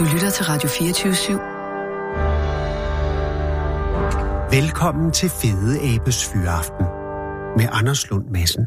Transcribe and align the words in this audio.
Du 0.00 0.04
lytter 0.04 0.30
til 0.30 0.44
Radio 0.44 0.68
24 0.68 1.12
/7. 1.12 1.32
Velkommen 4.56 5.12
til 5.12 5.28
Fede 5.40 5.72
Abes 5.90 6.18
Fyraften 6.32 6.86
med 7.58 7.66
Anders 7.78 8.10
Lund 8.10 8.26
Madsen. 8.30 8.64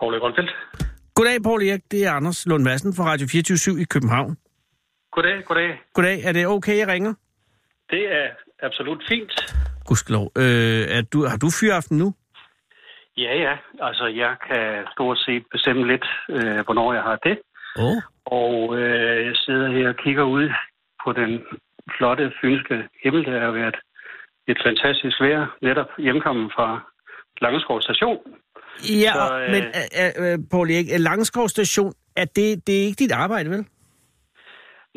Paul 0.00 0.20
Grønfeldt. 0.20 0.50
Goddag, 1.14 1.42
Paul 1.42 1.62
Erik. 1.62 1.90
Det 1.90 2.04
er 2.04 2.12
Anders 2.12 2.46
Lund 2.46 2.62
Madsen 2.64 2.94
fra 2.94 3.04
Radio 3.04 3.26
24 3.26 3.80
i 3.80 3.84
København. 3.84 4.36
Goddag, 5.12 5.44
goddag. 5.44 5.80
Goddag. 5.94 6.24
Er 6.24 6.32
det 6.32 6.46
okay, 6.46 6.76
jeg 6.76 6.88
ringer? 6.88 7.14
Det 7.90 8.12
er 8.12 8.26
absolut 8.62 9.02
fint. 9.08 9.32
Gudskelov. 9.88 10.26
Øh, 10.42 10.82
er 10.96 11.02
du, 11.12 11.18
har 11.32 11.36
du 11.36 11.48
fyraften 11.60 11.98
nu? 11.98 12.08
Ja, 13.16 13.32
ja. 13.44 13.54
Altså, 13.88 14.06
jeg 14.06 14.32
kan 14.46 14.84
stort 14.94 15.18
set 15.18 15.44
bestemme 15.52 15.86
lidt, 15.92 16.06
øh, 16.36 16.60
hvornår 16.64 16.92
jeg 16.92 17.02
har 17.02 17.16
det. 17.16 17.36
Oh. 17.78 17.98
Og 18.40 18.78
øh, 18.78 19.26
jeg 19.26 19.36
sidder 19.44 19.68
her 19.76 19.88
og 19.88 19.96
kigger 20.04 20.22
ud 20.22 20.46
på 21.04 21.12
den 21.12 21.30
flotte 21.96 22.32
fynske 22.40 22.76
himmel. 23.02 23.24
Der 23.24 23.40
har 23.40 23.50
været 23.50 23.76
et 24.48 24.58
fantastisk 24.66 25.20
vejr, 25.20 25.56
netop 25.62 25.90
hjemkommen 25.98 26.50
fra 26.56 26.68
Langeskov 27.40 27.80
station. 27.80 28.18
Ja, 29.04 29.12
så, 29.14 29.40
øh, 29.40 29.50
men 29.50 29.62
øh, 30.00 30.32
øh, 30.32 30.38
Paul 30.50 30.70
Erik, 30.70 30.86
Langeskov 30.98 31.48
station, 31.48 31.92
er 32.16 32.24
det, 32.24 32.66
det 32.66 32.74
er 32.80 32.84
ikke 32.86 33.04
dit 33.04 33.12
arbejde, 33.12 33.50
vel? 33.50 33.66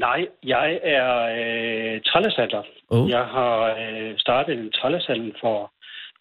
Nej, 0.07 0.27
jeg 0.43 0.79
er 0.83 1.09
øh, 1.39 2.01
trællesander. 2.09 2.63
Oh. 2.89 3.09
Jeg 3.09 3.25
har 3.35 3.55
øh, 3.81 4.11
startet 4.17 4.59
en 4.59 4.71
trællesalden 4.71 5.33
for 5.41 5.71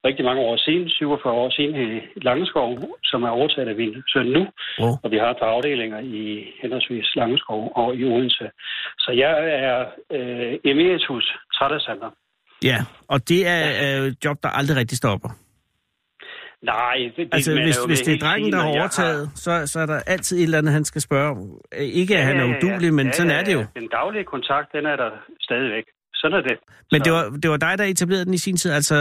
rigtig 0.05 0.25
mange 0.25 0.41
år 0.41 0.57
siden, 0.57 0.89
47 0.89 1.33
år 1.33 1.51
siden 1.51 1.75
i 1.87 2.01
Langeskov, 2.27 2.71
som 3.05 3.23
er 3.23 3.29
overtaget 3.29 3.69
af 3.69 3.77
min 3.77 3.95
søn 4.13 4.27
nu. 4.27 4.43
Oh. 4.85 4.95
Og 5.03 5.11
vi 5.11 5.17
har 5.19 5.31
et 5.31 5.41
par 5.43 5.51
afdelinger 5.57 6.01
i 6.01 6.25
henholdsvis 6.63 7.09
Langeskov 7.17 7.73
og 7.77 7.97
i 7.97 8.05
Odense. 8.05 8.47
Så 8.99 9.11
jeg 9.25 9.35
er 9.69 9.79
øh, 10.17 10.53
emeritus 10.65 11.27
trællesander. 11.57 12.11
Ja, 12.65 12.79
og 13.09 13.29
det 13.29 13.41
er 13.47 13.63
øh, 13.85 14.07
et 14.09 14.25
job, 14.25 14.37
der 14.43 14.49
aldrig 14.49 14.77
rigtig 14.77 14.99
stopper. 14.99 15.31
Nej, 16.63 17.13
det, 17.17 17.29
altså, 17.33 17.53
det, 17.53 17.63
hvis, 17.63 17.85
hvis 17.87 18.01
det 18.01 18.15
er 18.15 18.19
drengen, 18.19 18.53
der 18.53 18.59
har 18.59 18.69
overtaget, 18.69 19.29
har... 19.29 19.37
så, 19.37 19.73
så 19.73 19.81
er 19.81 19.87
der 19.87 20.01
altid 20.07 20.37
et 20.39 20.43
eller 20.43 20.59
andet, 20.59 20.73
han 20.73 20.85
skal 20.85 21.01
spørge 21.01 21.31
om. 21.31 21.39
Ikke 21.79 22.15
at 22.15 22.21
ja, 22.21 22.27
han 22.27 22.37
er 22.41 22.45
udulig, 22.45 22.95
men 22.95 23.07
ja, 23.07 23.13
sådan 23.13 23.33
er 23.33 23.45
det 23.45 23.55
jo. 23.55 23.65
Den 23.75 23.89
daglige 23.89 24.25
kontakt, 24.25 24.73
den 24.73 24.87
er 24.87 24.97
der 24.97 25.11
stadigvæk. 25.41 25.85
Sådan 26.15 26.39
er 26.39 26.43
det. 26.43 26.59
Men 26.93 27.01
det 27.01 27.13
var, 27.13 27.25
det 27.43 27.51
var 27.51 27.57
dig, 27.57 27.79
der 27.79 27.85
etablerede 27.85 28.25
den 28.25 28.35
i 28.35 28.45
sin 28.47 28.57
tid, 28.57 28.71
altså 28.73 28.97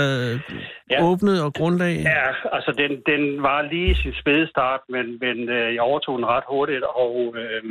ja. 0.92 1.04
åbnede 1.04 1.44
og 1.46 1.54
grundlag? 1.54 1.96
Ja, 2.16 2.30
altså 2.56 2.72
den, 2.82 2.92
den 3.12 3.44
var 3.44 3.62
lige 3.62 3.96
sin 3.96 4.14
spæde 4.22 4.48
start, 4.48 4.80
men, 4.90 5.06
men 5.22 5.50
øh, 5.50 5.74
jeg 5.76 5.82
overtog 5.82 6.18
den 6.18 6.26
ret 6.26 6.44
hurtigt, 6.50 6.84
og 6.84 7.36
øh, 7.42 7.64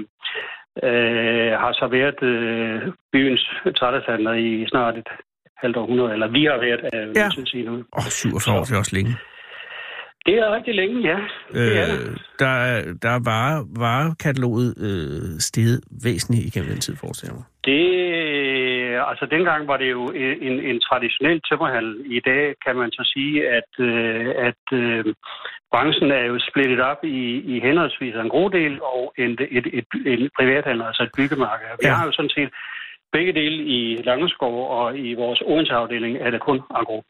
øh, 0.87 1.53
har 1.63 1.73
så 1.73 1.87
været 1.99 2.23
øh, 2.23 2.93
byens 3.13 3.45
trættesander 3.79 4.33
i 4.33 4.67
snart 4.69 4.99
et 4.99 5.09
halvt 5.57 5.77
århundrede, 5.77 6.13
eller 6.13 6.29
vi 6.29 6.45
har 6.45 6.59
været, 6.67 6.83
øh, 6.95 7.17
ja. 7.17 7.31
synes 7.31 7.53
jeg 7.55 7.63
nu. 7.63 7.73
Åh, 7.73 8.07
oh, 8.07 8.11
47 8.11 8.59
år, 8.59 8.65
det 8.65 8.75
er 8.75 8.79
også 8.79 8.97
længe. 8.97 9.13
Det 10.27 10.35
er 10.35 10.55
rigtig 10.57 10.75
længe, 10.75 10.97
ja. 11.11 11.19
Det 11.53 11.79
er 11.79 11.89
øh, 11.95 12.17
der, 12.43 12.55
der 13.03 13.11
er 13.19 13.23
vare, 13.33 13.59
varekataloget 13.85 14.71
øh, 14.89 15.41
steget 15.49 15.81
væsentligt 16.05 16.47
igennem 16.49 16.71
den 16.73 16.81
tid, 16.81 16.97
forestiller 16.97 17.35
mig. 17.35 17.45
Det, 17.69 17.83
altså 19.11 19.27
dengang 19.35 19.69
var 19.69 19.77
det 19.77 19.91
jo 19.91 20.03
en, 20.49 20.57
en 20.71 20.81
traditionel 20.81 21.41
tømmerhandel. 21.49 21.93
I 22.19 22.21
dag 22.21 22.55
kan 22.65 22.77
man 22.77 22.91
så 22.93 23.03
sige, 23.15 23.49
at, 23.59 23.71
øh, 23.79 24.27
at 24.49 24.65
øh, 24.73 25.05
branchen 25.73 26.11
er 26.11 26.25
jo 26.31 26.39
splittet 26.51 26.81
op 26.81 27.05
i, 27.05 27.21
i 27.55 27.61
henholdsvis 27.61 28.15
en 28.15 28.29
god 28.29 28.51
del 28.51 28.83
og 28.83 29.15
en, 29.19 29.31
et, 29.59 29.67
et, 29.79 29.87
et 30.07 30.31
privathandel, 30.39 30.83
altså 30.83 31.03
et 31.03 31.15
byggemarked. 31.17 31.67
Vi 31.81 31.87
ja. 31.87 31.95
har 31.95 32.07
jo 32.07 32.13
sådan 32.13 32.35
set 32.37 32.51
begge 33.13 33.33
dele 33.33 33.59
i 33.77 34.03
Langeskov 34.09 34.55
og 34.79 34.99
i 34.99 35.15
vores 35.15 35.41
Odense-afdeling 35.51 36.17
er 36.17 36.31
det 36.31 36.41
kun 36.41 36.61
agro. 36.81 37.03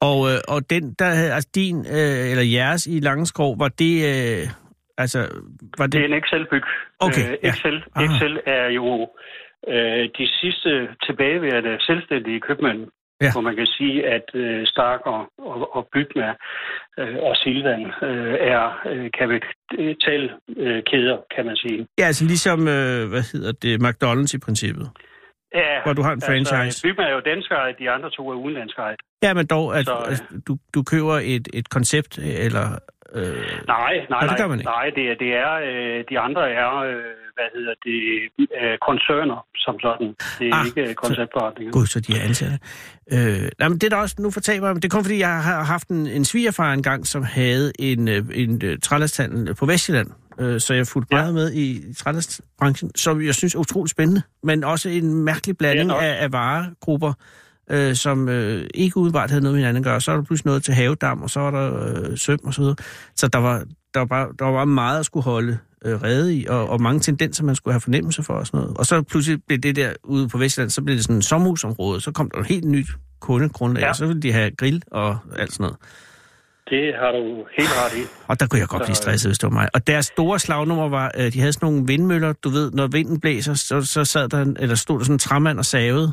Og, 0.00 0.18
øh, 0.30 0.38
og 0.48 0.70
den, 0.70 0.94
der 0.98 1.04
havde, 1.04 1.32
altså 1.32 1.50
din, 1.54 1.76
øh, 1.78 2.30
eller 2.30 2.44
jeres 2.58 2.86
i 2.86 3.00
Langeskov, 3.00 3.58
var 3.58 3.68
det, 3.68 3.94
øh, 4.12 4.48
altså, 4.98 5.18
var 5.78 5.86
det... 5.86 5.92
Det 5.92 6.00
er 6.00 6.04
en 6.04 6.22
Excel-byg. 6.22 6.62
Okay, 7.00 7.30
øh, 7.30 7.36
Excel, 7.42 7.84
ja. 7.96 8.04
Excel 8.04 8.40
er 8.46 8.68
jo 8.68 9.08
øh, 9.68 10.08
de 10.18 10.28
sidste 10.40 10.88
tilbageværende 11.06 11.76
selvstændige 11.80 12.40
købmænd, 12.40 12.86
ja. 13.20 13.32
hvor 13.32 13.40
man 13.40 13.56
kan 13.56 13.66
sige, 13.66 14.06
at 14.06 14.26
øh, 14.34 14.66
Stark 14.66 15.00
og, 15.06 15.20
og, 15.38 15.76
og 15.76 15.88
Bygma 15.92 16.28
øh, 16.98 17.16
og 17.28 17.36
Silvan 17.36 17.82
øh, 18.08 18.34
er 18.54 18.64
øh, 18.90 19.10
kapitalkæder, 19.18 21.16
øh, 21.16 21.24
kan 21.34 21.46
man 21.46 21.56
sige. 21.56 21.86
Ja, 21.98 22.04
altså 22.04 22.24
ligesom, 22.24 22.60
øh, 22.60 23.08
hvad 23.08 23.32
hedder 23.32 23.52
det, 23.62 23.82
McDonald's 23.86 24.36
i 24.36 24.40
princippet. 24.46 24.88
Ja, 25.54 25.82
hvor 25.84 25.92
du 25.92 26.02
har 26.02 26.12
en 26.12 26.22
franchise. 26.22 26.56
Altså, 26.56 26.82
Bygma 26.82 27.02
er 27.04 27.12
jo 27.12 27.20
dansk 27.20 27.50
de 27.78 27.90
andre 27.90 28.10
to 28.10 28.30
er 28.30 28.34
udenlandsk 28.34 28.78
Ja, 29.22 29.34
men 29.34 29.46
dog, 29.46 29.76
at, 29.78 29.84
så, 29.86 29.94
altså, 29.94 30.24
du, 30.46 30.56
du 30.74 30.82
køber 30.82 31.14
et, 31.22 31.48
et 31.54 31.68
koncept, 31.70 32.18
eller... 32.18 32.66
Øh... 33.14 33.22
Nej, 33.22 33.94
nej, 34.10 34.26
nej, 34.26 34.36
det, 34.36 34.64
nej, 34.64 34.90
det, 34.96 35.10
er, 35.10 35.14
det 35.14 35.30
er, 35.34 35.52
øh, 35.54 36.04
de 36.10 36.18
andre 36.18 36.50
er, 36.50 36.76
øh, 36.76 36.92
hvad 37.36 37.48
hedder 37.54 37.74
det, 37.84 37.98
øh, 38.60 38.78
koncerner 38.88 39.46
som 39.56 39.80
sådan. 39.80 40.14
Det 40.38 40.48
er 40.48 40.54
ah, 40.54 40.66
ikke 40.66 40.94
konceptforretninger. 40.94 41.72
Gud, 41.72 41.86
så 41.86 42.00
de 42.00 42.12
er 42.18 42.22
ansatte. 42.28 42.58
Øh, 43.12 43.50
nej, 43.58 43.68
men 43.68 43.78
det 43.78 43.84
er 43.84 43.96
da 43.96 43.96
også, 43.96 44.16
nu 44.18 44.30
fortaber 44.30 44.66
jeg, 44.66 44.76
det 44.76 44.84
er 44.84 44.88
kun 44.96 45.04
fordi, 45.04 45.18
jeg 45.18 45.42
har 45.42 45.64
haft 45.64 45.88
en, 45.88 46.06
en 46.06 46.24
svigerfar 46.24 46.72
engang, 46.72 47.06
som 47.06 47.22
havde 47.22 47.72
en, 47.78 48.08
øh, 48.08 48.22
en, 48.34 48.50
en 48.64 48.80
trælasthandel 48.80 49.54
på 49.54 49.66
Vestjylland, 49.66 50.10
øh, 50.38 50.60
så 50.60 50.74
jeg 50.74 50.86
fulgte 50.86 51.16
ja. 51.16 51.22
meget 51.22 51.34
med 51.34 51.52
i 51.52 51.94
trælastbranchen, 51.94 52.90
som 52.96 53.22
jeg 53.22 53.34
synes 53.34 53.54
er 53.54 53.58
utroligt 53.58 53.90
spændende, 53.90 54.22
men 54.42 54.64
også 54.64 54.88
en 54.88 55.14
mærkelig 55.14 55.58
blanding 55.58 55.90
af, 55.90 56.22
af 56.22 56.32
varegrupper, 56.32 57.12
øh, 57.70 57.94
som 57.94 58.28
øh, 58.28 58.66
ikke 58.74 58.96
udenbart 58.96 59.30
havde 59.30 59.42
noget 59.42 59.54
med 59.54 59.60
hinanden 59.60 59.80
at 59.80 59.84
gøre. 59.84 60.00
Så 60.00 60.12
er 60.12 60.16
der 60.16 60.22
pludselig 60.22 60.46
noget 60.46 60.62
til 60.62 60.74
havedam, 60.74 61.22
og 61.22 61.30
så 61.30 61.40
er 61.40 61.50
der 61.50 61.86
øh, 61.86 62.18
søm 62.18 62.38
og 62.44 62.54
så 62.54 62.60
videre. 62.60 62.76
Så 63.16 63.28
der 63.28 63.38
var, 63.38 63.64
der 63.94 64.00
var, 64.00 64.06
bare, 64.06 64.28
der 64.38 64.44
var 64.44 64.64
meget 64.64 65.00
at 65.00 65.06
skulle 65.06 65.24
holde 65.24 65.58
øh, 65.84 66.02
redde 66.02 66.36
i, 66.36 66.46
og, 66.46 66.68
og 66.68 66.80
mange 66.80 67.00
tendenser, 67.00 67.44
man 67.44 67.54
skulle 67.54 67.74
have 67.74 67.80
fornemmelse 67.80 68.22
for 68.22 68.34
og 68.34 68.46
sådan 68.46 68.60
noget. 68.60 68.76
Og 68.76 68.86
så 68.86 69.02
pludselig 69.02 69.42
blev 69.46 69.58
det 69.58 69.76
der 69.76 69.92
ude 70.04 70.28
på 70.28 70.38
Vestland, 70.38 70.70
så 70.70 70.82
blev 70.82 70.96
det 70.96 71.04
sådan 71.04 71.16
en 71.16 71.22
sommerhusområde, 71.22 72.00
så 72.00 72.12
kom 72.12 72.30
der 72.30 72.40
et 72.40 72.46
helt 72.46 72.64
nyt 72.64 72.86
kundegrundlag, 73.20 73.82
ja. 73.82 73.88
og 73.88 73.96
så 73.96 74.06
ville 74.06 74.22
de 74.22 74.32
have 74.32 74.50
grill 74.50 74.82
og 74.90 75.18
alt 75.36 75.52
sådan 75.52 75.64
noget. 75.64 75.76
Det 76.70 76.94
har 76.94 77.12
du 77.12 77.44
helt 77.58 77.68
ret 77.68 77.98
i. 77.98 78.02
Og 78.28 78.40
der 78.40 78.46
kunne 78.46 78.60
jeg 78.60 78.68
godt 78.68 78.82
blive 78.82 78.94
stresset, 78.94 79.28
hvis 79.28 79.38
det 79.38 79.46
var 79.46 79.52
mig. 79.52 79.68
Og 79.74 79.86
deres 79.86 80.06
store 80.06 80.38
slagnummer 80.38 80.88
var, 80.88 81.10
at 81.14 81.32
de 81.32 81.40
havde 81.40 81.52
sådan 81.52 81.66
nogle 81.66 81.86
vindmøller, 81.86 82.32
du 82.32 82.48
ved, 82.48 82.70
når 82.70 82.86
vinden 82.86 83.20
blæser, 83.20 83.54
så, 83.54 83.82
så 83.82 84.04
sad 84.04 84.28
der, 84.28 84.54
eller 84.58 84.74
stod 84.74 84.98
der 84.98 85.04
sådan 85.04 85.14
en 85.14 85.18
træmand 85.18 85.58
og 85.58 85.64
savede. 85.64 86.12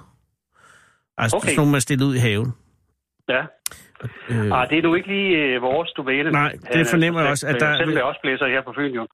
Altså 1.18 1.38
okay. 1.38 1.48
sådan 1.48 1.58
nogle, 1.58 1.72
man 1.72 1.82
stillede 1.82 2.10
ud 2.10 2.16
i 2.16 2.20
haven. 2.20 2.54
Ja. 3.30 3.42
Øh... 4.30 4.62
Ah, 4.62 4.70
det 4.70 4.78
er 4.78 4.82
nu 4.82 4.96
ikke 4.96 5.08
lige 5.08 5.38
øh, 5.38 5.62
vores 5.62 5.92
domæne. 5.92 6.32
Nej, 6.32 6.52
det 6.74 6.88
fornemmer 6.88 7.22
jeg 7.22 7.30
også. 7.30 7.48
At 7.48 7.56
der... 7.60 7.78
Selvom 7.78 7.94
det 7.94 8.04
også 8.04 8.20
blæser 8.24 8.48
her 8.48 8.62
på 8.62 8.74
Fyn, 8.78 8.94
jo. 8.94 9.08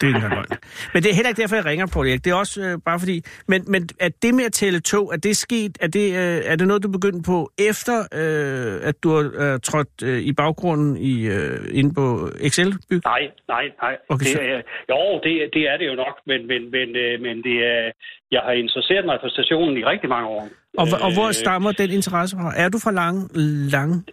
Det 0.00 0.08
er 0.08 0.12
det 0.12 0.58
Men 0.94 1.02
det 1.02 1.10
er 1.10 1.14
heller 1.14 1.28
ikke 1.28 1.42
derfor, 1.42 1.56
jeg 1.56 1.64
ringer 1.64 1.86
på 1.94 2.04
det. 2.04 2.24
Det 2.24 2.30
er 2.30 2.34
også 2.34 2.60
øh, 2.66 2.78
bare 2.86 2.98
fordi... 2.98 3.16
Men, 3.48 3.64
men 3.72 3.88
at 4.00 4.12
det 4.22 4.34
med 4.34 4.44
at 4.44 4.52
tælle 4.52 4.80
to, 4.80 5.00
er 5.14 5.16
det 5.16 5.36
sket... 5.36 5.72
Er 5.80 5.86
det, 5.86 6.06
øh, 6.22 6.38
er 6.50 6.56
det 6.56 6.66
noget, 6.66 6.82
du 6.82 6.90
begyndte 6.98 7.22
på 7.32 7.50
efter, 7.70 7.96
øh, 8.20 8.88
at 8.88 8.96
du 9.02 9.08
har 9.16 9.24
øh, 9.44 9.60
trådt 9.60 9.94
øh, 10.04 10.18
i 10.30 10.32
baggrunden 10.32 10.96
i, 10.96 11.14
øh, 11.36 11.78
inde 11.78 11.94
på 11.94 12.06
Excel-byg? 12.40 13.00
Nej, 13.04 13.22
nej, 13.48 13.64
nej. 13.82 13.94
Okay, 14.08 14.24
det 14.24 14.42
er, 14.50 14.62
jo, 14.90 15.20
det, 15.24 15.32
det 15.54 15.62
er 15.70 15.76
det 15.76 15.86
jo 15.90 15.94
nok, 15.94 16.16
men, 16.26 16.40
men, 16.46 16.70
men, 16.70 16.88
øh, 16.96 17.20
men 17.20 17.36
det 17.46 17.56
er, 17.72 17.90
jeg 18.30 18.40
har 18.44 18.52
interesseret 18.52 19.04
mig 19.04 19.18
for 19.22 19.28
stationen 19.28 19.76
i 19.76 19.84
rigtig 19.84 20.08
mange 20.08 20.28
år. 20.28 20.48
Og, 20.78 20.86
og 21.06 21.14
hvor 21.14 21.28
øh, 21.28 21.34
stammer 21.34 21.72
den 21.72 21.90
interesse 21.90 22.36
fra? 22.36 22.52
Er 22.56 22.68
du 22.68 22.78
fra 22.78 22.92
Lange? 22.92 23.28
Lange? 23.70 24.04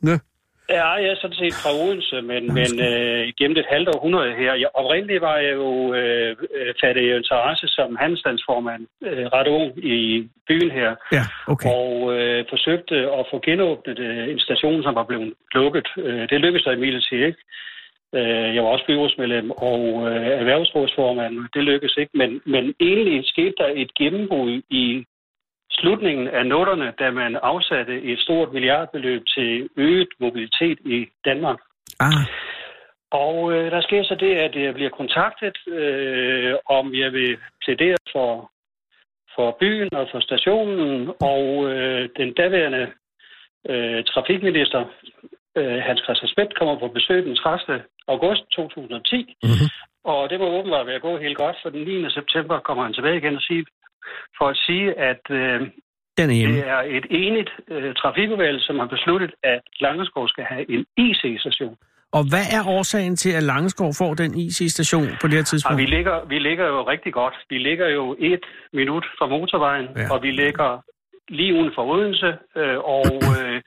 Ja, 0.69 0.89
jeg 1.03 1.09
er 1.09 1.15
sådan 1.21 1.41
set 1.41 1.53
fra 1.53 1.71
Odense, 1.83 2.21
men, 2.21 2.53
men 2.57 2.71
øh, 2.89 3.33
gennem 3.37 3.57
et 3.57 3.71
halvt 3.73 3.89
århundrede 3.95 4.33
her. 4.41 4.53
Jeg, 4.53 4.69
oprindeligt 4.73 5.21
var 5.21 5.37
jeg 5.37 5.53
jo 5.53 5.93
øh, 5.93 6.35
øh 6.57 6.73
fattet 6.81 7.15
interesse 7.17 7.67
som 7.67 7.97
handelsstandsformand 7.99 8.83
øh, 9.07 9.25
ret 9.35 9.47
ung 9.47 9.85
i 9.85 10.29
byen 10.47 10.71
her. 10.71 10.91
Ja, 11.11 11.23
okay. 11.47 11.69
Og 11.69 11.91
øh, 12.15 12.45
forsøgte 12.49 12.95
at 13.19 13.25
få 13.31 13.39
genåbnet 13.45 13.99
øh, 13.99 14.29
en 14.33 14.39
station, 14.39 14.83
som 14.83 14.95
var 14.95 15.03
blevet 15.03 15.33
lukket. 15.53 15.87
Øh, 15.97 16.29
det 16.29 16.41
lykkedes 16.41 16.63
der 16.63 16.71
imidlertid 16.71 17.17
ikke. 17.29 17.41
Øh, 18.15 18.55
jeg 18.55 18.63
var 18.63 18.69
også 18.69 18.85
byrådsmedlem 18.87 19.51
og 19.51 19.81
øh, 20.09 20.27
erhvervsrådsformand. 20.41 21.33
Det 21.53 21.63
lykkedes 21.63 21.95
ikke, 21.97 22.11
men, 22.21 22.41
men 22.45 22.73
egentlig 22.79 23.25
skete 23.25 23.53
der 23.57 23.69
et 23.75 23.91
gennembrud 23.93 24.61
i 24.69 25.05
slutningen 25.79 26.27
af 26.27 26.45
nullerne, 26.45 26.93
da 26.99 27.11
man 27.11 27.35
afsatte 27.35 28.01
et 28.01 28.19
stort 28.19 28.53
milliardbeløb 28.53 29.21
til 29.35 29.69
øget 29.77 30.07
mobilitet 30.19 30.79
i 30.85 31.07
Danmark. 31.25 31.59
Ah. 31.99 32.25
Og 33.11 33.53
øh, 33.53 33.71
der 33.71 33.81
sker 33.81 34.03
så 34.03 34.15
det, 34.15 34.33
at 34.35 34.63
jeg 34.63 34.73
bliver 34.73 34.89
kontaktet, 34.89 35.57
øh, 35.67 36.53
om 36.65 36.93
jeg 36.93 37.13
vil 37.13 37.37
plædere 37.65 37.97
for, 38.11 38.51
for 39.35 39.57
byen 39.59 39.93
og 39.93 40.07
for 40.11 40.19
stationen, 40.19 41.11
og 41.21 41.43
øh, 41.71 42.09
den 42.17 42.33
daværende 42.33 42.91
øh, 43.69 44.03
trafikminister, 44.03 44.85
øh, 45.57 45.77
Hans 45.87 46.01
Christian 46.03 46.29
Schmidt 46.29 46.57
kommer 46.59 46.79
på 46.79 46.87
besøg 46.87 47.25
den 47.25 47.35
30. 47.35 47.83
august 48.07 48.43
2010. 48.51 49.35
Mhm. 49.43 49.67
Og 50.03 50.29
det 50.29 50.39
må 50.39 50.45
åbenbart 50.57 50.87
være 50.87 50.99
gået 50.99 51.21
helt 51.21 51.37
godt, 51.37 51.57
for 51.61 51.69
den 51.69 51.81
9. 51.81 52.09
september 52.09 52.59
kommer 52.59 52.83
han 52.83 52.93
tilbage 52.93 53.17
igen 53.17 53.35
og 53.35 53.41
sige, 53.41 53.65
for 54.37 54.47
at 54.53 54.57
sige, 54.65 54.87
at 55.09 55.23
øh, 55.29 55.59
Den 56.17 56.29
er 56.29 56.47
det 56.51 56.67
er 56.67 56.81
et 56.97 57.05
enigt 57.09 57.51
øh, 57.67 57.93
trafikudvalg, 57.95 58.61
som 58.61 58.79
har 58.79 58.87
besluttet, 58.87 59.31
at 59.43 59.61
Langeskov 59.79 60.27
skal 60.27 60.43
have 60.43 60.71
en 60.71 60.85
IC-station. 60.97 61.75
Og 62.11 62.23
hvad 62.31 62.45
er 62.57 62.61
årsagen 62.77 63.15
til, 63.15 63.31
at 63.39 63.43
Langeskov 63.43 63.91
får 63.97 64.13
den 64.13 64.31
IC-station 64.39 65.07
på 65.21 65.27
det 65.27 65.35
her 65.35 65.43
tidspunkt? 65.43 65.77
vi 65.81 65.85
ligger, 65.85 66.25
vi 66.27 66.39
ligger 66.39 66.65
jo 66.67 66.87
rigtig 66.93 67.13
godt. 67.13 67.35
Vi 67.49 67.57
ligger 67.57 67.87
jo 67.87 68.15
et 68.19 68.43
minut 68.73 69.05
fra 69.17 69.27
motorvejen, 69.27 69.87
Ja. 69.95 70.01
ja. 70.01 70.13
og 70.13 70.23
vi 70.23 70.31
ligger 70.31 70.81
lige 71.29 71.53
uden 71.53 71.71
for 71.75 71.83
Odense. 71.93 72.31
Øh, 72.55 72.77
og 72.77 73.05
øh, 73.41 73.61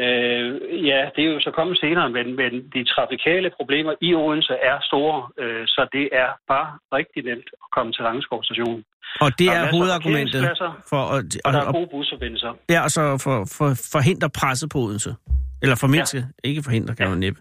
øh, 0.00 0.46
ja, 0.90 1.00
det 1.14 1.22
er 1.24 1.30
jo 1.34 1.40
så 1.40 1.50
kommet 1.58 1.78
senere, 1.84 2.10
men, 2.10 2.26
men 2.36 2.52
de 2.74 2.84
trafikale 2.84 3.50
problemer 3.58 3.92
i 4.00 4.14
Odense 4.14 4.54
er 4.70 4.76
store, 4.82 5.28
øh, 5.42 5.62
så 5.66 5.88
det 5.92 6.08
er 6.12 6.30
bare 6.52 6.68
rigtig 6.98 7.24
nemt 7.24 7.48
at 7.64 7.68
komme 7.76 7.92
til 7.92 8.02
Langeskov 8.02 8.44
station. 8.44 8.84
Og 9.20 9.30
det 9.38 9.46
Der 9.46 9.52
er 9.52 9.70
hovedargumentet 9.70 10.42
for 10.88 11.02
at, 11.16 11.24
Og 11.44 11.52
der 11.52 11.60
at, 11.60 11.68
er 11.68 11.72
gode 11.72 11.88
busforbindelser. 11.90 12.52
ja, 12.70 12.80
og 12.82 12.90
så 12.90 13.02
for, 13.24 13.36
for, 13.58 13.68
forhindre 13.92 14.30
presset 14.30 14.70
på 14.70 14.78
Odense. 14.78 15.14
Eller 15.62 15.76
formindske. 15.76 16.18
Ja. 16.18 16.48
Ikke 16.48 16.62
forhindre, 16.62 16.94
kan 16.94 17.08
man 17.10 17.18
næppe. 17.18 17.40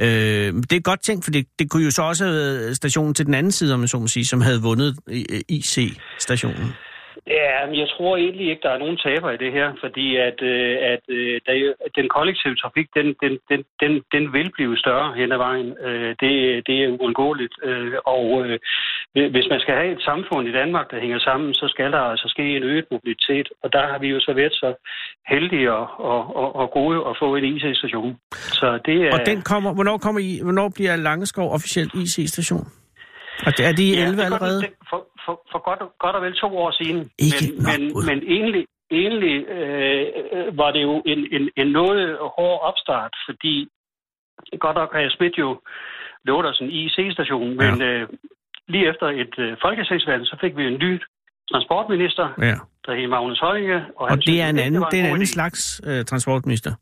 Øh, 0.00 0.06
det 0.70 0.72
er 0.72 0.80
godt 0.80 1.02
tænkt, 1.02 1.24
for 1.24 1.30
det, 1.30 1.46
det 1.58 1.70
kunne 1.70 1.84
jo 1.84 1.90
så 1.90 2.02
også 2.02 2.24
have 2.24 2.36
været 2.36 2.76
stationen 2.76 3.14
til 3.14 3.26
den 3.26 3.34
anden 3.34 3.52
side, 3.52 3.74
om 3.74 3.80
jeg 3.80 3.88
så 3.88 3.98
må 3.98 4.06
sige, 4.06 4.26
som 4.26 4.40
havde 4.40 4.62
vundet 4.62 4.98
IC-stationen. 5.48 6.72
Ja, 7.26 7.66
jeg 7.80 7.88
tror 7.88 8.16
egentlig 8.16 8.46
ikke, 8.50 8.62
der 8.62 8.70
er 8.70 8.78
nogen 8.78 8.96
taber 8.96 9.30
i 9.30 9.36
det 9.36 9.52
her, 9.52 9.72
fordi 9.80 10.16
at, 10.16 10.42
øh, 10.42 10.76
at, 10.92 11.00
øh, 11.08 11.40
der, 11.46 11.52
er 11.52 11.72
den 11.96 12.08
kollektive 12.08 12.56
trafik, 12.56 12.88
den, 12.96 13.06
den, 13.22 13.38
den, 13.50 13.64
den, 13.82 14.02
den 14.12 14.32
vil 14.32 14.50
blive 14.56 14.76
større 14.78 15.14
hen 15.14 15.32
ad 15.32 15.36
vejen. 15.36 15.70
Øh, 15.86 16.10
det, 16.20 16.32
det 16.66 16.76
er 16.84 16.96
uundgåeligt. 17.00 17.54
Og 18.06 18.26
hvis 19.34 19.46
man 19.50 19.60
skal 19.60 19.74
have 19.74 19.92
et 19.92 20.02
samfund 20.02 20.48
i 20.48 20.52
Danmark, 20.52 20.90
der 20.90 21.00
hænger 21.00 21.18
sammen, 21.18 21.54
så 21.54 21.68
skal 21.68 21.92
der 21.92 21.98
altså 21.98 22.28
ske 22.28 22.56
en 22.56 22.62
øget 22.62 22.86
mobilitet. 22.90 23.48
Og 23.62 23.72
der 23.72 23.82
har 23.90 23.98
vi 23.98 24.08
jo 24.08 24.20
så 24.20 24.32
været 24.32 24.52
så 24.52 24.74
heldige 25.28 25.72
og, 25.72 25.86
og, 25.98 26.36
og, 26.36 26.56
og 26.56 26.70
gode 26.70 26.96
at 27.10 27.16
få 27.22 27.36
en 27.36 27.44
IC-station. 27.44 28.16
Så 28.32 28.78
det 28.86 28.96
er... 29.06 29.12
Og 29.12 29.26
den 29.26 29.42
kommer, 29.42 29.74
hvornår, 29.74 29.98
kommer 29.98 30.20
I, 30.20 30.40
hvornår 30.42 30.68
bliver 30.74 30.96
Langeskov 30.96 31.52
officielt 31.52 31.94
IC-station? 31.94 32.81
Og 33.46 33.52
det- 33.58 33.66
er 33.68 33.72
de 33.72 33.86
11 33.96 34.06
det 34.06 34.16
gør 34.16 34.24
den- 34.24 34.32
allerede? 34.32 34.60
det- 34.62 34.70
For, 34.90 35.00
for, 35.24 35.34
for 35.52 35.60
godt, 35.68 35.80
godt 36.04 36.16
og 36.16 36.22
vel 36.22 36.34
to 36.44 36.48
år 36.64 36.70
siden. 36.80 37.10
Ikke 37.26 37.44
men, 37.68 37.80
men, 37.86 38.06
men 38.08 38.18
egentlig, 38.36 38.64
egentlig 38.90 39.36
øh, 39.56 40.06
øh, 40.34 40.58
var 40.58 40.70
det 40.70 40.82
jo 40.82 40.94
en, 41.06 41.18
en, 41.36 41.50
en 41.56 41.66
noget 41.80 42.16
hård 42.36 42.58
opstart, 42.70 43.12
fordi 43.28 43.54
godt 44.64 44.76
nok 44.76 44.90
har 44.94 45.00
jeg 45.00 45.10
smidt 45.10 45.38
jo 45.38 45.60
lovet 46.24 46.46
os 46.46 46.58
en 46.60 46.70
IC-station, 46.70 47.56
men 47.56 47.82
øh, 47.82 48.08
lige 48.68 48.88
efter 48.90 49.06
et 49.22 49.34
øh, 49.38 49.56
folketingsvalg, 49.64 50.26
så 50.26 50.36
fik 50.40 50.56
vi 50.56 50.64
en 50.66 50.78
ny 50.86 51.00
transportminister, 51.52 52.26
Ja. 52.48 52.54
der 52.86 52.94
hed 52.94 53.06
Magnus 53.08 53.40
Høinge. 53.40 53.76
Og, 53.96 54.06
Og 54.10 54.16
det 54.26 54.40
er 54.42 54.48
en 54.48 54.58
anden, 54.58 54.82
det 54.90 54.98
er 54.98 55.04
en 55.04 55.06
anden 55.06 55.22
idé. 55.22 55.26
slags 55.36 55.80
øh, 55.86 56.04
transportminister, 56.04 56.72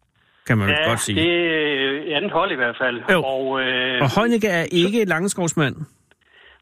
kan 0.47 0.59
man 0.59 0.69
Ja, 0.69 0.89
godt 0.89 1.01
sige. 1.01 1.21
det 1.21 1.31
er 1.31 2.11
et 2.11 2.13
andet 2.17 2.31
hold 2.33 2.53
i 2.53 2.55
hvert 2.55 2.77
fald. 2.83 2.97
Jo. 3.13 3.23
Og, 3.23 3.61
øh, 3.63 4.03
Og 4.03 4.09
Heunicke 4.21 4.49
er 4.49 4.65
ikke 4.73 5.05
Langeskovsmand. 5.05 5.77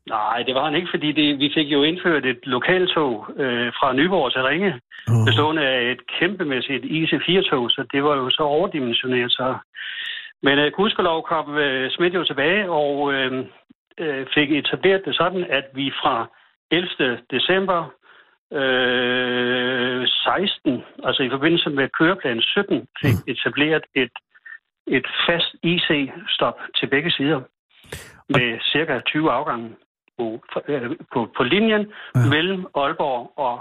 Nej, 0.09 0.43
det 0.47 0.55
var 0.55 0.65
han 0.65 0.75
ikke, 0.75 0.89
fordi 0.91 1.13
det, 1.13 1.39
vi 1.39 1.51
fik 1.55 1.67
jo 1.67 1.83
indført 1.83 2.25
et 2.27 2.47
lokaltog 2.47 3.27
øh, 3.37 3.73
fra 3.79 3.93
Nyborg 3.93 4.33
til 4.33 4.43
Ringe, 4.43 4.81
Åh. 5.11 5.27
bestående 5.27 5.63
af 5.63 5.91
et 5.93 6.01
kæmpemæssigt 6.19 6.85
IC4-tog, 6.85 7.71
så 7.71 7.87
det 7.93 8.05
var 8.05 8.17
jo 8.17 8.31
så 8.31 8.43
overdimensioneret. 8.43 9.33
Så. 9.33 9.55
Men 10.43 10.59
øh, 10.59 10.73
gudskelov 10.73 11.23
kom 11.23 11.57
øh, 11.57 11.91
Smidt 11.91 12.15
jo 12.15 12.25
tilbage 12.25 12.71
og 12.71 13.13
øh, 13.15 13.45
øh, 13.99 14.27
fik 14.35 14.53
etableret 14.53 15.03
det 15.05 15.17
sådan, 15.17 15.45
at 15.51 15.65
vi 15.75 15.93
fra 16.03 16.27
11. 16.71 17.19
december 17.31 17.93
øh, 18.53 20.09
16, 20.09 20.83
altså 21.05 21.23
i 21.23 21.31
forbindelse 21.31 21.71
med 21.71 21.89
køreplan 21.99 22.41
17, 22.41 22.87
fik 23.03 23.17
etableret 23.37 23.85
et, 23.95 24.13
et 24.87 25.07
fast 25.27 25.55
IC-stop 25.63 26.59
til 26.79 26.87
begge 26.87 27.11
sider 27.11 27.41
med 28.29 28.59
cirka 28.61 29.01
20 29.07 29.31
afgange 29.31 29.77
på, 30.19 30.25
øh, 30.69 30.91
på, 31.13 31.29
på 31.37 31.43
linjen 31.43 31.87
Ja. 32.15 32.27
mellem 32.35 32.61
Aalborg 32.81 33.23
og 33.47 33.55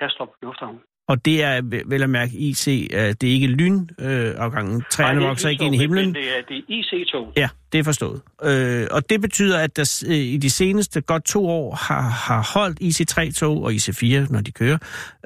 Kastrup 0.00 0.28
Lufthavn. 0.42 0.78
Og 1.08 1.24
det 1.24 1.42
er 1.44 1.60
ve- 1.62 1.82
vel 1.90 2.02
at 2.02 2.10
mærke 2.10 2.32
IC, 2.36 2.88
øh, 2.94 2.98
det 3.00 3.22
er 3.24 3.32
ikke 3.32 3.46
lynafgangen. 3.46 4.74
Nej, 4.74 4.82
Træerne 4.90 5.22
er 5.24 5.28
vokser 5.28 5.48
ikke 5.48 5.64
ind 5.64 5.74
i 5.74 5.78
himlen. 5.78 6.06
men 6.06 6.14
Det 6.14 6.38
er, 6.38 6.42
det 6.48 6.56
er 6.56 6.62
IC-tog. 6.68 7.32
Ja, 7.36 7.48
det 7.72 7.78
er 7.78 7.84
forstået. 7.84 8.22
Øh, 8.44 8.86
og 8.90 9.10
det 9.10 9.20
betyder, 9.20 9.58
at 9.58 9.76
der 9.76 10.04
øh, 10.08 10.14
i 10.16 10.36
de 10.36 10.50
seneste 10.50 11.00
godt 11.00 11.24
to 11.24 11.46
år 11.48 11.74
har, 11.74 12.00
har 12.00 12.50
holdt 12.54 12.80
IC3-tog 12.80 13.62
og 13.62 13.72
IC4, 13.72 14.32
når 14.32 14.40
de 14.40 14.52
kører, 14.52 14.78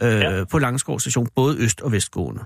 øh, 0.03 0.09
ja. 0.11 0.45
På 0.51 0.59
Langskov 0.59 1.01
station, 1.01 1.29
både 1.37 1.57
øst- 1.65 1.83
og 1.83 1.93
vestgående. 1.93 2.41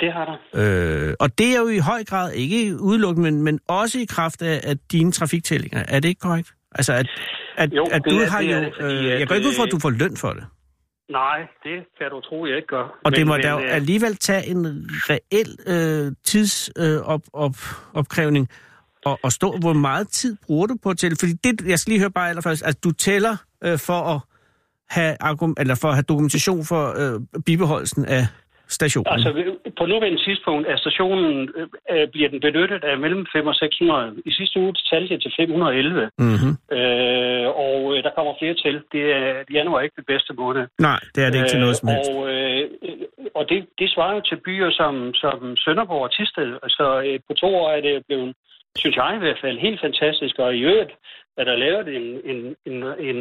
Det 0.00 0.12
har 0.12 0.24
der. 0.24 1.08
Øh, 1.08 1.14
og 1.20 1.38
det 1.38 1.56
er 1.56 1.60
jo 1.60 1.68
i 1.68 1.78
høj 1.78 2.04
grad, 2.04 2.32
ikke 2.32 2.80
udelukkende, 2.80 3.30
men, 3.30 3.42
men 3.42 3.60
også 3.68 3.98
i 3.98 4.04
kraft 4.04 4.42
af, 4.42 4.60
af 4.64 4.76
dine 4.92 5.12
trafiktællinger. 5.12 5.84
Er 5.88 6.00
det 6.00 6.08
ikke 6.08 6.18
korrekt? 6.20 6.54
Altså, 6.74 6.92
at, 6.92 7.06
at, 7.56 7.72
Jo, 7.72 7.84
at 7.92 8.02
du 8.04 8.10
er- 8.16 8.30
har 8.30 8.40
jo... 8.42 8.56
det, 8.60 8.72
fordi 8.80 8.94
øh, 8.96 9.04
jeg 9.04 9.20
at, 9.20 9.28
går 9.28 9.34
ikke 9.34 9.48
ud 9.48 9.54
at 9.62 9.66
øh, 9.66 9.72
du 9.72 9.78
får 9.78 9.90
løn 9.90 10.16
for 10.16 10.32
det. 10.32 10.44
Nej, 11.10 11.38
det 11.64 11.78
kan 11.98 12.10
du 12.10 12.20
tro, 12.20 12.46
jeg 12.46 12.56
ikke 12.56 12.68
gør. 12.68 12.98
Og 13.04 13.12
det 13.16 13.26
må 13.26 13.32
men, 13.32 13.42
da 13.42 13.50
jo 13.50 13.58
øh, 13.60 13.74
alligevel 13.74 14.16
tage 14.16 14.46
en 14.46 14.66
reel 14.90 15.56
øh, 15.66 16.12
tidsopkrævning 16.24 18.48
øh, 18.50 18.54
op, 18.54 18.54
op, 19.04 19.12
og, 19.12 19.18
og 19.22 19.32
stå. 19.32 19.56
Hvor 19.60 19.72
meget 19.72 20.08
tid 20.08 20.36
bruger 20.46 20.66
du 20.66 20.76
på 20.82 20.90
at 20.90 20.98
tælle? 20.98 21.16
Fordi 21.20 21.32
det, 21.32 21.68
jeg 21.68 21.78
skal 21.78 21.90
lige 21.90 22.00
høre 22.00 22.10
bare 22.10 22.28
allerførst, 22.28 22.62
at 22.62 22.84
du 22.84 22.90
tæller 22.90 23.36
øh, 23.64 23.78
for 23.78 24.00
at 24.14 24.20
have 24.88 25.16
argum, 25.20 25.54
eller 25.58 25.74
for 25.74 25.88
at 25.88 25.94
have 25.94 26.02
dokumentation 26.02 26.64
for 26.64 26.94
øh, 27.14 27.20
bibeholdelsen 27.46 28.04
af 28.04 28.26
stationen. 28.78 29.12
Altså, 29.14 29.28
på 29.78 29.84
nuværende 29.86 30.22
tidspunkt 30.26 30.64
er 30.72 30.76
stationen, 30.76 31.48
øh, 31.58 31.66
øh, 31.92 32.08
bliver 32.12 32.28
den 32.28 32.40
benyttet 32.46 32.84
af 32.90 32.98
mellem 33.04 33.26
5 33.32 33.46
og 33.46 33.54
600. 33.54 34.14
I 34.26 34.32
sidste 34.38 34.60
uge 34.60 34.74
talte 34.92 35.14
jeg 35.14 35.20
til 35.22 35.32
511, 35.36 36.10
mm-hmm. 36.18 36.52
øh, 36.76 37.46
og 37.64 37.76
øh, 37.92 37.98
der 38.04 38.12
kommer 38.16 38.32
flere 38.40 38.56
til. 38.64 38.74
Det 38.92 39.04
er 39.20 39.26
januar 39.58 39.80
ikke 39.80 39.96
det 40.00 40.06
bedste 40.12 40.32
måned. 40.42 40.62
Nej, 40.78 41.00
det 41.14 41.20
er 41.24 41.28
det 41.30 41.38
ikke 41.38 41.54
til 41.54 41.64
noget 41.64 41.76
som 41.76 41.88
Øh, 41.88 41.94
helst. 41.94 42.10
Og, 42.10 42.20
øh, 42.32 42.64
og 43.38 43.42
det, 43.50 43.58
det 43.80 43.88
svarer 43.94 44.14
jo 44.14 44.22
til 44.28 44.38
byer 44.46 44.70
som, 44.80 45.14
som 45.22 45.56
Sønderborg 45.62 46.02
og 46.08 46.12
Tisted. 46.16 46.50
Altså 46.66 46.84
øh, 47.06 47.18
på 47.28 47.32
to 47.42 47.48
år 47.60 47.68
er 47.76 47.80
det 47.80 47.94
blevet, 48.06 48.34
synes 48.82 48.96
jeg 48.96 49.12
i 49.16 49.22
hvert 49.24 49.40
fald, 49.42 49.58
helt 49.58 49.80
fantastisk. 49.86 50.34
Og 50.38 50.56
i 50.56 50.60
øvrigt 50.70 50.92
er 51.36 51.44
der 51.44 51.56
lavet 51.56 51.86
en, 51.96 52.06
en, 52.30 52.38
en, 52.66 52.76
en, 53.08 53.16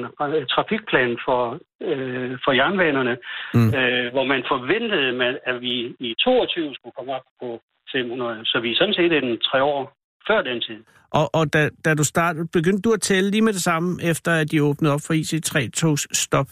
trafikplan 0.54 1.18
for, 1.26 1.60
øh, 1.82 2.38
for 2.44 2.52
jernbanerne, 2.52 3.18
Mm. 3.54 3.74
øh, 3.80 4.12
hvor 4.12 4.24
man 4.24 4.44
forventede, 4.48 5.12
man, 5.14 5.38
at 5.46 5.62
vi 5.62 5.96
i 6.00 6.16
22 6.24 6.76
skulle 6.76 6.94
komme 6.98 7.14
op 7.14 7.22
på 7.42 7.62
500. 7.92 8.46
Så 8.46 8.60
vi 8.60 8.72
er 8.72 8.76
sådan 8.76 8.94
set 8.94 9.14
en 9.24 9.38
tre 9.40 9.64
år 9.64 9.94
før 10.28 10.42
den 10.42 10.62
tid. 10.62 10.84
Og, 11.12 11.30
og 11.34 11.54
da, 11.54 11.70
da 11.86 11.94
du 11.96 12.04
startede, 12.04 12.48
begyndte 12.54 12.82
du 12.82 12.94
at 12.94 13.02
tælle 13.02 13.32
lige 13.32 13.42
med 13.42 13.54
det 13.54 13.62
samme, 13.62 13.90
efter 14.12 14.32
at 14.32 14.52
de 14.52 14.64
åbnede 14.64 14.94
op 14.94 15.00
for 15.08 15.14
IC3-togs 15.14 16.08
stop? 16.24 16.48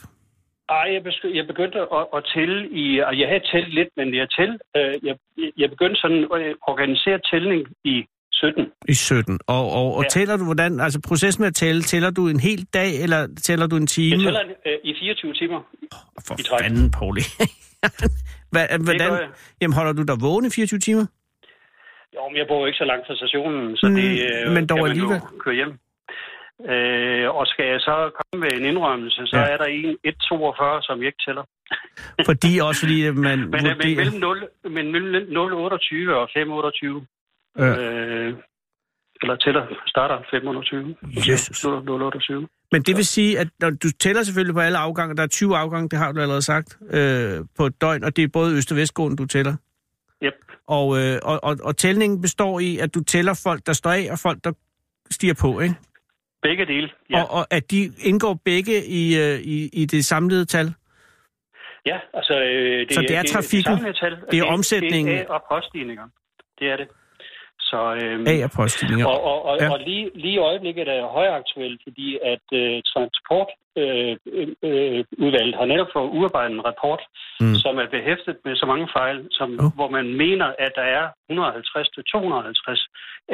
Ej, 0.69 0.87
jeg, 0.93 1.01
besk- 1.07 1.35
jeg 1.35 1.47
begyndte 1.47 1.79
at, 1.79 2.05
at 2.17 2.23
tælle 2.35 2.69
i... 2.69 2.99
Og 2.99 3.19
jeg 3.19 3.27
havde 3.27 3.43
tællet 3.51 3.73
lidt, 3.73 3.89
men 3.97 4.15
jeg, 4.15 4.27
tæl, 4.37 4.51
øh, 4.77 4.93
jeg, 5.07 5.15
jeg 5.57 5.69
begyndte 5.69 6.01
sådan 6.01 6.23
at 6.23 6.55
organisere 6.71 7.19
tælling 7.31 7.67
i 7.83 8.05
17. 8.37 8.65
I 8.87 8.93
17. 8.93 9.39
Og, 9.47 9.63
og, 9.79 9.87
og 9.97 10.03
Ja. 10.03 10.09
tæller 10.09 10.37
du, 10.37 10.45
hvordan, 10.45 10.79
altså 10.79 10.99
processen 11.07 11.41
med 11.41 11.47
at 11.47 11.55
tælle, 11.55 11.81
tæller 11.81 12.09
du 12.11 12.27
en 12.27 12.39
hel 12.39 12.61
dag, 12.73 13.03
eller 13.03 13.27
tæller 13.47 13.67
du 13.67 13.75
en 13.75 13.87
time? 13.87 14.11
Jeg 14.15 14.25
tæller 14.25 14.43
øh, 14.65 14.77
i 14.83 14.93
24 14.99 15.33
timer. 15.33 15.59
For 16.27 16.35
i 16.39 16.43
træk. 16.43 16.59
fanden, 16.61 16.91
Pauli. 16.91 17.21
Hvordan, 18.87 19.11
jeg. 19.13 19.29
jamen, 19.61 19.75
holder 19.75 19.93
du 19.93 20.03
dig 20.03 20.17
vågen 20.21 20.45
i 20.45 20.49
24 20.49 20.79
timer? 20.79 21.05
Jo, 22.15 22.21
men 22.29 22.37
jeg 22.37 22.45
bor 22.49 22.59
jo 22.59 22.65
ikke 22.65 22.77
så 22.83 22.87
langt 22.91 23.03
fra 23.07 23.15
stationen, 23.15 23.77
så 23.77 23.85
Mm, 23.89 23.95
det 23.95 24.09
øh, 24.27 24.51
men 24.55 24.63
dog 24.69 24.75
kan 24.77 24.83
man 24.83 24.91
alligevel. 24.91 25.21
jo 25.33 25.37
køre 25.45 25.55
hjem. 25.61 25.73
Øh, 26.71 27.25
og 27.37 27.43
skal 27.51 27.65
jeg 27.73 27.79
så 27.89 27.95
komme 28.17 28.37
med 28.43 28.51
en 28.59 28.65
indrømmelse, 28.71 29.21
så 29.31 29.37
Ja. 29.37 29.43
er 29.53 29.57
der 29.61 29.65
en 29.65 29.97
1,42, 30.07 30.87
som 30.87 30.95
jeg 31.01 31.07
ikke 31.11 31.23
tæller. 31.27 31.45
Fordi 32.29 32.51
også 32.67 32.79
fordi, 32.83 32.97
man 33.11 33.13
Men, 33.23 33.39
øh, 33.39 33.39
men 33.51 33.63
vurderer... 33.65 33.95
mellem 33.95 34.19
0, 34.19 34.47
men 34.75 34.85
mellem 34.91 35.23
0,28 35.37 36.13
og 36.21 36.25
5,28. 36.37 37.16
Ja. 37.57 37.65
Øh, 37.65 38.33
eller 39.21 39.35
tæller, 39.35 39.65
starter 39.87 40.17
5,28. 40.17 41.31
Jesus. 41.31 41.65
0,28. 41.65 42.67
Men 42.71 42.81
det 42.81 42.95
vil 42.97 43.05
sige, 43.05 43.39
at 43.39 43.47
når 43.59 43.69
du 43.69 43.91
tæller 43.99 44.23
selvfølgelig 44.23 44.53
på 44.55 44.59
alle 44.59 44.77
afgange, 44.77 45.15
der 45.15 45.23
er 45.23 45.27
20 45.27 45.57
afgange, 45.57 45.89
det 45.89 45.99
har 45.99 46.11
du 46.11 46.19
allerede 46.19 46.41
sagt, 46.41 46.77
øh, 46.89 47.39
på 47.57 47.65
et 47.65 47.81
døgn, 47.81 48.03
og 48.03 48.15
det 48.15 48.23
er 48.23 48.27
både 48.27 48.55
øst- 48.57 48.71
og 48.71 48.77
vestgående, 48.77 49.17
du 49.17 49.25
tæller. 49.25 49.55
Yep. 50.23 50.33
Og, 50.67 50.97
øh, 50.99 51.19
og, 51.23 51.39
og, 51.43 51.57
og 51.63 51.77
tællingen 51.77 52.21
består 52.21 52.59
i, 52.59 52.77
at 52.77 52.95
du 52.95 53.03
tæller 53.03 53.41
folk, 53.43 53.65
der 53.65 53.73
står 53.73 53.91
af, 53.91 54.07
og 54.11 54.19
folk, 54.19 54.43
der 54.43 54.51
stiger 55.11 55.33
på, 55.41 55.59
ikke? 55.59 55.75
Begge 56.41 56.65
dele, 56.65 56.89
Ja. 57.09 57.21
Og, 57.21 57.31
og 57.31 57.47
at 57.51 57.71
de 57.71 57.91
indgår 58.03 58.39
begge 58.45 58.85
i, 58.85 59.17
øh, 59.17 59.39
i, 59.39 59.69
i 59.73 59.85
det 59.85 60.05
samlede 60.05 60.45
tal. 60.45 60.73
Ja, 61.85 61.97
altså... 62.13 62.33
Øh, 62.33 62.79
det, 62.79 62.93
Så 62.93 63.01
det 63.01 63.15
er 63.15 63.23
trafikken, 63.23 63.77
samlede 63.77 63.93
tal. 63.99 64.17
det 64.31 64.39
er 64.39 64.43
omsætningen. 64.43 65.15
Det 65.15 65.21
er 65.21 65.27
og 65.29 65.43
poststigninger. 65.51 66.03
Det 66.59 66.67
er 66.71 66.77
det. 66.77 66.87
Så, 67.71 67.79
øhm, 68.01 68.25
A 68.31 68.33
af 68.47 68.51
poststigninger. 68.59 69.05
og, 69.07 69.19
og, 69.31 69.37
og, 69.49 69.55
Ja. 69.61 69.67
og 69.73 69.79
lige, 69.87 70.05
lige 70.23 70.33
i 70.39 70.45
øjeblikket 70.49 70.87
er 70.87 70.93
det 71.01 71.03
højaktuelt, 71.19 71.79
fordi 71.87 72.07
at 72.33 72.45
øh, 72.61 72.75
transportudvalget 72.91 74.25
øh, 74.63 75.53
øh, 75.53 75.59
har 75.59 75.65
netop 75.71 75.87
fået 75.95 76.09
udarbejdet 76.17 76.53
en 76.55 76.65
rapport, 76.69 77.01
Mm. 77.41 77.55
som 77.63 77.73
er 77.83 77.87
behæftet 77.97 78.35
med 78.45 78.55
så 78.55 78.65
mange 78.71 78.87
fejl, 78.97 79.17
som, 79.31 79.49
Oh. 79.63 79.71
hvor 79.77 79.89
man 79.97 80.07
mener, 80.23 80.47
at 80.65 80.71
der 80.79 80.87
er 80.99 81.05
150-250 81.29 82.81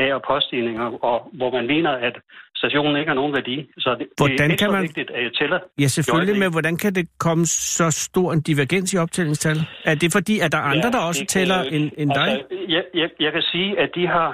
af- 0.04 0.14
og 0.18 0.22
poststigninger, 0.30 0.88
og 1.10 1.18
hvor 1.34 1.52
man 1.58 1.66
mener, 1.68 1.92
at 2.08 2.16
stationen 2.64 2.96
ikke 3.00 3.10
har 3.14 3.20
nogen 3.22 3.34
værdi. 3.40 3.56
Så 3.84 3.90
det, 4.00 4.00
det 4.00 4.08
Hvordan 4.22 4.52
er 4.52 4.56
kan 4.62 4.70
man- 4.72 4.82
vigtigt, 4.88 5.10
at 5.18 5.24
jeg 5.28 5.34
tæller. 5.40 5.60
Ja, 5.84 5.88
selvfølgelig, 5.98 6.36
det- 6.36 6.44
men 6.44 6.52
hvordan 6.56 6.76
kan 6.84 6.92
det 6.98 7.06
komme 7.26 7.44
så 7.46 7.88
stor 8.08 8.28
en 8.36 8.42
divergens 8.50 8.94
i 8.94 8.98
optællingstal? 9.06 9.58
Er 9.92 9.96
det 9.96 10.10
fordi, 10.18 10.36
at 10.44 10.52
der 10.54 10.58
er 10.64 10.68
andre, 10.74 10.90
Ja, 10.90 10.96
der 10.98 11.00
også 11.10 11.22
det 11.22 11.30
tæller 11.38 11.60
end, 11.76 11.86
end 12.02 12.10
dig? 12.20 12.28
Altså, 12.34 12.46
jeg, 12.76 12.84
jeg, 13.02 13.10
jeg 13.26 13.32
kan 13.36 13.42
sige, 13.54 13.70
at 13.84 13.90
de 13.98 14.04
har 14.08 14.30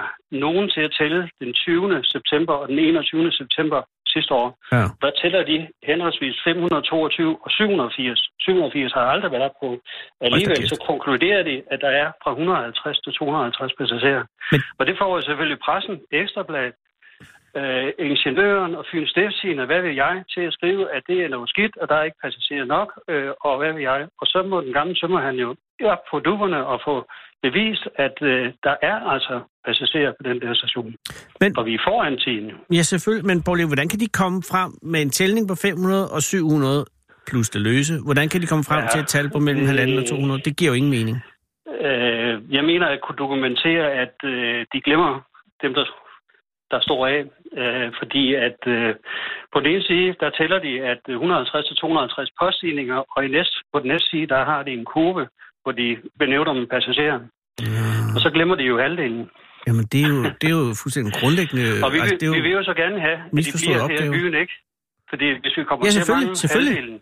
nogen 0.46 0.64
til 0.74 0.80
at 0.88 0.92
tælle 1.00 1.20
den 1.40 1.50
20. 1.54 2.04
september 2.14 2.52
og 2.60 2.68
den 2.68 2.78
21. 2.78 3.32
september 3.32 3.80
sidste 4.14 4.34
år. 4.42 4.48
Ja. 4.72 4.84
Der 5.02 5.10
tæller 5.22 5.42
de 5.50 5.56
henholdsvis 5.90 6.36
522 6.44 7.36
og 7.44 7.50
780. 7.50 8.20
780 8.40 8.92
har 8.92 9.00
aldrig 9.14 9.32
været 9.32 9.52
på. 9.62 9.68
Alligevel 10.20 10.68
så 10.68 10.78
konkluderer 10.90 11.42
de, 11.50 11.54
at 11.72 11.78
der 11.84 11.92
er 12.02 12.08
fra 12.22 12.30
150 12.30 12.98
til 13.04 13.12
250 13.12 13.72
passagerer. 13.80 14.24
Men... 14.52 14.60
Og 14.78 14.82
det 14.88 14.94
får 15.00 15.10
jo 15.16 15.22
selvfølgelig 15.28 15.58
pressen, 15.66 15.94
Ekstrabladet, 16.20 16.74
øh, 17.58 17.88
ingeniøren 17.98 18.74
og 18.74 18.84
Fyns 18.90 19.10
Stiftstidende, 19.10 19.66
hvad 19.66 19.80
vil 19.82 19.94
jeg, 19.94 20.14
til 20.34 20.40
at 20.40 20.52
skrive, 20.52 20.82
at 20.96 21.02
det 21.08 21.18
er 21.24 21.28
noget 21.28 21.48
skidt, 21.48 21.76
og 21.76 21.88
der 21.88 21.94
er 21.94 22.02
ikke 22.04 22.22
passagerer 22.24 22.64
nok, 22.64 22.88
øh, 23.08 23.30
og 23.40 23.58
hvad 23.58 23.72
vil 23.72 23.82
jeg. 23.82 24.00
Og 24.20 24.26
så 24.26 24.38
må 24.50 24.60
den 24.60 24.72
gamle 24.72 24.94
tømmer 24.94 25.20
han 25.20 25.36
jo 25.44 25.48
op 25.94 26.02
på 26.10 26.18
dupperne 26.18 26.66
og 26.66 26.80
få 26.84 26.94
bevist, 27.42 27.84
at 27.96 28.16
øh, 28.22 28.52
der 28.66 28.74
er 28.82 28.96
altså 29.14 29.40
passagerer 29.66 30.12
på 30.18 30.22
den 30.28 30.40
der 30.40 30.54
station. 30.54 30.94
Men- 31.40 31.58
Og 31.58 31.66
vi 31.66 31.74
er 31.74 31.82
foran 31.88 32.18
tiden. 32.18 32.50
Ja, 32.72 32.82
selvfølgelig, 32.82 33.26
men 33.26 33.42
Paul, 33.42 33.66
hvordan 33.66 33.88
kan 33.88 34.00
de 34.00 34.08
komme 34.20 34.42
frem 34.52 34.70
med 34.82 35.00
en 35.02 35.10
tælling 35.10 35.48
på 35.48 35.54
500 35.54 36.10
og 36.16 36.22
700 36.22 36.84
plus 37.28 37.50
det 37.50 37.60
løse? 37.60 37.94
Hvordan 38.06 38.28
kan 38.28 38.40
de 38.42 38.46
komme 38.46 38.64
frem 38.70 38.82
ja, 38.82 38.88
til 38.92 39.00
et 39.00 39.08
tal 39.08 39.30
på 39.34 39.38
mellem 39.38 39.60
det- 39.60 39.68
halvanden 39.68 39.98
og 39.98 40.04
200? 40.06 40.40
Det 40.46 40.56
giver 40.58 40.70
jo 40.70 40.76
ingen 40.76 40.90
mening. 40.98 41.16
Øh, 41.86 42.54
jeg 42.56 42.64
mener 42.64 42.86
at 42.86 43.00
kunne 43.00 43.16
dokumentere, 43.24 43.84
at 44.04 44.14
øh, 44.24 44.66
de 44.72 44.80
glemmer 44.86 45.12
dem, 45.62 45.74
der, 45.74 45.84
der 46.70 46.80
står 46.80 47.06
af. 47.06 47.20
Øh, 47.60 47.92
fordi 48.00 48.34
at 48.34 48.60
øh, 48.66 48.94
på 49.52 49.60
den 49.60 49.66
ene 49.72 49.82
side, 49.82 50.14
der 50.20 50.30
tæller 50.30 50.58
de, 50.66 50.72
at 50.92 51.02
150-250 51.08 52.26
poststigninger, 52.40 52.98
og 53.14 53.24
i 53.24 53.28
næste, 53.28 53.56
på 53.72 53.78
den 53.82 53.88
næste 53.88 54.08
side, 54.10 54.26
der 54.26 54.44
har 54.44 54.62
de 54.62 54.70
en 54.70 54.84
kurve, 54.84 55.28
hvor 55.62 55.72
de 55.72 55.96
benævner 56.18 56.52
dem 56.52 56.66
passagerer. 56.74 57.18
Ja. 57.60 57.84
Og 58.14 58.20
så 58.24 58.30
glemmer 58.34 58.54
de 58.54 58.62
jo 58.62 58.78
halvdelen. 58.78 59.30
Jamen, 59.66 59.84
det 59.92 60.00
er 60.04 60.08
jo, 60.14 60.20
det 60.40 60.46
er 60.52 60.56
jo 60.60 60.66
fuldstændig 60.82 61.12
grundlæggende... 61.20 61.64
Og 61.84 61.88
vi, 61.92 61.98
altså, 61.98 62.14
det 62.20 62.22
er 62.22 62.30
jo, 62.32 62.32
vi 62.32 62.40
vil 62.46 62.52
jo 62.58 62.62
så 62.70 62.74
gerne 62.82 63.00
have, 63.06 63.18
at 63.38 63.44
de 63.46 63.52
bliver 63.64 63.82
her 63.92 64.04
i 64.08 64.10
byen, 64.16 64.34
ikke? 64.42 64.54
Fordi 65.10 65.26
hvis 65.42 65.54
vi 65.58 65.62
kommer 65.68 65.82
Ja, 65.86 65.90
til 65.90 65.98
at 66.00 66.06
selvfølgelig, 66.06 66.26
mangle 66.26 66.42
selvfølgelig. 66.42 66.74
halvdelen, 66.74 67.00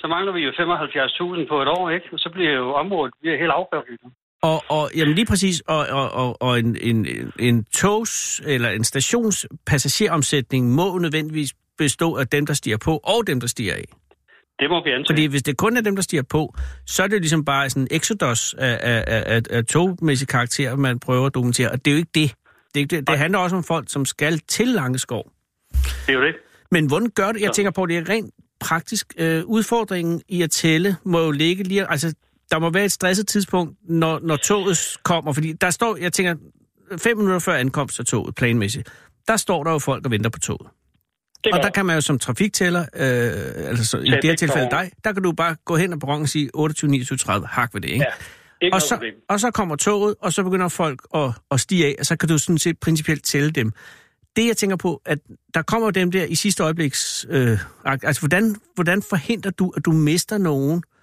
så 0.00 0.06
mangler 0.14 0.32
vi 0.36 0.40
jo 0.46 0.50
75.000 0.50 1.48
på 1.52 1.56
et 1.62 1.68
år, 1.76 1.84
ikke? 1.96 2.06
Og 2.12 2.18
så 2.24 2.28
bliver 2.34 2.52
jo 2.60 2.66
området 2.82 3.14
bliver 3.20 3.38
helt 3.42 3.54
afbærket. 3.60 3.96
Og, 4.42 4.64
og 4.68 4.90
jamen 4.96 5.14
lige 5.14 5.26
præcis, 5.26 5.60
og, 5.60 5.86
og, 5.86 6.10
og, 6.10 6.42
og 6.42 6.58
en, 6.58 6.76
en, 6.80 7.06
en 7.38 7.66
togs- 7.76 8.40
eller 8.46 8.70
en 8.70 8.84
stationspassageromsætning 8.84 10.70
må 10.74 10.98
nødvendigvis 10.98 11.54
bestå 11.78 12.14
af 12.14 12.28
dem, 12.28 12.46
der 12.46 12.54
stiger 12.54 12.76
på, 12.76 12.96
og 12.96 13.26
dem, 13.26 13.40
der 13.40 13.46
stiger 13.46 13.74
af. 13.74 13.84
Det 14.58 14.70
må 14.70 14.84
vi 14.84 14.90
antage. 14.90 15.06
Fordi 15.08 15.26
hvis 15.26 15.42
det 15.42 15.56
kun 15.56 15.76
er 15.76 15.80
dem, 15.80 15.96
der 15.96 16.02
stiger 16.02 16.22
på, 16.22 16.54
så 16.86 17.02
er 17.02 17.06
det 17.06 17.20
ligesom 17.20 17.44
bare 17.44 17.70
sådan 17.70 17.82
en 17.82 17.88
exodus 17.90 18.54
af, 18.54 18.78
af, 18.82 19.04
af, 19.06 19.42
af, 19.50 19.64
togmæssige 19.64 20.26
karakterer, 20.26 20.76
man 20.76 20.98
prøver 20.98 21.26
at 21.26 21.34
dokumentere. 21.34 21.70
Og 21.70 21.84
det 21.84 21.90
er 21.90 21.94
jo 21.94 21.98
ikke 21.98 22.10
det. 22.14 22.34
Det, 22.74 22.76
er 22.76 22.78
ikke 22.78 22.96
det. 22.96 23.08
det 23.08 23.18
handler 23.18 23.38
også 23.38 23.56
om 23.56 23.64
folk, 23.64 23.90
som 23.90 24.04
skal 24.04 24.38
til 24.38 24.68
Langeskov. 24.68 25.30
Det 25.72 26.08
er 26.08 26.12
jo 26.12 26.22
det. 26.22 26.34
Men 26.70 26.86
hvordan 26.86 27.10
gør 27.14 27.32
det? 27.32 27.40
Jeg 27.40 27.52
tænker 27.52 27.70
på, 27.70 27.82
at 27.82 27.88
det 27.88 27.98
er 27.98 28.08
rent 28.08 28.34
praktisk. 28.60 29.14
Øh, 29.18 29.44
udfordringen 29.44 30.22
i 30.28 30.42
at 30.42 30.50
tælle 30.50 30.96
må 31.04 31.20
jo 31.20 31.30
ligge 31.30 31.62
lige... 31.64 31.90
Altså, 31.90 32.14
der 32.50 32.58
må 32.58 32.70
være 32.70 32.84
et 32.84 32.92
stresset 32.92 33.28
tidspunkt, 33.28 33.76
når, 33.88 34.20
når 34.22 34.36
toget 34.36 34.96
kommer. 35.02 35.32
Fordi 35.32 35.52
der 35.52 35.70
står, 35.70 35.96
jeg 35.96 36.12
tænker, 36.12 36.34
fem 36.96 37.16
minutter 37.16 37.38
før 37.38 37.54
ankomst 37.54 38.00
af 38.00 38.06
toget, 38.06 38.34
planmæssigt, 38.34 38.88
der 39.28 39.36
står 39.36 39.64
der 39.64 39.70
jo 39.72 39.78
folk 39.78 40.04
og 40.04 40.10
venter 40.10 40.30
på 40.30 40.38
toget. 40.38 40.70
det 41.44 41.52
Og 41.52 41.62
der 41.62 41.70
kan 41.70 41.86
man 41.86 41.94
jo 41.94 42.00
som 42.00 42.18
trafiktæller, 42.18 42.80
øh, 42.80 43.68
altså 43.68 43.84
så, 43.84 43.98
i 43.98 44.10
det 44.10 44.24
her 44.24 44.36
tilfælde 44.36 44.68
dig, 44.70 44.90
der 45.04 45.12
kan 45.12 45.22
du 45.22 45.32
bare 45.32 45.56
gå 45.64 45.76
hen 45.76 45.92
og 45.92 46.00
perronen 46.00 46.22
og 46.22 46.28
sige 46.28 46.50
28, 46.54 46.90
29, 46.90 47.18
30, 47.18 47.46
hak 47.46 47.74
ved 47.74 47.80
det, 47.80 47.88
ikke? 47.88 48.04
Ja, 48.04 48.12
ikke 48.66 48.74
og, 48.74 48.82
så, 48.82 48.94
problem. 48.94 49.14
og 49.28 49.40
så 49.40 49.50
kommer 49.50 49.76
toget, 49.76 50.14
og 50.20 50.32
så 50.32 50.42
begynder 50.42 50.68
folk 50.68 51.02
at, 51.14 51.30
at 51.50 51.60
stige 51.60 51.86
af, 51.86 51.96
og 51.98 52.06
så 52.06 52.16
kan 52.16 52.28
du 52.28 52.38
sådan 52.38 52.58
set 52.58 52.78
principielt 52.80 53.24
tælle 53.24 53.50
dem. 53.50 53.72
Det, 54.36 54.46
jeg 54.46 54.56
tænker 54.56 54.76
på, 54.76 55.02
at 55.04 55.18
der 55.54 55.62
kommer 55.62 55.90
dem 55.90 56.10
der 56.10 56.24
i 56.24 56.34
sidste 56.34 56.62
øjebliks... 56.62 57.26
Øh, 57.30 57.58
altså, 57.84 58.20
hvordan, 58.20 58.56
hvordan 58.74 59.02
forhindrer 59.02 59.50
du, 59.50 59.72
at 59.76 59.84
du 59.84 59.92
mister 59.92 60.38
nogen? 60.38 60.76
Øh, 60.76 60.97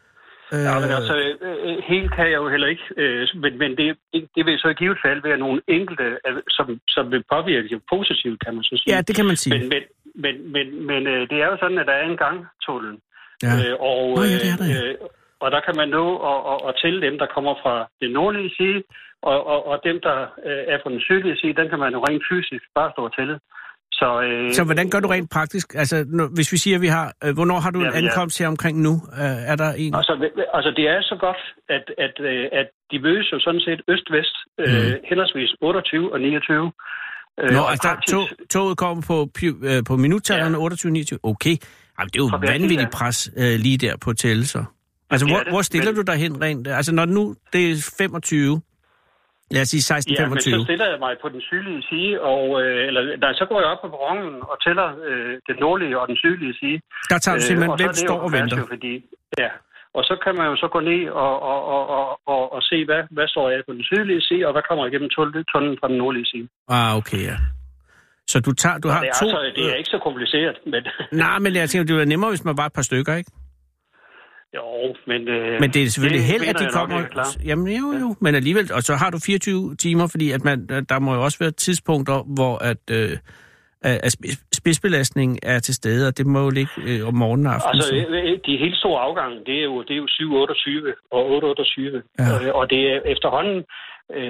Ja, 0.51 0.79
men 0.79 0.89
altså, 0.99 1.15
øh, 1.41 1.77
helt 1.91 2.09
kan 2.15 2.25
jeg 2.31 2.37
jo 2.43 2.49
heller 2.49 2.67
ikke, 2.67 2.85
øh, 2.97 3.27
men, 3.35 3.57
men 3.57 3.71
det, 3.77 3.97
det 4.35 4.45
vil 4.45 4.59
så 4.59 4.67
i 4.67 4.73
givet 4.73 4.97
fald 5.05 5.21
være 5.21 5.37
nogle 5.37 5.61
enkelte, 5.67 6.17
øh, 6.27 6.37
som, 6.49 6.79
som 6.87 7.11
vil 7.11 7.23
påvirke 7.33 7.81
positivt, 7.93 8.39
kan 8.45 8.53
man 8.55 8.63
så 8.63 8.75
sige. 8.77 8.95
ja, 8.95 9.01
det 9.01 9.15
kan 9.15 9.25
man 9.25 9.35
sige. 9.35 9.53
Men, 9.53 9.69
men, 9.69 9.83
men, 10.23 10.35
men, 10.51 10.85
men 10.89 11.07
øh, 11.07 11.21
det 11.29 11.37
er 11.43 11.47
jo 11.51 11.57
sådan, 11.61 11.77
at 11.77 11.87
der 11.87 11.93
er 11.93 12.05
en 12.05 12.17
gangtunnel. 12.25 12.95
ja. 13.43 13.53
Øh, 13.57 13.75
og, 13.79 14.01
Nå, 14.17 14.23
ja, 14.33 14.37
det 14.43 14.49
er 14.53 14.57
der, 14.61 14.69
ja. 14.75 14.81
øh, 14.89 14.95
og 15.43 15.51
der 15.51 15.61
kan 15.67 15.75
man 15.81 15.89
nå 15.89 16.05
at, 16.31 16.39
at, 16.51 16.59
at 16.69 16.73
tælle 16.81 17.01
dem, 17.07 17.15
der 17.21 17.27
kommer 17.35 17.53
fra 17.63 17.75
den 18.01 18.11
nordlige 18.11 18.51
side, 18.59 18.79
og, 19.31 19.37
og, 19.53 19.59
og 19.71 19.75
dem, 19.87 19.97
der 20.07 20.17
øh, 20.47 20.63
er 20.73 20.77
fra 20.83 20.89
den 20.89 21.01
sydlige 21.07 21.37
side, 21.41 21.59
den 21.59 21.69
kan 21.69 21.79
man 21.79 21.93
jo 21.93 21.99
rent 22.07 22.23
fysisk 22.29 22.65
bare 22.77 22.91
stå 22.93 23.01
og 23.09 23.15
tælle. 23.17 23.35
Så, 23.99 24.21
øh, 24.21 24.53
Så 24.53 24.63
hvordan 24.63 24.89
gør 24.89 24.99
du 24.99 25.07
rent 25.07 25.29
praktisk? 25.31 25.67
Altså, 25.81 26.05
når, 26.07 26.27
hvis 26.35 26.51
vi 26.51 26.57
siger, 26.57 26.75
at 26.77 26.81
vi 26.81 26.87
har... 26.87 27.07
Øh, 27.23 27.33
hvornår 27.33 27.59
har 27.59 27.71
du 27.71 27.79
en 27.79 27.85
Jamen, 27.85 28.03
ja. 28.03 28.07
ankomst 28.09 28.39
her 28.39 28.47
omkring 28.47 28.81
nu? 28.81 28.93
Øh, 29.21 29.51
er 29.51 29.55
der 29.55 29.69
en? 29.83 29.95
Altså, 29.95 30.13
altså, 30.53 30.71
det 30.77 30.85
er 30.93 31.01
så 31.01 31.15
godt, 31.25 31.41
at, 31.75 31.85
at, 32.05 32.15
øh, 32.29 32.45
at 32.59 32.67
de 32.91 32.99
mødes 32.99 33.27
jo 33.33 33.39
sådan 33.39 33.59
set 33.67 33.81
øst-vest, 33.87 34.35
øh, 34.59 34.83
Mhm. 34.85 34.93
henholdsvis 35.09 35.49
28 35.61 36.13
og 36.13 36.19
29. 36.19 36.71
Øh, 37.41 37.51
Nå, 37.51 37.59
og 37.59 37.71
altså, 37.71 37.87
praktisk- 37.87 38.11
tog, 38.13 38.27
toget 38.49 38.77
kommer 38.77 39.03
på, 39.07 39.17
øh, 39.63 39.83
på 39.87 39.95
minuttallerne 39.97 40.57
Ja. 40.57 40.63
28-29. 40.63 41.19
Okay. 41.23 41.55
Jamen, 41.99 42.09
det 42.13 42.19
er 42.19 42.23
jo 42.23 42.29
Fra 42.29 42.37
vanvittigt 42.51 42.81
ja. 42.81 42.97
pres 42.97 43.31
øh, 43.37 43.55
lige 43.65 43.77
der 43.77 43.97
på 43.97 44.13
tællelser. 44.13 44.63
Altså, 45.09 45.25
er 45.25 45.29
hvor, 45.31 45.39
det, 45.39 45.47
hvor 45.53 45.61
stiller 45.61 45.91
men- 45.91 45.95
du 45.95 46.11
dig 46.11 46.15
hen 46.15 46.41
rent? 46.41 46.67
Altså, 46.67 46.93
når 46.93 47.05
nu 47.05 47.35
det 47.53 47.71
er 47.71 47.91
25, 47.97 48.61
lad 49.53 49.61
os 49.65 49.69
sige 49.73 49.83
16-25. 49.93 50.21
Ja, 50.21 50.27
men 50.29 50.39
så 50.41 50.61
stiller 50.67 50.87
jeg 50.93 50.99
mig 51.05 51.13
på 51.23 51.27
den 51.35 51.41
sydlige 51.49 51.81
side, 51.89 52.13
og, 52.31 52.43
øh, 52.61 52.87
eller, 52.87 53.01
nej, 53.23 53.33
så 53.39 53.45
går 53.49 53.57
jeg 53.61 53.69
op 53.73 53.81
på 53.83 53.89
perronen 53.93 54.35
og 54.51 54.55
tæller 54.65 54.87
øh, 55.09 55.33
den 55.49 55.57
nordlige 55.63 55.99
og 56.01 56.05
den 56.11 56.17
sydlige 56.23 56.53
side. 56.61 56.77
der 57.11 57.17
tager 57.23 57.35
du 57.37 57.43
simpelthen, 57.49 57.71
og 57.71 57.79
så 57.79 57.85
hvem 57.85 57.95
står 58.07 58.19
og 58.27 58.31
venter? 58.37 58.57
Fordi, 58.73 58.93
ja, 59.41 59.49
og 59.97 60.03
så 60.09 60.13
kan 60.23 60.33
man 60.39 60.45
jo 60.51 60.55
så 60.63 60.67
gå 60.75 60.79
ned 60.89 61.03
og, 61.23 61.33
og, 61.51 61.59
og, 61.75 61.83
og, 61.97 62.05
og, 62.33 62.41
og 62.55 62.61
se, 62.69 62.77
hvad, 62.89 63.01
hvad 63.15 63.27
står 63.33 63.45
jeg 63.49 63.61
på 63.67 63.73
den 63.77 63.83
sydlige 63.91 64.21
side, 64.27 64.43
og 64.47 64.51
hvad 64.55 64.63
kommer 64.69 64.83
igennem 64.89 65.09
tunnelen 65.15 65.77
fra 65.79 65.87
den 65.91 65.97
nordlige 66.03 66.27
side. 66.31 66.47
Ah, 66.75 66.97
okay, 66.99 67.21
ja. 67.31 67.37
Så 68.31 68.37
du, 68.39 68.51
tager, 68.61 68.77
du 68.83 68.87
har 68.93 69.01
det, 69.01 69.09
er 69.09 69.19
to... 69.21 69.25
altså, 69.25 69.51
det 69.55 69.63
er 69.71 69.75
ikke 69.81 69.89
så 69.95 69.99
kompliceret, 70.07 70.57
men... 70.71 70.81
Nej, 71.23 71.39
men 71.39 71.55
jeg 71.55 71.69
tænker, 71.69 71.85
det 71.85 72.01
er 72.01 72.05
nemmere, 72.13 72.29
hvis 72.31 72.45
man 72.45 72.55
bare 72.55 72.65
er 72.65 72.73
et 72.73 72.77
par 72.79 72.87
stykker, 72.89 73.15
ikke? 73.15 73.31
Jo, 74.55 74.95
men... 75.07 75.27
Øh, 75.27 75.59
Men 75.59 75.69
det 75.73 75.83
er 75.83 75.87
selvfølgelig 75.89 76.25
held, 76.25 76.43
at 76.49 76.55
de 76.59 76.63
nok, 76.63 76.73
kommer... 76.73 76.97
er 77.01 77.07
klar. 77.07 77.27
Jamen 77.45 77.67
jo, 77.67 77.87
jo. 78.03 78.15
Men 78.21 78.35
alligevel, 78.35 78.73
og 78.73 78.81
så 78.81 78.93
har 78.95 79.09
du 79.09 79.19
24 79.25 79.75
timer, 79.75 80.07
fordi 80.07 80.31
at 80.31 80.43
man, 80.43 80.67
der 80.89 80.99
må 80.99 81.13
jo 81.13 81.23
også 81.23 81.39
være 81.39 81.51
tidspunkter, 81.51 82.23
hvor 82.35 82.57
at, 82.57 82.77
øh, 82.91 83.17
at 83.81 84.13
spids- 84.17 84.47
spidsbelastningen 84.53 85.39
er 85.43 85.59
til 85.59 85.73
stede, 85.75 86.07
og 86.07 86.17
det 86.17 86.25
må 86.25 86.39
jo 86.43 86.49
ligge 86.49 86.71
øh, 86.87 87.07
om 87.07 87.13
morgenen 87.13 87.47
og 87.47 87.53
aftenen. 87.53 87.75
Altså, 87.75 87.89
så. 87.89 87.95
øh, 87.95 88.39
de 88.45 88.57
helt 88.57 88.77
store 88.77 89.01
afgange, 89.01 89.35
det 89.45 89.55
er 89.59 89.63
jo, 89.63 89.81
det 89.81 89.93
er 89.93 89.97
jo 89.97 90.07
728 90.07 90.93
og 91.11 91.21
828. 91.31 92.01
Ja. 92.19 92.23
Ja. 92.23 92.51
Og 92.51 92.69
det 92.69 92.81
er 92.93 92.99
efterhånden, 93.13 93.57
øh, 93.57 93.63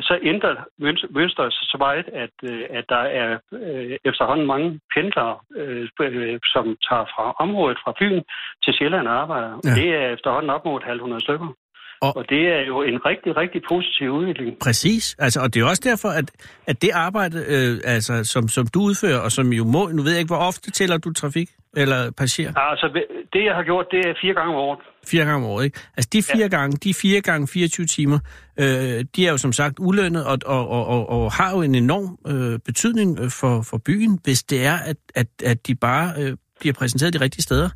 så 0.01 0.19
ændrer 0.23 0.55
møns- 0.83 1.07
mønstret 1.17 1.53
sig 1.53 1.65
så 1.73 1.77
meget, 1.79 2.05
at, 2.23 2.35
øh, 2.51 2.63
at 2.69 2.85
der 2.89 3.03
er 3.21 3.37
øh, 3.53 3.97
efterhånden 4.09 4.47
mange 4.47 4.79
pendlere, 4.95 5.35
øh, 5.57 5.87
øh, 6.01 6.39
som 6.53 6.65
tager 6.89 7.05
fra 7.15 7.25
området 7.39 7.77
fra 7.83 7.93
Fyn 7.99 8.21
til 8.63 8.73
Sjælland 8.73 9.07
og 9.07 9.15
arbejder. 9.21 9.51
Ja. 9.65 9.69
Det 9.81 9.87
er 10.01 10.13
efterhånden 10.15 10.49
op 10.49 10.65
mod 10.65 10.81
100 10.81 11.21
stykker. 11.21 11.47
Og- 11.47 11.55
Og, 12.01 12.17
og 12.17 12.29
det 12.29 12.41
er 12.57 12.61
jo 12.71 12.81
en 12.81 13.05
rigtig, 13.05 13.37
rigtig 13.37 13.61
positiv 13.69 14.09
udvikling. 14.11 14.59
Præcis. 14.59 15.15
Altså, 15.19 15.39
og 15.43 15.53
det 15.53 15.61
er 15.61 15.65
også 15.69 15.81
derfor, 15.91 16.09
at, 16.09 16.27
at 16.67 16.81
det 16.81 16.91
arbejde, 16.93 17.37
øh, 17.53 17.93
altså, 17.95 18.13
som, 18.33 18.43
som 18.47 18.65
du 18.73 18.79
udfører, 18.89 19.19
og 19.25 19.31
som 19.31 19.47
jo 19.59 19.63
må... 19.63 19.81
Nu 19.97 20.01
ved 20.03 20.11
jeg 20.11 20.19
ikke, 20.23 20.33
hvor 20.35 20.43
ofte 20.51 20.71
tæller 20.71 20.97
du 20.97 21.13
trafik 21.13 21.49
eller 21.81 21.99
passagerer? 22.19 22.53
Altså, 22.71 22.87
det 23.33 23.43
jeg 23.49 23.55
har 23.55 23.63
gjort, 23.63 23.85
det 23.91 23.99
er 24.09 24.13
fire 24.21 24.33
gange 24.33 24.51
om 24.53 24.59
året. 24.67 24.79
Fire 25.07 25.25
gange 25.25 25.35
om 25.35 25.43
året, 25.43 25.65
ikke? 25.65 25.79
Altså, 25.97 26.09
de 26.13 26.23
fire 26.23 26.37
ja. 26.37 26.47
gange, 26.47 26.77
de 26.77 26.93
fire 26.93 27.21
gange 27.21 27.47
24 27.47 27.85
timer, 27.85 28.19
øh, 28.59 28.65
de 29.15 29.27
er 29.27 29.31
jo 29.31 29.37
som 29.37 29.53
sagt 29.53 29.75
ulønnet 29.79 30.25
og, 30.25 30.37
og, 30.45 30.67
og, 30.67 30.85
og, 30.85 31.09
og 31.09 31.31
har 31.31 31.51
jo 31.51 31.61
en 31.61 31.75
enorm 31.75 32.17
øh, 32.27 32.59
betydning 32.59 33.19
øh, 33.19 33.29
for, 33.29 33.61
for 33.61 33.77
byen, 33.77 34.19
hvis 34.23 34.43
det 34.43 34.65
er, 34.65 34.77
at, 34.77 34.97
at, 35.15 35.27
at 35.43 35.67
de 35.67 35.75
bare 35.75 36.13
øh, 36.17 36.37
bliver 36.59 36.73
præsenteret 36.73 37.13
de 37.13 37.21
rigtige 37.21 37.43
steder. 37.43 37.69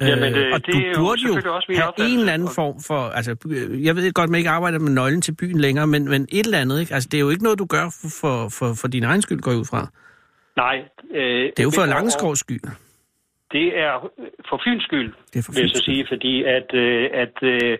Jamen, 0.00 0.34
øh, 0.34 0.52
og 0.52 0.66
det 0.66 0.74
du 0.74 0.78
er 0.78 0.88
jo 0.88 0.94
burde 0.96 1.22
jo 1.22 1.26
selvfølgelig 1.26 1.52
også 1.52 1.66
have 1.76 1.88
opfattelse. 1.88 2.14
en 2.14 2.20
eller 2.20 2.32
anden 2.32 2.48
form 2.48 2.80
for... 2.80 3.08
Altså, 3.08 3.36
øh, 3.46 3.84
jeg 3.84 3.96
ved 3.96 4.12
godt, 4.12 4.30
man 4.30 4.38
ikke 4.38 4.50
arbejder 4.50 4.78
med 4.78 4.92
nøglen 4.92 5.22
til 5.22 5.34
byen 5.34 5.60
længere, 5.60 5.86
men, 5.86 6.08
men 6.08 6.22
et 6.22 6.46
eller 6.46 6.58
andet, 6.58 6.80
ikke? 6.80 6.94
Altså, 6.94 7.08
det 7.12 7.18
er 7.18 7.20
jo 7.20 7.30
ikke 7.30 7.42
noget, 7.42 7.58
du 7.58 7.66
gør 7.66 7.96
for, 8.00 8.08
for, 8.20 8.48
for, 8.48 8.74
for 8.74 8.88
din 8.88 9.04
egen 9.04 9.22
skyld, 9.22 9.40
går 9.40 9.52
ud 9.52 9.64
fra. 9.64 9.88
Nej. 10.56 10.76
Øh, 11.14 11.44
Det 11.56 11.58
er 11.58 11.62
jo 11.62 11.70
for 11.70 11.86
Langskovs 11.86 12.38
skyld. 12.38 12.60
Det 13.52 13.78
er 13.78 14.08
for 14.48 14.60
Fyns 14.64 14.84
skyld, 14.84 15.12
Det 15.32 15.38
er 15.38 15.42
for 15.46 15.52
vil 15.52 15.60
jeg 15.60 15.70
så 15.70 15.84
sige, 15.84 16.06
fordi 16.08 16.44
at, 16.44 16.74
øh, 16.74 17.10
at 17.12 17.36
øh, 17.42 17.78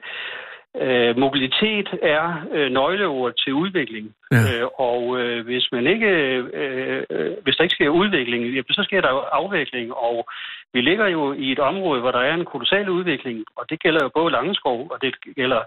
øh, 0.80 1.18
mobilitet 1.18 1.88
er 2.02 2.46
øh, 2.52 2.70
nøgleord 2.70 3.32
til 3.44 3.52
udvikling. 3.54 4.14
Ja. 4.32 4.36
Øh, 4.36 4.66
og 4.78 5.20
øh, 5.20 5.44
hvis 5.44 5.68
man 5.72 5.86
ikke, 5.86 6.06
øh, 6.06 7.02
øh, 7.10 7.32
hvis 7.42 7.56
der 7.56 7.62
ikke 7.62 7.74
sker 7.74 7.88
udvikling, 7.88 8.44
ja, 8.44 8.62
så 8.70 8.82
sker 8.84 9.00
der 9.00 9.12
afvikling. 9.32 9.94
Og 9.94 10.28
vi 10.72 10.80
ligger 10.80 11.06
jo 11.06 11.32
i 11.32 11.52
et 11.52 11.58
område, 11.58 12.00
hvor 12.00 12.10
der 12.10 12.18
er 12.18 12.34
en 12.34 12.44
kolossal 12.44 12.88
udvikling, 12.88 13.44
og 13.56 13.64
det 13.70 13.82
gælder 13.82 14.00
jo 14.02 14.10
både 14.14 14.32
Langeskov, 14.32 14.88
og 14.92 14.98
det 15.02 15.14
gælder 15.36 15.60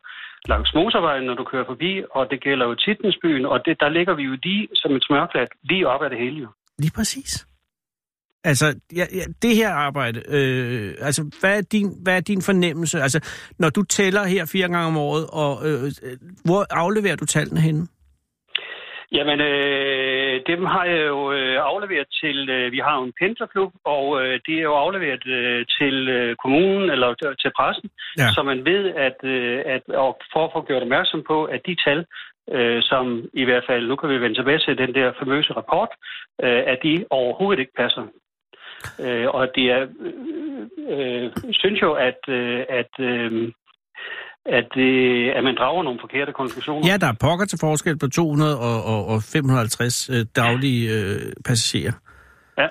langs 0.47 0.73
motorvejen, 0.73 1.23
når 1.23 1.33
du 1.33 1.43
kører 1.43 1.65
forbi, 1.65 2.03
og 2.11 2.31
det 2.31 2.41
gælder 2.41 2.65
jo 2.65 2.75
Titensbyen, 2.75 3.45
og 3.45 3.65
det, 3.65 3.79
der 3.79 3.89
ligger 3.89 4.13
vi 4.13 4.23
jo 4.23 4.37
lige 4.43 4.67
som 4.75 4.95
et 4.95 5.03
smørklat 5.03 5.47
lige 5.63 5.87
op 5.87 6.03
ad 6.03 6.09
det 6.09 6.17
hele 6.17 6.39
jo. 6.41 6.47
Lige 6.79 6.91
præcis. 6.95 7.47
Altså, 8.49 8.65
ja, 8.95 9.05
ja, 9.19 9.23
det 9.41 9.55
her 9.55 9.69
arbejde, 9.69 10.19
øh, 10.37 10.93
altså, 11.07 11.21
hvad 11.41 11.57
er, 11.57 11.61
din, 11.71 11.87
hvad 12.03 12.15
er 12.17 12.21
din 12.31 12.41
fornemmelse? 12.41 13.01
Altså, 13.01 13.19
når 13.59 13.69
du 13.69 13.83
tæller 13.83 14.23
her 14.23 14.49
fire 14.51 14.67
gange 14.67 14.87
om 14.87 14.97
året, 14.97 15.25
og 15.43 15.53
øh, 15.67 15.83
øh, 16.07 16.17
hvor 16.45 16.61
afleverer 16.83 17.15
du 17.15 17.25
tallene 17.25 17.61
henne? 17.61 17.87
Jamen, 19.11 19.39
øh, 19.41 20.41
dem 20.47 20.65
har 20.65 20.85
jeg 20.85 21.01
jo 21.13 21.31
øh, 21.33 21.57
afleveret 21.71 22.07
til, 22.21 22.49
øh, 22.49 22.71
vi 22.71 22.79
har 22.85 22.95
jo 22.99 23.03
en 23.03 23.13
pendlerklub, 23.21 23.71
og 23.85 24.05
øh, 24.21 24.39
det 24.45 24.55
er 24.57 24.61
jo 24.69 24.73
afleveret 24.73 25.27
øh, 25.27 25.65
til 25.79 25.95
øh, 26.09 26.35
kommunen 26.43 26.89
eller 26.89 27.09
til- 27.41 27.51
pressen, 27.57 27.89
ja. 28.17 28.27
så 28.35 28.43
man 28.43 28.65
ved, 28.65 28.83
at, 29.07 29.17
øh, 29.23 29.63
at 29.65 29.83
og 30.05 30.17
for 30.33 30.45
at 30.45 30.51
få 30.53 30.61
gjort 30.67 30.81
opmærksom 30.81 31.23
på, 31.27 31.37
at 31.45 31.61
de 31.65 31.75
tal, 31.85 32.05
øh, 32.55 32.81
som 32.83 33.05
i 33.33 33.43
hvert 33.43 33.65
fald, 33.69 33.87
nu 33.87 33.95
kan 33.95 34.09
vi 34.09 34.21
vende 34.21 34.37
tilbage 34.37 34.59
til 34.59 34.77
den 34.77 34.95
der 34.95 35.11
famøse 35.19 35.53
rapport, 35.53 35.89
øh, 36.43 36.63
at 36.71 36.79
de 36.83 37.05
overhovedet 37.09 37.59
ikke 37.59 37.77
passer. 37.83 38.03
Øh, 38.99 39.27
og 39.27 39.47
det 39.55 39.65
er, 39.71 39.81
øh, 40.89 41.25
øh, 41.25 41.31
synes 41.51 41.81
jo, 41.81 41.93
at, 41.93 42.19
øh, 42.27 42.59
at, 42.69 42.91
øh, 42.99 43.51
at, 44.45 44.77
øh, 44.77 45.33
at 45.35 45.43
man 45.43 45.55
drager 45.55 45.83
nogle 45.83 45.99
forkerte 45.99 46.33
konklusioner. 46.33 46.87
Ja, 46.87 46.97
der 46.97 47.07
er 47.07 47.17
pokker 47.19 47.45
til 47.45 47.59
forskel 47.61 47.97
på 47.97 48.07
200 48.07 48.59
og, 48.59 48.83
og, 48.83 49.07
og 49.07 49.23
550 49.23 50.09
øh, 50.09 50.25
daglige 50.35 50.93
øh, 50.93 51.33
passagerer. 51.45 51.91
Ja. 52.57 52.67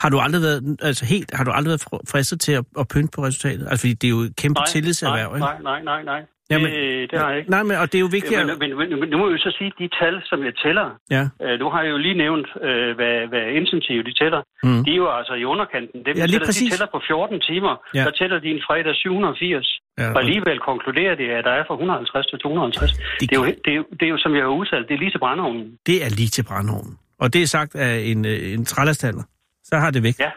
Har 0.00 0.08
du 0.08 0.18
aldrig 0.18 0.42
været, 0.42 0.76
altså 0.82 1.04
helt, 1.04 1.30
har 1.34 1.44
du 1.44 1.50
aldrig 1.50 1.70
været 1.70 1.82
fr- 1.82 2.04
fristet 2.12 2.40
til 2.40 2.52
at, 2.52 2.64
at 2.78 2.88
pynte 2.88 3.10
på 3.16 3.22
resultatet? 3.22 3.66
Altså, 3.70 3.80
fordi 3.82 3.94
det 3.94 4.06
er 4.06 4.10
jo 4.10 4.18
et 4.18 4.36
kæmpe 4.36 4.60
tillidserhverv, 4.68 5.28
nej, 5.28 5.52
ikke? 5.52 5.64
nej, 5.64 5.82
nej, 5.82 5.82
nej, 5.82 6.02
nej. 6.02 6.22
Jamen, 6.50 6.70
det, 6.72 7.10
det 7.10 7.16
har 7.22 7.28
jeg 7.30 7.38
ikke. 7.38 7.50
Nej, 7.56 7.62
men 7.68 7.74
og 7.82 7.86
det 7.92 7.96
er 8.00 8.04
jo 8.06 8.10
vigtigt 8.18 8.38
Men, 8.40 8.50
at... 8.50 8.58
men, 8.62 8.70
men, 8.78 8.88
men 9.00 9.08
nu 9.12 9.16
må 9.18 9.24
jeg 9.28 9.32
jo 9.36 9.42
så 9.48 9.52
sige, 9.58 9.70
de 9.82 9.88
tal, 10.00 10.14
som 10.30 10.38
jeg 10.48 10.54
tæller, 10.64 10.86
Ja, 11.16 11.22
øh, 11.44 11.54
nu 11.62 11.66
har 11.72 11.80
jeg 11.84 11.90
jo 11.94 11.98
lige 12.06 12.16
nævnt, 12.24 12.48
øh, 12.68 12.90
hvad, 12.98 13.16
hvad 13.32 13.44
intensive 13.60 14.02
de 14.08 14.12
tæller. 14.22 14.40
Mm. 14.66 14.84
De 14.84 14.90
er 14.96 15.00
jo 15.04 15.08
altså 15.18 15.34
i 15.42 15.44
underkanten. 15.52 15.98
Dem, 16.06 16.14
Ja, 16.16 16.24
lige 16.26 16.26
tæller, 16.26 16.46
præcis. 16.50 16.70
de 16.70 16.76
tæller 16.76 16.90
på 16.94 17.00
14 17.08 17.40
timer. 17.50 17.74
Ja. 17.94 18.04
Der 18.06 18.12
tæller 18.20 18.38
de 18.44 18.48
en 18.56 18.62
fredag 18.68 18.94
780. 18.94 19.68
Ja, 19.98 20.10
og- 20.14 20.18
alligevel 20.22 20.58
konkluderer 20.70 21.14
det, 21.20 21.28
at 21.38 21.44
der 21.48 21.54
er 21.60 21.64
fra 21.68 21.74
150 21.74 22.26
til 22.30 22.38
250. 22.38 22.92
Det 22.92 23.30
Det, 23.30 23.36
er, 23.36 23.40
jo, 23.40 23.44
det, 23.64 23.70
er, 23.74 23.78
jo, 23.80 23.84
det 23.98 24.04
er 24.08 24.12
jo, 24.14 24.18
som 24.24 24.32
jeg 24.38 24.42
har 24.48 24.54
udtalt, 24.60 24.84
det 24.88 24.94
er 24.94 24.98
lige 25.04 25.10
til 25.14 25.18
brændeovnen. 25.24 25.66
det 25.88 25.96
er 26.04 26.10
lige 26.20 26.32
til 26.36 26.44
brandovnen. 26.50 26.94
Og 27.22 27.26
det 27.34 27.40
er 27.42 27.46
sagt 27.56 27.72
af 27.74 27.94
en, 28.12 28.20
øh, 28.32 28.52
en 28.56 28.64
trællerstander. 28.64 29.22
Så 29.70 29.74
har 29.82 29.90
det 29.90 30.02
væk. 30.02 30.14
Ja, 30.24 30.30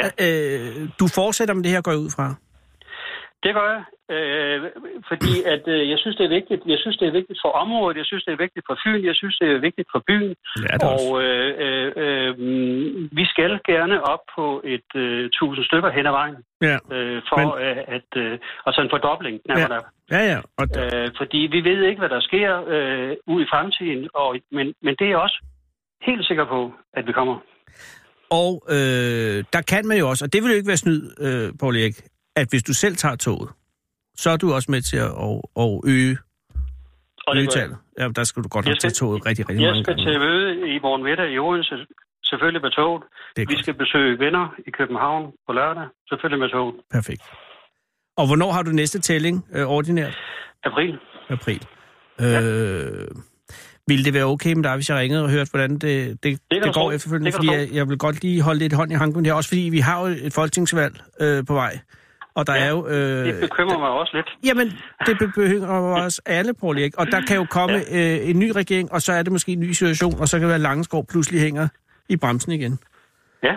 ja. 0.00 0.06
Øh, 0.26 0.88
du 1.00 1.06
fortsætter 1.14 1.54
med 1.54 1.62
det 1.64 1.70
her, 1.74 1.80
går 1.80 1.90
jeg 1.92 2.00
ud 2.06 2.10
fra. 2.16 2.26
Det 3.44 3.54
gør 3.54 3.66
jeg, 3.74 3.82
øh, 4.16 4.56
fordi 5.10 5.32
at 5.54 5.64
øh, 5.74 5.82
jeg 5.92 5.98
synes, 6.02 6.16
det 6.16 6.24
er 6.24 6.34
vigtigt. 6.38 6.60
Jeg 6.74 6.78
synes, 6.82 6.96
det 7.00 7.06
er 7.08 7.12
vigtigt 7.20 7.38
for 7.44 7.50
området. 7.62 7.96
Jeg 7.96 8.06
synes, 8.10 8.24
det 8.24 8.32
er 8.32 8.42
vigtigt 8.46 8.64
for 8.68 8.76
Fyn. 8.84 9.04
Jeg 9.10 9.14
synes, 9.20 9.36
det 9.40 9.48
er 9.50 9.58
vigtigt 9.68 9.88
for 9.94 10.02
byen. 10.08 10.34
Er 10.72 10.78
også. 10.78 11.08
Og 11.10 11.22
øh, 11.22 11.50
øh, 11.64 11.92
øh, 12.04 12.30
vi 13.18 13.24
skal 13.32 13.52
gerne 13.72 13.96
op 14.12 14.22
på 14.36 14.46
et 14.74 14.90
øh, 15.04 15.30
tusind 15.38 15.64
stykker 15.64 15.90
hen 15.96 16.06
ad 16.06 16.14
vejen, 16.20 16.36
Ja, 16.68 16.76
øh, 16.94 17.22
for 17.28 17.36
Men- 17.38 17.66
Men... 17.66 17.84
at, 17.96 18.10
øh, 18.22 18.38
altså 18.66 18.80
en 18.82 18.90
fordobling. 18.94 19.36
Ja. 19.48 19.54
Ja. 19.58 19.78
ja, 20.16 20.22
ja. 20.32 20.38
Og, 20.60 20.66
Øh, 20.82 21.08
fordi 21.20 21.38
vi 21.54 21.60
ved 21.70 21.80
ikke, 21.88 21.98
hvad 22.02 22.08
der 22.16 22.20
sker 22.20 22.50
øh, 22.74 23.12
ud 23.26 23.40
i 23.42 23.46
fremtiden, 23.52 24.08
og, 24.14 24.36
men, 24.56 24.66
men 24.84 24.92
det 24.98 25.04
er 25.04 25.08
jeg 25.14 25.18
også 25.26 25.38
helt 26.08 26.26
sikker 26.26 26.44
på, 26.54 26.72
at 26.98 27.06
vi 27.06 27.12
kommer. 27.12 27.36
og 28.30 28.52
øh, 28.68 29.44
der 29.52 29.62
kan 29.68 29.86
man 29.88 29.98
jo 29.98 30.08
også, 30.08 30.24
og 30.24 30.32
det 30.32 30.42
vil 30.42 30.50
jo 30.50 30.56
ikke 30.56 30.68
være 30.68 30.76
snyd, 30.86 31.02
øh, 31.20 31.52
Paul 31.60 31.76
Erik, 31.76 31.96
at 32.36 32.46
hvis 32.50 32.62
du 32.62 32.72
selv 32.74 32.96
tager 32.96 33.16
toget, 33.16 33.50
så 34.22 34.30
er 34.30 34.36
du 34.36 34.46
også 34.56 34.70
med 34.70 34.80
til 34.90 34.96
at, 34.96 35.12
at, 35.26 35.34
at 35.64 35.70
øge, 35.94 36.18
Og 37.26 37.36
det 37.36 37.56
jeg. 37.56 37.68
Ja, 37.98 38.08
der 38.18 38.24
skal 38.24 38.42
du 38.44 38.48
godt 38.48 38.64
Jeg 38.66 38.72
nok 38.72 38.80
tage 38.80 38.90
skal- 38.90 39.06
toget 39.06 39.26
rigtig, 39.26 39.48
rigtig 39.48 39.62
Jeg 39.64 39.70
mange 39.72 39.84
skal 39.84 39.94
gange. 39.96 40.10
til 40.12 40.20
møde 40.20 40.48
i 40.74 40.78
morgen 40.86 41.02
middag 41.08 41.28
i 41.34 41.38
Odense, 41.38 41.74
selvfølgelig 42.24 42.62
med 42.62 42.70
toget. 42.70 43.02
Vi 43.36 43.44
godt. 43.44 43.58
skal 43.58 43.74
besøge 43.74 44.18
venner 44.18 44.54
i 44.66 44.70
København 44.70 45.32
på 45.46 45.52
lørdag, 45.52 45.86
selvfølgelig 46.08 46.40
med 46.44 46.48
toget. 46.48 46.74
Perfekt. 46.96 47.22
Og 48.16 48.26
hvornår 48.26 48.52
har 48.52 48.62
du 48.62 48.70
næste 48.70 48.98
tælling 49.00 49.46
øh, 49.54 49.66
ordinært? 49.66 50.16
April. 50.64 50.98
April. 51.30 51.62
Øh, 52.20 53.08
ville 53.86 54.04
det 54.04 54.14
være 54.14 54.24
okay 54.24 54.52
med 54.52 54.62
dig, 54.64 54.74
hvis 54.74 54.88
jeg 54.88 54.98
ringede 54.98 55.22
og 55.24 55.30
hørte, 55.30 55.50
hvordan 55.50 55.70
det, 55.72 55.82
det, 55.82 56.22
det, 56.22 56.40
det 56.50 56.62
går 56.62 56.72
tro. 56.72 56.90
efterfølgende? 56.90 57.26
Det 57.30 57.34
Fordi 57.34 57.52
jeg, 57.52 57.68
jeg 57.72 57.88
vil 57.88 57.98
godt 57.98 58.22
lige 58.22 58.42
holde 58.42 58.58
lidt 58.58 58.72
hånd 58.72 58.92
i 58.92 58.94
hanken 58.94 59.26
her, 59.26 59.32
også 59.32 59.48
fordi 59.50 59.60
vi 59.72 59.78
har 59.78 60.00
jo 60.00 60.06
et 60.06 60.32
folketingsvalg 60.32 60.94
øh, 61.20 61.46
på 61.46 61.54
vej. 61.54 61.78
Og 62.38 62.46
der 62.46 62.54
Ja, 62.54 62.64
er 62.66 62.70
jo... 62.70 62.80
Øh, 62.88 63.26
Det 63.26 63.40
bekymrer 63.40 63.78
mig 63.78 63.88
også 64.00 64.12
lidt. 64.18 64.28
Jamen, 64.48 64.66
det 65.06 65.14
be- 65.18 65.32
behøver 65.40 66.00
os 66.06 66.18
alle, 66.26 66.54
Paul 66.60 66.78
Erik. 66.78 66.94
Og 67.00 67.06
der 67.14 67.20
kan 67.28 67.36
jo 67.36 67.46
komme 67.58 67.76
ja. 67.90 68.16
øh, 68.22 68.30
en 68.30 68.38
ny 68.38 68.48
regering, 68.60 68.92
og 68.92 69.00
så 69.02 69.12
er 69.12 69.22
det 69.22 69.32
måske 69.32 69.52
en 69.52 69.60
ny 69.60 69.70
situation, 69.72 70.14
og 70.20 70.26
så 70.28 70.36
kan 70.36 70.42
det 70.42 70.48
være, 70.48 70.54
at 70.62 70.66
Langeskov 70.70 71.02
pludselig 71.12 71.40
hænger 71.40 71.68
i 72.08 72.16
bremsen 72.16 72.52
igen. 72.52 72.78
Ja. 73.42 73.54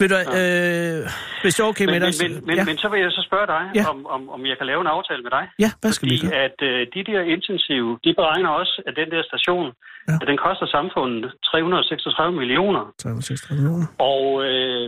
Ved 0.00 0.08
du, 0.12 0.16
øh, 0.40 0.98
hvis 1.42 1.54
det 1.54 1.62
er 1.64 1.68
okay 1.72 1.84
Men, 1.86 1.92
med 1.94 2.00
men, 2.00 2.06
dig... 2.06 2.14
så- 2.14 2.24
men, 2.28 2.46
men, 2.46 2.56
ja. 2.56 2.64
men 2.64 2.76
så 2.82 2.88
vil 2.92 3.00
jeg 3.00 3.10
så 3.18 3.22
spørge 3.28 3.46
dig, 3.54 3.62
Ja. 3.78 3.84
om, 3.92 3.98
om, 4.06 4.22
om 4.36 4.40
jeg 4.50 4.56
kan 4.58 4.66
lave 4.66 4.80
en 4.80 4.86
aftale 4.96 5.22
med 5.26 5.30
dig. 5.30 5.44
ja, 5.64 5.70
hvad 5.80 5.92
skal 5.96 6.08
vi 6.10 6.16
gøre? 6.18 6.34
at 6.46 6.58
øh, 6.70 6.80
de 6.94 7.00
der 7.10 7.20
intensive, 7.34 7.90
de 8.04 8.10
beregner 8.20 8.50
også, 8.60 8.74
at 8.88 8.94
den 9.00 9.08
der 9.14 9.22
station, 9.30 9.66
ja. 10.08 10.14
at 10.22 10.26
den 10.30 10.38
koster 10.46 10.66
samfundet 10.76 11.32
336 11.44 12.36
millioner. 12.40 12.82
336 13.02 13.62
millioner. 13.62 13.86
Og 14.12 14.24
øh, 14.48 14.84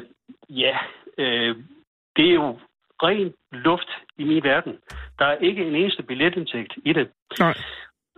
ja, 0.65 0.75
øh, 1.23 1.51
det 2.17 2.27
er 2.31 2.37
jo 2.43 2.49
ren 3.03 3.33
luft 3.53 3.91
i 4.19 4.25
min 4.25 4.43
verden. 4.45 4.75
Der 5.19 5.27
er 5.27 5.37
ikke 5.49 5.63
en 5.65 5.75
eneste 5.75 6.03
billetindtægt 6.03 6.73
i 6.85 6.93
det. 6.93 7.09
Nej. 7.41 7.55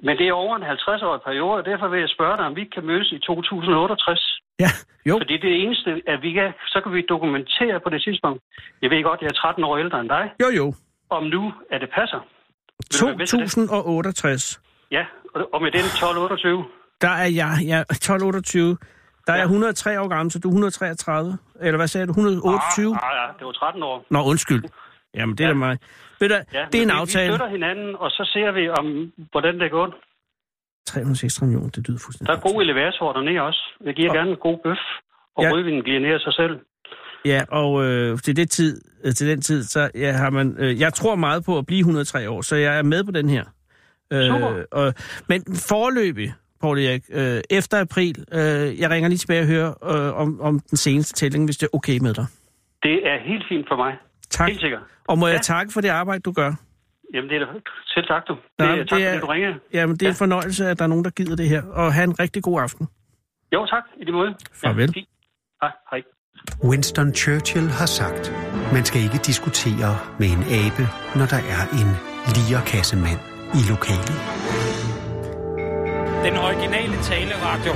Men 0.02 0.18
det 0.18 0.28
er 0.28 0.32
over 0.32 0.56
en 0.56 0.62
50-årig 0.62 1.20
periode, 1.28 1.56
og 1.60 1.64
derfor 1.64 1.88
vil 1.88 2.00
jeg 2.00 2.08
spørge 2.08 2.36
dig, 2.36 2.46
om 2.46 2.56
vi 2.56 2.64
kan 2.74 2.84
mødes 2.86 3.12
i 3.12 3.18
2068. 3.18 4.40
Ja, 4.60 4.70
jo. 5.06 5.14
Fordi 5.22 5.36
det 5.46 5.52
eneste, 5.62 5.90
at 6.06 6.22
vi 6.22 6.32
kan, 6.32 6.52
så 6.66 6.80
kan 6.82 6.92
vi 6.92 7.02
dokumentere 7.08 7.80
på 7.80 7.88
det 7.90 8.02
tidspunkt. 8.02 8.42
Jeg 8.82 8.90
ved 8.90 9.02
godt, 9.02 9.20
jeg 9.20 9.28
er 9.28 9.32
13 9.32 9.64
år 9.64 9.76
ældre 9.78 10.00
end 10.00 10.08
dig. 10.08 10.24
Jo, 10.42 10.48
jo. 10.60 10.74
Om 11.10 11.22
nu, 11.24 11.52
at 11.70 11.80
det 11.80 11.90
passer. 11.98 12.20
Vil 12.90 13.00
du 13.00 13.06
være 13.06 13.16
med 13.16 13.26
til 13.26 13.38
det? 13.38 13.50
2068. 13.50 14.60
Ja, 14.90 15.04
og- 15.34 15.48
og 15.54 15.62
med 15.62 15.70
den 15.70 15.84
1228. 15.84 16.64
Der 17.00 17.08
er 17.24 17.30
jeg, 17.42 17.52
ja, 17.72 17.80
1228. 17.90 18.76
Der 19.28 19.34
er 19.34 19.36
jeg 19.36 19.44
103 19.44 20.00
år 20.00 20.08
gammel, 20.08 20.30
så 20.32 20.38
du 20.38 20.48
er 20.48 20.52
133. 20.52 21.38
Eller 21.60 21.76
hvad 21.76 21.88
sagde 21.88 22.06
du? 22.06 22.10
128? 22.10 22.94
Ah, 22.94 23.00
ja, 23.20 23.26
det 23.38 23.46
var 23.46 23.52
13 23.52 23.82
år. 23.82 24.04
Nå, 24.10 24.22
undskyld. 24.24 24.62
Jamen, 25.14 25.36
det 25.38 25.44
er 25.44 25.48
Ja. 25.48 25.52
da 25.52 25.58
mig. 25.58 25.78
Ved 26.20 26.28
du, 26.28 26.34
Ja, 26.34 26.64
det 26.72 26.78
er 26.78 26.82
en 26.82 26.88
vi- 26.88 26.92
aftale. 27.02 27.26
Vi 27.32 27.36
støtter 27.36 27.48
hinanden, 27.56 27.96
og 27.96 28.10
så 28.10 28.30
ser 28.32 28.52
vi, 28.52 28.68
om 28.68 29.12
hvordan 29.32 29.54
det 29.54 29.62
er 29.62 29.68
gået. 29.68 29.94
306 30.86 31.42
millioner, 31.42 31.70
det 31.70 31.88
lyder 31.88 31.98
fuldstændig. 32.04 32.28
Der 32.32 32.36
er 32.38 32.52
god 32.52 32.62
elevator 32.62 33.12
dernede 33.12 33.40
også. 33.40 33.60
Jeg 33.84 33.94
giver 33.94 34.08
Og- 34.10 34.16
gerne 34.16 34.30
en 34.30 34.36
god 34.36 34.58
bøf, 34.64 34.78
og 35.36 35.42
Ja. 35.42 35.48
ja. 35.48 35.54
rødvinen 35.54 35.82
giver 35.84 36.00
ned 36.00 36.12
af 36.14 36.20
sig 36.20 36.34
selv. 36.34 36.54
Ja, 37.24 37.40
og 37.48 37.84
øh, 37.84 38.18
til, 38.18 38.36
det 38.36 38.50
tid, 38.50 38.80
øh, 39.04 39.12
til 39.14 39.28
den 39.28 39.40
tid, 39.40 39.62
så 39.64 39.90
ja, 39.94 40.12
har 40.12 40.30
man... 40.30 40.56
Øh, 40.58 40.80
jeg 40.80 40.94
tror 40.94 41.14
meget 41.16 41.44
på 41.44 41.58
at 41.58 41.66
blive 41.66 41.78
103 41.80 42.30
år, 42.30 42.42
så 42.42 42.56
jeg 42.56 42.78
er 42.78 42.82
med 42.82 43.04
på 43.04 43.10
den 43.10 43.28
her. 43.28 43.44
Super. 44.12 44.64
og, 44.72 44.94
men 45.28 45.44
forløbig, 45.68 46.34
Paul 46.60 46.78
Erik, 46.78 47.02
øh, 47.12 47.40
efter 47.50 47.80
april, 47.80 48.24
øh, 48.32 48.80
jeg 48.80 48.90
ringer 48.90 49.08
lige 49.08 49.18
tilbage 49.18 49.40
og 49.42 49.46
hører 49.46 49.70
øh, 50.08 50.20
om, 50.20 50.40
om 50.40 50.60
den 50.60 50.76
seneste 50.76 51.12
tælling, 51.14 51.44
hvis 51.44 51.56
det 51.56 51.66
er 51.66 51.76
okay 51.76 51.98
med 51.98 52.14
dig. 52.14 52.26
Det 52.82 53.06
er 53.08 53.18
helt 53.28 53.44
fint 53.48 53.68
for 53.68 53.76
mig. 53.76 53.92
Tak. 54.30 54.48
Helt 54.48 54.60
sikkert. 54.60 54.80
Og 55.08 55.18
må 55.18 55.26
jeg 55.26 55.34
Ja. 55.36 55.40
takke 55.42 55.72
for 55.72 55.80
det 55.80 55.88
arbejde, 55.88 56.20
du 56.20 56.32
gør? 56.32 56.52
Jamen, 57.14 57.30
det 57.30 57.36
er 57.36 57.46
da 57.46 57.52
selv 57.86 58.06
tak, 58.06 58.22
du. 58.28 58.36
Nej, 58.58 58.72
det, 58.72 58.80
er, 58.80 58.84
tak, 58.84 58.98
det 58.98 59.06
er- 59.06 59.10
fordi 59.12 59.20
du 59.20 59.26
ringer. 59.26 59.54
Jamen, 59.72 59.96
det 59.96 60.02
er 60.02 60.06
en 60.06 60.12
Ja. 60.14 60.24
fornøjelse, 60.24 60.66
at 60.66 60.78
der 60.78 60.84
er 60.84 60.88
nogen, 60.88 61.04
der 61.04 61.10
gider 61.10 61.36
det 61.36 61.48
her. 61.48 61.62
Og 61.62 61.94
have 61.94 62.04
en 62.04 62.20
rigtig 62.20 62.42
god 62.42 62.60
aften. 62.62 62.88
Jo, 63.54 63.66
tak. 63.66 63.82
I 64.00 64.04
lige 64.04 64.12
måde. 64.12 64.34
Farvel. 64.52 64.92
Ja. 64.96 65.02
Hej, 65.62 65.70
hej. 65.90 66.02
Winston 66.64 67.14
Churchill 67.14 67.68
har 67.68 67.86
sagt, 67.86 68.32
man 68.72 68.84
skal 68.84 69.00
ikke 69.02 69.18
diskutere 69.26 69.98
med 70.18 70.28
en 70.36 70.42
abe, 70.60 70.84
når 71.18 71.26
der 71.34 71.40
er 71.56 71.62
en 71.80 71.90
lierkassemand 72.36 73.20
i 73.58 73.60
lokalet. 73.72 74.18
Den 76.24 76.37
originale 76.37 76.96
taleradio. 77.02 77.72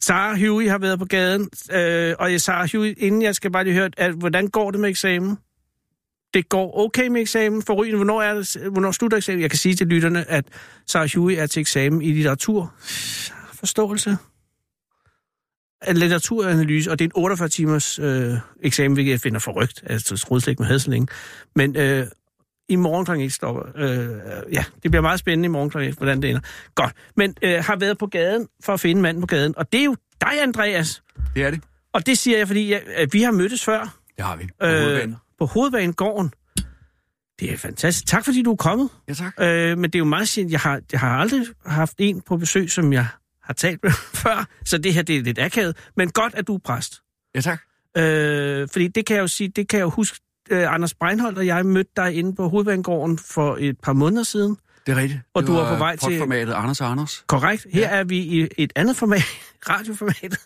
Sarah 0.00 0.40
Huey 0.40 0.68
har 0.68 0.78
været 0.78 0.98
på 0.98 1.04
gaden, 1.04 1.48
øh, 1.72 2.14
og 2.18 2.40
Sarah 2.40 2.68
Huey, 2.72 2.94
inden 2.96 3.22
jeg 3.22 3.34
skal 3.34 3.50
bare 3.50 3.64
lige 3.64 3.74
høre, 3.74 3.90
at, 3.96 4.12
hvordan 4.12 4.48
går 4.48 4.70
det 4.70 4.80
med 4.80 4.88
eksamen? 4.88 5.36
Det 6.34 6.48
går 6.48 6.78
okay 6.78 7.08
med 7.08 7.20
eksamen. 7.20 7.62
Forrygende, 7.62 7.96
hvornår, 7.96 8.22
er 8.22 8.34
det, 8.34 8.56
hvornår 8.72 8.90
slutter 8.90 9.16
eksamen? 9.16 9.42
Jeg 9.42 9.50
kan 9.50 9.58
sige 9.58 9.74
til 9.74 9.86
lytterne, 9.86 10.30
at 10.30 10.44
Sarah 10.86 11.08
Huey 11.16 11.34
er 11.34 11.46
til 11.46 11.60
eksamen 11.60 12.02
i 12.02 12.12
litteratur. 12.12 12.74
Forståelse. 13.52 14.16
En 15.88 15.96
litteraturanalyse, 15.96 16.90
og 16.90 16.98
det 16.98 17.04
er 17.04 17.08
en 17.08 17.22
48 17.22 17.48
timers 17.48 17.98
øh, 17.98 18.34
eksamen, 18.62 18.92
hvilket 18.92 19.12
jeg 19.12 19.20
finder 19.20 19.40
forrygt. 19.40 19.82
Altså, 19.86 20.16
troede 20.16 20.42
slet 20.42 20.52
ikke, 20.52 20.62
man 20.62 20.66
havde 20.66 20.80
så 20.80 20.90
længe. 20.90 21.08
Men 21.56 21.76
øh, 21.76 22.06
i 22.68 22.76
morgen 22.76 23.06
kl. 23.06 23.12
1 23.12 23.32
stopper. 23.32 23.62
Øh, 23.76 24.08
ja, 24.52 24.64
det 24.82 24.90
bliver 24.90 25.00
meget 25.02 25.18
spændende 25.20 25.46
i 25.46 25.48
morgen 25.50 25.70
kl. 25.70 25.78
1, 25.78 25.94
hvordan 25.94 26.22
det 26.22 26.30
ender. 26.30 26.42
Godt. 26.74 26.92
Men 27.16 27.34
øh, 27.42 27.64
har 27.64 27.76
været 27.76 27.98
på 27.98 28.06
gaden 28.06 28.48
for 28.64 28.72
at 28.74 28.80
finde 28.80 29.02
manden 29.02 29.20
på 29.20 29.26
gaden. 29.26 29.54
Og 29.58 29.72
det 29.72 29.80
er 29.80 29.84
jo 29.84 29.96
dig, 30.20 30.42
Andreas. 30.42 31.02
Det 31.34 31.42
er 31.44 31.50
det. 31.50 31.60
Og 31.92 32.06
det 32.06 32.18
siger 32.18 32.38
jeg, 32.38 32.46
fordi 32.46 32.70
jeg, 32.70 32.82
at 32.96 33.12
vi 33.12 33.22
har 33.22 33.30
mødtes 33.30 33.64
før. 33.64 33.96
Det 34.16 34.24
har 34.24 34.36
vi. 34.36 34.48
På 34.60 34.66
Øh, 34.66 34.80
hovedbanen. 34.82 35.16
på 35.38 35.46
Hovedbanegården. 35.46 36.30
Det 37.40 37.52
er 37.52 37.56
fantastisk. 37.56 38.06
Tak 38.06 38.24
fordi 38.24 38.42
du 38.42 38.52
er 38.52 38.56
kommet. 38.56 38.88
Ja, 39.08 39.14
tak. 39.14 39.34
Øh, 39.40 39.78
men 39.78 39.84
det 39.84 39.94
er 39.94 39.98
jo 39.98 40.04
meget 40.04 40.28
sjældent. 40.28 40.52
Jeg 40.52 40.60
har, 40.60 40.80
jeg 40.92 41.00
har 41.00 41.18
aldrig 41.18 41.46
haft 41.66 41.94
en 41.98 42.20
på 42.20 42.36
besøg, 42.36 42.70
som 42.70 42.92
jeg 42.92 43.06
har 43.42 43.54
talt 43.54 43.80
med 43.82 43.90
før. 44.22 44.46
Så 44.64 44.78
det 44.78 44.94
her 44.94 45.02
det 45.02 45.16
er 45.16 45.22
lidt 45.22 45.38
akavet. 45.38 45.76
Men 45.96 46.10
godt, 46.10 46.34
at 46.34 46.46
du 46.46 46.54
er 46.54 46.58
præst. 46.64 47.00
Ja, 47.34 47.40
tak. 47.40 47.60
Øh, 47.96 48.68
fordi 48.72 48.88
det 48.88 49.06
kan 49.06 49.16
jeg 49.16 49.22
jo 49.22 49.26
sige, 49.28 49.48
det 49.48 49.68
kan 49.68 49.78
jeg 49.78 49.84
jo 49.84 49.90
huske. 49.90 50.20
Øh, 50.52 50.74
Anders 50.74 50.94
Breinholt 50.94 51.38
og 51.38 51.46
jeg 51.46 51.66
mødte 51.66 51.90
dig 51.96 52.14
inde 52.14 52.34
på 52.36 52.48
Hovedbanegården 52.48 53.18
for 53.18 53.56
et 53.60 53.76
par 53.82 53.92
måneder 53.92 54.22
siden. 54.22 54.56
Det 54.86 54.92
er 54.92 54.96
rigtigt. 54.96 55.20
Og 55.34 55.42
det 55.42 55.48
du 55.48 55.54
er 55.54 55.60
var 55.62 55.72
på 55.72 55.78
vej 55.78 55.96
til- 55.96 56.06
podformatet 56.08 56.52
Anders 56.52 56.80
og 56.80 56.90
Anders. 56.90 57.24
Korrekt. 57.26 57.66
Her 57.72 57.80
Ja. 57.80 57.98
er 57.98 58.04
vi 58.04 58.16
i 58.18 58.48
et 58.58 58.72
andet 58.76 58.96
format, 58.96 59.22
radioformat. 59.70 60.36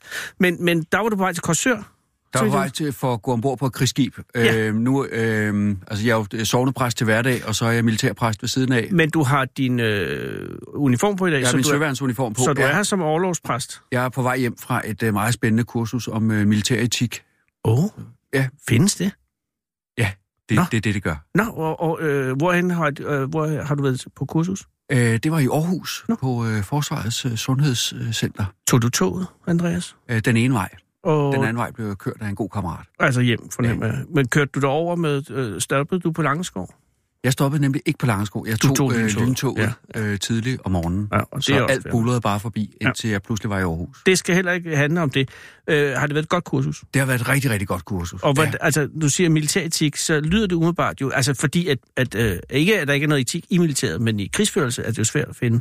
Men, 0.41 0.65
men 0.65 0.83
der 0.93 0.99
var 0.99 1.09
du 1.09 1.17
på 1.17 1.23
vej 1.23 1.33
til 1.33 1.43
Korsør. 1.43 1.93
Der 2.33 2.43
var 2.43 2.51
vej 2.51 2.69
til 2.69 2.93
for 2.93 3.15
at 3.15 3.23
gå 3.23 3.33
ombord 3.33 3.59
på 3.59 3.67
et 3.67 3.73
krigsskib. 3.73 4.19
Ja. 4.35 4.57
Øh, 4.59 4.75
nu, 4.75 5.05
øh, 5.05 5.77
altså 5.87 6.07
jeg 6.07 6.13
er 6.13 6.27
jo 6.39 6.45
sovnepræst 6.45 6.97
til 6.97 7.05
hverdag, 7.05 7.45
og 7.47 7.55
så 7.55 7.67
er 7.67 7.71
jeg 7.71 7.85
militærpræst 7.85 8.43
ved 8.43 8.49
siden 8.49 8.73
af. 8.73 8.89
Men 8.93 9.11
du 9.11 9.23
har 9.23 9.45
din 9.45 9.81
øh, 9.81 10.59
uniform 10.75 11.17
på 11.17 11.27
i 11.27 11.31
dag, 11.31 11.39
Jeg 11.41 11.47
har 11.47 11.51
så, 11.51 11.57
min 11.57 11.65
søværnsuniform 11.65 12.33
på. 12.35 12.43
så 12.43 12.53
du 12.53 12.63
er 12.63 12.67
her 12.75 12.83
som 12.83 13.03
overlovspræst. 13.03 13.81
Jeg 13.93 14.05
er 14.05 14.09
på 14.09 14.23
vej 14.23 14.37
hjem 14.39 14.57
fra 14.59 14.83
et 14.89 15.03
øh, 15.03 15.13
meget 15.13 15.35
spændende 15.35 15.65
kursus 15.65 16.09
om 16.09 16.31
øh, 16.31 16.47
militæretik. 16.47 17.23
Åh, 17.65 17.79
oh, 17.85 17.91
Ja. 18.35 18.49
findes 18.69 18.95
det? 18.95 19.11
Ja, 20.51 20.55
det, 20.55 20.61
Nå. 20.61 20.65
det 20.71 20.77
er 20.77 20.81
det, 20.81 20.95
det 20.95 21.03
gør. 21.03 21.17
Nå, 21.35 21.43
og, 21.43 21.81
og 21.81 22.03
øh, 22.03 22.37
hvorhen 22.37 22.71
har, 22.71 22.93
øh, 23.01 23.31
hvor 23.31 23.63
har 23.63 23.75
du 23.75 23.83
været 23.83 24.05
på 24.17 24.25
kursus? 24.25 24.65
Øh, 24.93 24.99
det 24.99 25.33
var 25.33 25.39
i 25.39 25.47
Aarhus 25.47 26.05
Nå. 26.09 26.15
på 26.15 26.47
øh, 26.47 26.63
Forsvarets 26.63 27.25
øh, 27.25 27.37
Sundhedscenter. 27.37 28.45
Tog 28.69 28.83
du 28.83 28.89
toget, 28.91 29.27
Andreas? 29.47 29.97
Øh, 30.09 30.21
den 30.21 30.37
ene 30.37 30.55
vej. 30.55 30.69
Og, 31.05 31.35
Den 31.35 31.43
anden 31.43 31.57
vej 31.57 31.71
blev 31.71 31.97
kørt 31.97 32.17
af 32.21 32.29
en 32.29 32.35
god 32.35 32.49
kammerat. 32.49 32.87
Altså 32.99 33.21
hjem, 33.21 33.51
fornemmer 33.51 33.87
jeg. 33.87 34.05
Men 34.15 34.29
kørte 34.29 34.51
du 34.55 34.61
derover 34.61 34.97
med, 34.97 35.31
øh, 35.31 35.61
stoppede 35.61 36.01
du 36.01 36.13
på 36.13 36.23
Langeskov? 36.23 36.71
Jeg 37.27 37.33
stoppede 37.33 37.63
nemlig 37.63 37.83
ikke 37.87 37.99
på 37.99 38.07
Langsko. 38.07 38.45
Jeg 38.49 38.61
tog, 38.61 38.77
tog 38.77 38.93
øh, 38.95 38.99
lyntoget. 39.01 39.29
lyntoget 39.29 39.75
øh, 39.97 40.19
tidligt 40.19 40.61
om 40.65 40.73
morgenen. 40.73 41.09
Ja, 41.13 41.19
og 41.19 41.27
det 41.37 41.45
så 41.45 41.55
er 41.55 41.61
også 41.63 41.73
alt 41.75 41.87
bullerede 41.91 42.21
bare 42.21 42.41
forbi, 42.41 42.77
indtil 42.81 43.11
jeg 43.11 43.23
pludselig 43.23 43.51
var 43.51 43.59
i 43.59 43.63
Aarhus. 43.63 44.03
Det 44.07 44.19
skal 44.19 44.35
heller 44.35 44.53
ikke 44.53 44.77
handle 44.77 45.01
om 45.03 45.11
det. 45.11 45.29
Øh, 45.71 45.93
har 45.93 46.07
det 46.07 46.15
været 46.15 46.23
et 46.23 46.29
godt 46.29 46.45
kursus? 46.45 46.85
Det 46.95 47.01
har 47.01 47.07
været 47.07 47.21
et 47.21 47.29
rigtig, 47.29 47.51
rigtig 47.51 47.69
godt 47.69 47.85
kursus. 47.85 48.23
Og 48.23 48.35
hvad, 48.35 48.45
ja. 48.47 48.53
altså, 48.61 48.89
du 49.01 49.09
siger 49.09 49.29
militæretik, 49.31 49.97
så 49.97 50.21
lyder 50.21 50.47
det 50.47 50.57
umiddelbart 50.57 51.01
jo, 51.01 51.11
altså 51.11 51.35
fordi, 51.35 51.69
at, 51.69 51.79
at 51.97 52.15
øh, 52.15 52.39
ikke 52.51 52.81
at 52.81 52.89
der 52.89 52.95
ikke 52.95 53.05
er 53.05 53.09
noget 53.09 53.21
etik 53.21 53.45
i 53.51 53.59
militæret, 53.59 54.01
men 54.01 54.21
i 54.21 54.27
krigsførelse 54.33 54.83
er 54.83 54.91
det 54.91 54.99
jo 54.99 55.05
svært 55.05 55.29
at 55.29 55.37
finde. 55.37 55.61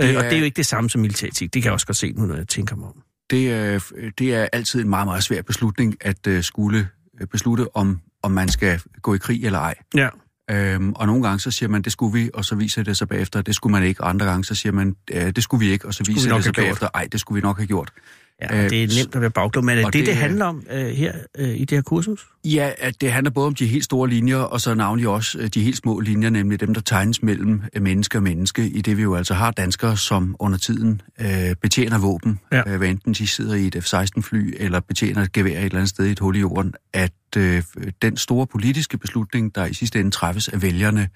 Øh, 0.00 0.08
Det 0.08 0.16
Og 0.16 0.22
er- 0.24 0.28
det 0.28 0.34
er 0.36 0.38
jo 0.40 0.44
ikke 0.44 0.56
det 0.56 0.66
samme 0.66 0.90
som 0.90 1.00
militæretik. 1.00 1.54
Det 1.54 1.62
kan 1.62 1.66
jeg 1.68 1.72
også 1.72 1.86
godt 1.86 1.96
se 1.96 2.12
nu, 2.12 2.26
når 2.26 2.36
jeg 2.36 2.48
tænker 2.48 2.76
mig 2.76 2.86
om. 2.88 3.02
Det, 3.30 3.52
er, 3.52 3.90
det 4.18 4.34
er 4.34 4.48
altid 4.52 4.80
en 4.80 4.88
meget, 4.88 5.06
meget 5.06 5.22
svær 5.24 5.42
beslutning 5.42 5.96
at 6.00 6.26
uh, 6.28 6.40
skulle 6.42 6.88
øh, 7.20 7.26
beslutte, 7.26 7.76
om, 7.76 8.00
om 8.22 8.30
man 8.30 8.48
skal 8.48 8.80
gå 9.02 9.14
i 9.14 9.18
krig 9.18 9.44
eller 9.44 9.58
ej. 9.58 9.74
Ja. 9.94 10.08
Øhm, 10.50 10.92
og 10.92 11.06
nogle 11.06 11.22
gange 11.22 11.40
så 11.40 11.50
siger 11.50 11.68
man, 11.68 11.82
det 11.82 11.92
skulle 11.92 12.12
vi, 12.12 12.30
og 12.34 12.44
så 12.44 12.54
viser 12.54 12.82
det 12.82 12.96
sig 12.96 13.08
bagefter, 13.08 13.42
det 13.42 13.54
skulle 13.54 13.72
man 13.72 13.82
ikke. 13.82 14.02
Og 14.02 14.08
andre 14.08 14.26
gange 14.26 14.44
så 14.44 14.54
siger 14.54 14.72
man, 14.72 14.96
det 15.08 15.42
skulle 15.42 15.66
vi 15.66 15.72
ikke, 15.72 15.86
og 15.86 15.94
så 15.94 16.04
vi 16.06 16.12
viser 16.12 16.34
det 16.34 16.44
sig 16.44 16.54
bagefter, 16.54 16.88
ej, 16.94 17.08
det 17.12 17.20
skulle 17.20 17.40
vi 17.40 17.46
nok 17.46 17.56
have 17.56 17.66
gjort. 17.66 17.92
Ja, 18.42 18.64
Øh, 18.64 18.70
det 18.70 18.82
er 18.84 19.02
nemt 19.02 19.14
at 19.14 19.20
være 19.20 19.30
bagklog, 19.30 19.64
men 19.64 19.78
er 19.78 19.84
det 19.84 19.92
det, 19.92 20.06
det 20.06 20.12
er- 20.14 20.16
handler 20.18 20.44
om 20.44 20.62
øh, 20.70 20.86
her 20.86 21.12
øh, 21.38 21.48
i 21.48 21.60
det 21.64 21.70
her 21.70 21.82
kursus? 21.82 22.26
Ja, 22.44 22.70
at 22.78 23.00
det 23.00 23.12
handler 23.12 23.30
både 23.30 23.46
om 23.46 23.54
de 23.54 23.66
helt 23.66 23.84
store 23.84 24.08
linjer, 24.08 24.36
og 24.36 24.60
så 24.60 24.74
navnlig 24.74 25.08
også 25.08 25.38
øh, 25.38 25.46
de 25.48 25.62
helt 25.62 25.76
små 25.76 26.00
linjer, 26.00 26.30
nemlig 26.30 26.60
dem, 26.60 26.74
der 26.74 26.80
tegnes 26.80 27.22
mellem 27.22 27.62
øh, 27.74 27.82
menneske 27.82 28.18
og 28.18 28.22
menneske, 28.22 28.68
i 28.68 28.80
det 28.82 28.96
vi 28.96 29.02
jo 29.02 29.14
altså 29.14 29.34
har 29.34 29.50
danskere, 29.50 29.96
som 29.96 30.36
under 30.38 30.58
tiden 30.58 31.00
øh, 31.20 31.54
betjener 31.62 31.98
våben, 31.98 32.40
Ja. 32.52 32.62
øh, 32.72 32.76
hvad 32.78 32.88
enten 32.88 33.12
de 33.12 33.26
sidder 33.26 33.54
i 33.54 33.66
et 33.66 33.76
F-16-fly, 33.76 34.54
eller 34.58 34.80
betjener 34.80 35.22
et 35.22 35.32
gevær 35.32 35.50
et 35.58 35.64
eller 35.64 35.76
andet 35.76 35.88
sted 35.90 36.06
i 36.06 36.10
et 36.10 36.18
hul 36.18 36.36
i 36.36 36.40
jorden, 36.40 36.74
at 36.92 37.12
øh, 37.36 37.62
den 38.02 38.16
store 38.16 38.46
politiske 38.46 38.98
beslutning, 38.98 39.54
der 39.54 39.66
i 39.66 39.74
sidste 39.74 40.00
ende 40.00 40.10
træffes 40.10 40.48
af 40.48 40.62
vælgerne, 40.62 41.08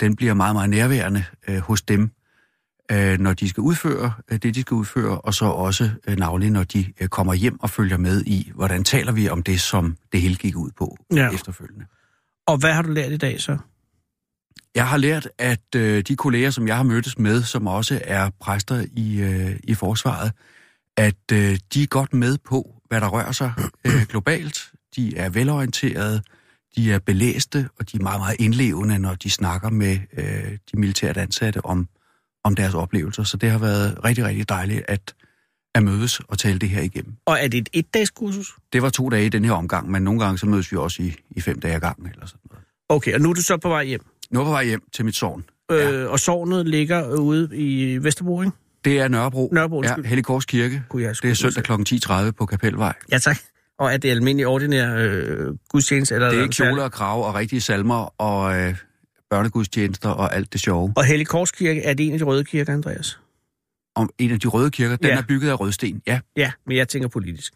den 0.00 0.16
bliver 0.16 0.34
meget, 0.34 0.54
meget 0.56 0.70
nærværende 0.70 1.24
øh, 1.48 1.58
hos 1.58 1.82
dem, 1.82 2.10
øh, 2.92 3.18
når 3.18 3.32
de 3.32 3.48
skal 3.48 3.60
udføre 3.60 4.12
øh, 4.30 4.38
det, 4.38 4.54
de 4.54 4.60
skal 4.60 4.74
udføre, 4.74 5.20
og 5.20 5.34
så 5.34 5.44
også 5.44 5.90
øh, 6.08 6.16
navnlig, 6.16 6.50
når 6.50 6.64
de 6.64 6.92
øh, 7.00 7.08
kommer 7.08 7.34
hjem 7.34 7.60
og 7.60 7.70
følger 7.70 7.96
med 7.96 8.24
i, 8.26 8.50
hvordan 8.54 8.84
taler 8.84 9.12
vi 9.12 9.28
om 9.28 9.42
det, 9.42 9.60
som 9.60 9.96
det 10.12 10.20
hele 10.20 10.34
gik 10.36 10.56
ud 10.56 10.70
på 10.78 10.96
Ja. 11.14 11.30
efterfølgende. 11.30 11.84
Og 12.46 12.56
hvad 12.56 12.72
har 12.72 12.82
du 12.82 12.90
lært 12.90 13.12
i 13.12 13.16
dag 13.16 13.40
så? 13.40 13.58
Jeg 14.74 14.88
har 14.88 14.96
lært, 14.96 15.28
at 15.38 15.74
øh, 15.76 16.02
de 16.08 16.16
kolleger, 16.16 16.50
som 16.50 16.68
jeg 16.68 16.76
har 16.76 16.82
mødtes 16.82 17.18
med, 17.18 17.42
som 17.42 17.66
også 17.66 18.00
er 18.04 18.30
præster 18.40 18.84
i, 18.92 19.20
øh, 19.20 19.56
i 19.64 19.74
forsvaret, 19.74 20.32
at 20.96 21.32
øh, 21.32 21.58
de 21.74 21.82
er 21.82 21.86
godt 21.86 22.14
med 22.14 22.38
på, 22.38 22.74
hvad 22.88 23.00
der 23.00 23.08
rører 23.08 23.32
sig 23.32 23.52
øh, 23.86 23.92
globalt. 24.08 24.70
De 24.96 25.16
er 25.16 25.28
velorienterede, 25.28 26.22
de 26.76 26.92
er 26.92 26.98
belæste, 26.98 27.68
og 27.78 27.92
de 27.92 27.96
er 27.96 28.02
meget, 28.02 28.20
meget 28.20 28.36
indlevende, 28.40 28.98
når 28.98 29.14
de 29.14 29.30
snakker 29.30 29.70
med 29.70 29.98
øh, 30.18 30.58
de 30.72 30.80
militært 30.80 31.16
ansatte 31.16 31.64
om, 31.64 31.88
om 32.44 32.54
deres 32.54 32.74
oplevelser. 32.74 33.22
Så 33.22 33.36
det 33.36 33.50
har 33.50 33.58
været 33.58 34.04
rigtig, 34.04 34.24
rigtig 34.24 34.48
dejligt 34.48 34.84
at, 34.88 35.14
at 35.74 35.82
mødes 35.82 36.20
og 36.20 36.38
tale 36.38 36.58
det 36.58 36.68
her 36.68 36.82
igennem. 36.82 37.14
Og 37.26 37.38
er 37.40 37.48
det 37.48 37.58
et 37.58 37.68
et-dags 37.72 38.10
kursus? 38.10 38.54
Det 38.72 38.82
var 38.82 38.90
to 38.90 39.08
dage 39.08 39.26
i 39.26 39.28
den 39.28 39.44
her 39.44 39.52
omgang, 39.52 39.90
men 39.90 40.02
nogle 40.02 40.20
gange 40.20 40.38
så 40.38 40.46
mødes 40.46 40.72
vi 40.72 40.76
også 40.76 41.02
i, 41.02 41.14
i 41.30 41.40
fem 41.40 41.60
dage 41.60 41.74
ad 41.74 41.80
gangen 41.80 42.08
eller 42.08 42.26
sådan 42.26 42.40
noget. 42.50 42.64
Okay, 42.88 43.14
og 43.14 43.20
nu 43.20 43.30
er 43.30 43.34
du 43.34 43.42
så 43.42 43.56
på 43.56 43.68
vej 43.68 43.84
hjem. 43.84 44.00
Nu 44.30 44.40
er 44.40 44.44
på 44.44 44.50
vej 44.50 44.64
hjem 44.64 44.82
til 44.92 45.04
mit 45.04 45.16
sovn. 45.16 45.44
Øh, 45.70 46.10
og 46.10 46.20
sovnet 46.20 46.68
ligger 46.68 47.16
ude 47.16 47.48
i 47.52 47.98
Vesterbro, 48.02 48.42
ikke? 48.42 48.56
Det 48.84 49.00
er 49.00 49.08
Nørrebro. 49.08 49.50
Nørrebro, 49.52 49.82
ja, 49.82 49.88
undskyld. 49.88 50.04
Helligkors 50.04 50.44
Kirke. 50.44 50.82
Det 50.92 51.24
er 51.24 51.34
søndag 51.34 51.64
kl. 51.64 51.72
10.30 51.72 52.30
på 52.30 52.46
Kapelvej. 52.46 52.92
Ja, 53.12 53.18
tak. 53.18 53.38
Og 53.78 53.92
er 53.92 53.96
det 53.96 54.10
almindelig 54.10 54.46
ordinær 54.46 54.96
øh, 54.96 55.54
gudstjeneste? 55.68 56.14
Eller 56.14 56.30
Det 56.30 56.40
er 56.40 56.48
kjoler 56.48 56.82
og 56.82 56.92
krav 56.92 57.26
og 57.26 57.34
rigtige 57.34 57.60
salmer 57.60 58.20
og 58.20 58.58
øh, 58.58 58.74
børnegudstjenester 59.30 60.08
og 60.08 60.34
alt 60.34 60.52
det 60.52 60.60
sjove. 60.60 60.92
Og 60.96 61.04
Hellig 61.04 61.26
Korskirke, 61.26 61.82
er 61.82 61.94
det 61.94 62.06
en 62.06 62.12
af 62.12 62.18
de 62.18 62.24
røde 62.24 62.44
kirker, 62.44 62.72
Andreas? 62.72 63.18
Om 63.96 64.10
en 64.18 64.30
af 64.30 64.40
de 64.40 64.48
røde 64.48 64.70
kirker, 64.70 64.96
den 64.96 65.06
Ja. 65.06 65.16
er 65.18 65.22
bygget 65.22 65.50
af 65.50 65.60
rødsten, 65.60 66.02
ja. 66.06 66.20
Ja, 66.36 66.52
men 66.66 66.76
jeg 66.76 66.88
tænker 66.88 67.08
politisk. 67.08 67.52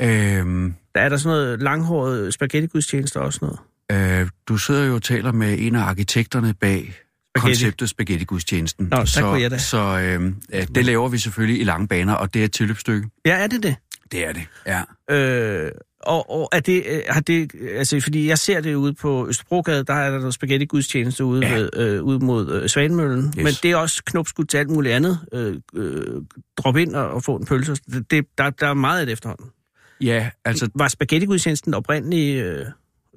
Øhm, 0.00 0.74
Der 0.94 1.00
er 1.00 1.08
der 1.08 1.16
sådan 1.16 1.36
noget 1.38 1.62
langhåret 1.62 2.34
spaghetti-gudstjenester 2.34 3.20
og 3.20 3.32
sådan 3.32 3.48
noget. 3.90 4.20
øh, 4.22 4.28
du 4.48 4.56
sidder 4.56 4.84
jo 4.84 4.94
og 4.94 5.02
taler 5.02 5.32
med 5.32 5.56
en 5.58 5.74
af 5.76 5.80
arkitekterne 5.80 6.54
bag 6.54 6.78
Spaghetti. 6.78 6.94
konceptet 7.40 7.88
Spaghetti-gudstjenesten. 7.90 8.88
Nå, 8.90 9.04
kunne 9.20 9.40
jeg 9.40 9.50
da. 9.50 9.58
Så 9.58 9.78
øh, 9.78 10.32
øh, 10.52 10.66
det 10.74 10.84
laver 10.84 11.08
vi 11.08 11.18
selvfølgelig 11.18 11.60
i 11.60 11.64
lange 11.64 11.88
baner, 11.88 12.14
og 12.14 12.34
det 12.34 12.40
er 12.40 12.44
et 12.44 12.52
tilløbsstykke. 12.52 13.08
Ja, 13.26 13.36
er 13.36 13.46
det 13.46 13.62
det? 13.62 13.76
Det 14.12 14.26
er 14.26 14.32
det, 14.32 14.42
ja. 14.66 14.82
Øh, 15.14 15.70
og, 16.00 16.30
og 16.30 16.48
er 16.52 16.60
det, 16.60 16.82
øh, 16.86 17.00
har 17.08 17.20
det, 17.20 17.50
altså 17.76 18.00
fordi 18.00 18.28
jeg 18.28 18.38
ser 18.38 18.60
det 18.60 18.74
ude 18.74 18.94
på 18.94 19.26
Østerbrogade, 19.28 19.84
der 19.84 19.94
er 19.94 20.10
der 20.10 20.18
noget 20.18 20.34
spaghetti-gudstjeneste 20.34 21.24
ude, 21.24 21.46
Ja. 21.46 21.54
ved, 21.54 21.70
øh, 21.76 22.02
ude 22.02 22.18
mod 22.18 22.52
øh, 22.52 22.68
Svanemøllen, 22.68 23.24
yes. 23.26 23.36
men 23.36 23.52
det 23.62 23.64
er 23.64 23.76
også 23.76 24.02
knopskud 24.06 24.44
til 24.44 24.58
alt 24.58 24.70
muligt 24.70 24.94
andet. 24.94 25.18
Øh, 25.32 25.56
øh, 25.74 26.22
drop 26.56 26.76
ind 26.76 26.94
og, 26.96 27.10
og 27.10 27.22
få 27.22 27.36
en 27.36 27.46
pølse. 27.46 27.74
Det, 27.74 28.10
det, 28.10 28.26
der, 28.38 28.50
der 28.50 28.66
er 28.68 28.74
meget 28.74 29.00
af 29.00 29.06
det 29.06 29.12
efterhånden. 29.12 29.50
Ja, 30.00 30.30
altså 30.44 30.68
Var 30.74 30.88
spaghetti-gudstjenesten 30.88 31.74
oprindelig, 31.74 32.36
øh, 32.36 32.66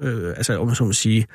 øh, 0.01 0.33
altså 0.37 0.59
om 0.59 0.67
man 0.67 0.75
så 0.75 0.83
må 0.83 0.93
sige, 0.93 1.27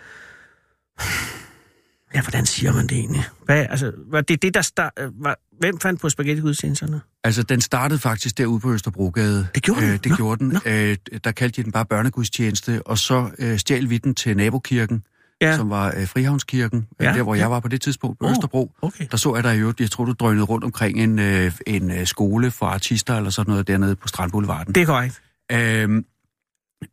ja, 2.14 2.22
hvordan 2.22 2.46
siger 2.46 2.72
man 2.72 2.86
det 2.86 2.98
egentlig? 2.98 3.24
Hvad, 3.44 3.66
altså, 3.70 3.92
var 4.10 4.20
det 4.20 4.42
det, 4.42 4.54
der 4.54 4.62
start, 4.62 4.92
øh, 4.98 5.08
var, 5.24 5.38
hvem 5.60 5.80
fandt 5.80 6.00
på 6.00 6.08
spaghetti-gudstjenesterne? 6.08 7.00
Altså, 7.24 7.42
den 7.42 7.60
startede 7.60 7.98
faktisk 8.00 8.38
derude 8.38 8.60
på 8.60 8.72
Østerbrogade. 8.72 9.48
Det 9.54 9.62
gjorde 9.62 9.80
den? 9.80 9.90
Øh, 9.90 9.98
det 10.04 10.10
Nå, 10.10 10.16
gjorde 10.16 10.38
den. 10.44 10.48
nå. 10.48 10.60
Øh, 10.66 10.96
der 11.24 11.30
kaldte 11.32 11.56
de 11.56 11.64
den 11.64 11.72
bare 11.72 11.86
børnegudstjeneste, 11.86 12.82
og 12.86 12.98
så 12.98 13.30
øh, 13.38 13.58
stjal 13.58 13.90
vi 13.90 13.98
den 13.98 14.14
til 14.14 14.36
nabokirken, 14.36 15.02
Ja. 15.40 15.56
som 15.56 15.70
var 15.70 15.94
øh, 15.96 16.06
Frihavnskirken, 16.08 16.86
Ja, 17.00 17.10
ja. 17.10 17.16
der 17.16 17.22
hvor 17.22 17.34
ja. 17.34 17.40
jeg 17.40 17.50
var 17.50 17.60
på 17.60 17.68
det 17.68 17.80
tidspunkt 17.80 18.18
på 18.18 18.24
oh, 18.26 18.30
Østerbro. 18.30 18.72
okay. 18.82 19.06
Der 19.10 19.16
så 19.16 19.34
jeg 19.34 19.44
der 19.44 19.52
jo, 19.52 19.72
jeg 19.80 19.90
tror 19.90 20.04
du 20.04 20.12
drønede 20.12 20.44
rundt 20.44 20.64
omkring 20.64 21.00
en, 21.02 21.18
øh, 21.18 21.52
en 21.66 21.90
øh, 21.90 22.06
skole 22.06 22.50
for 22.50 22.66
artister 22.66 23.16
eller 23.16 23.30
sådan 23.30 23.50
noget 23.50 23.68
dernede 23.68 23.96
på 23.96 24.08
Strandboulevarden. 24.08 24.74
Det 24.74 24.82
er 24.82 24.86
korrekt. 24.86 25.22
Øhm, 25.52 26.04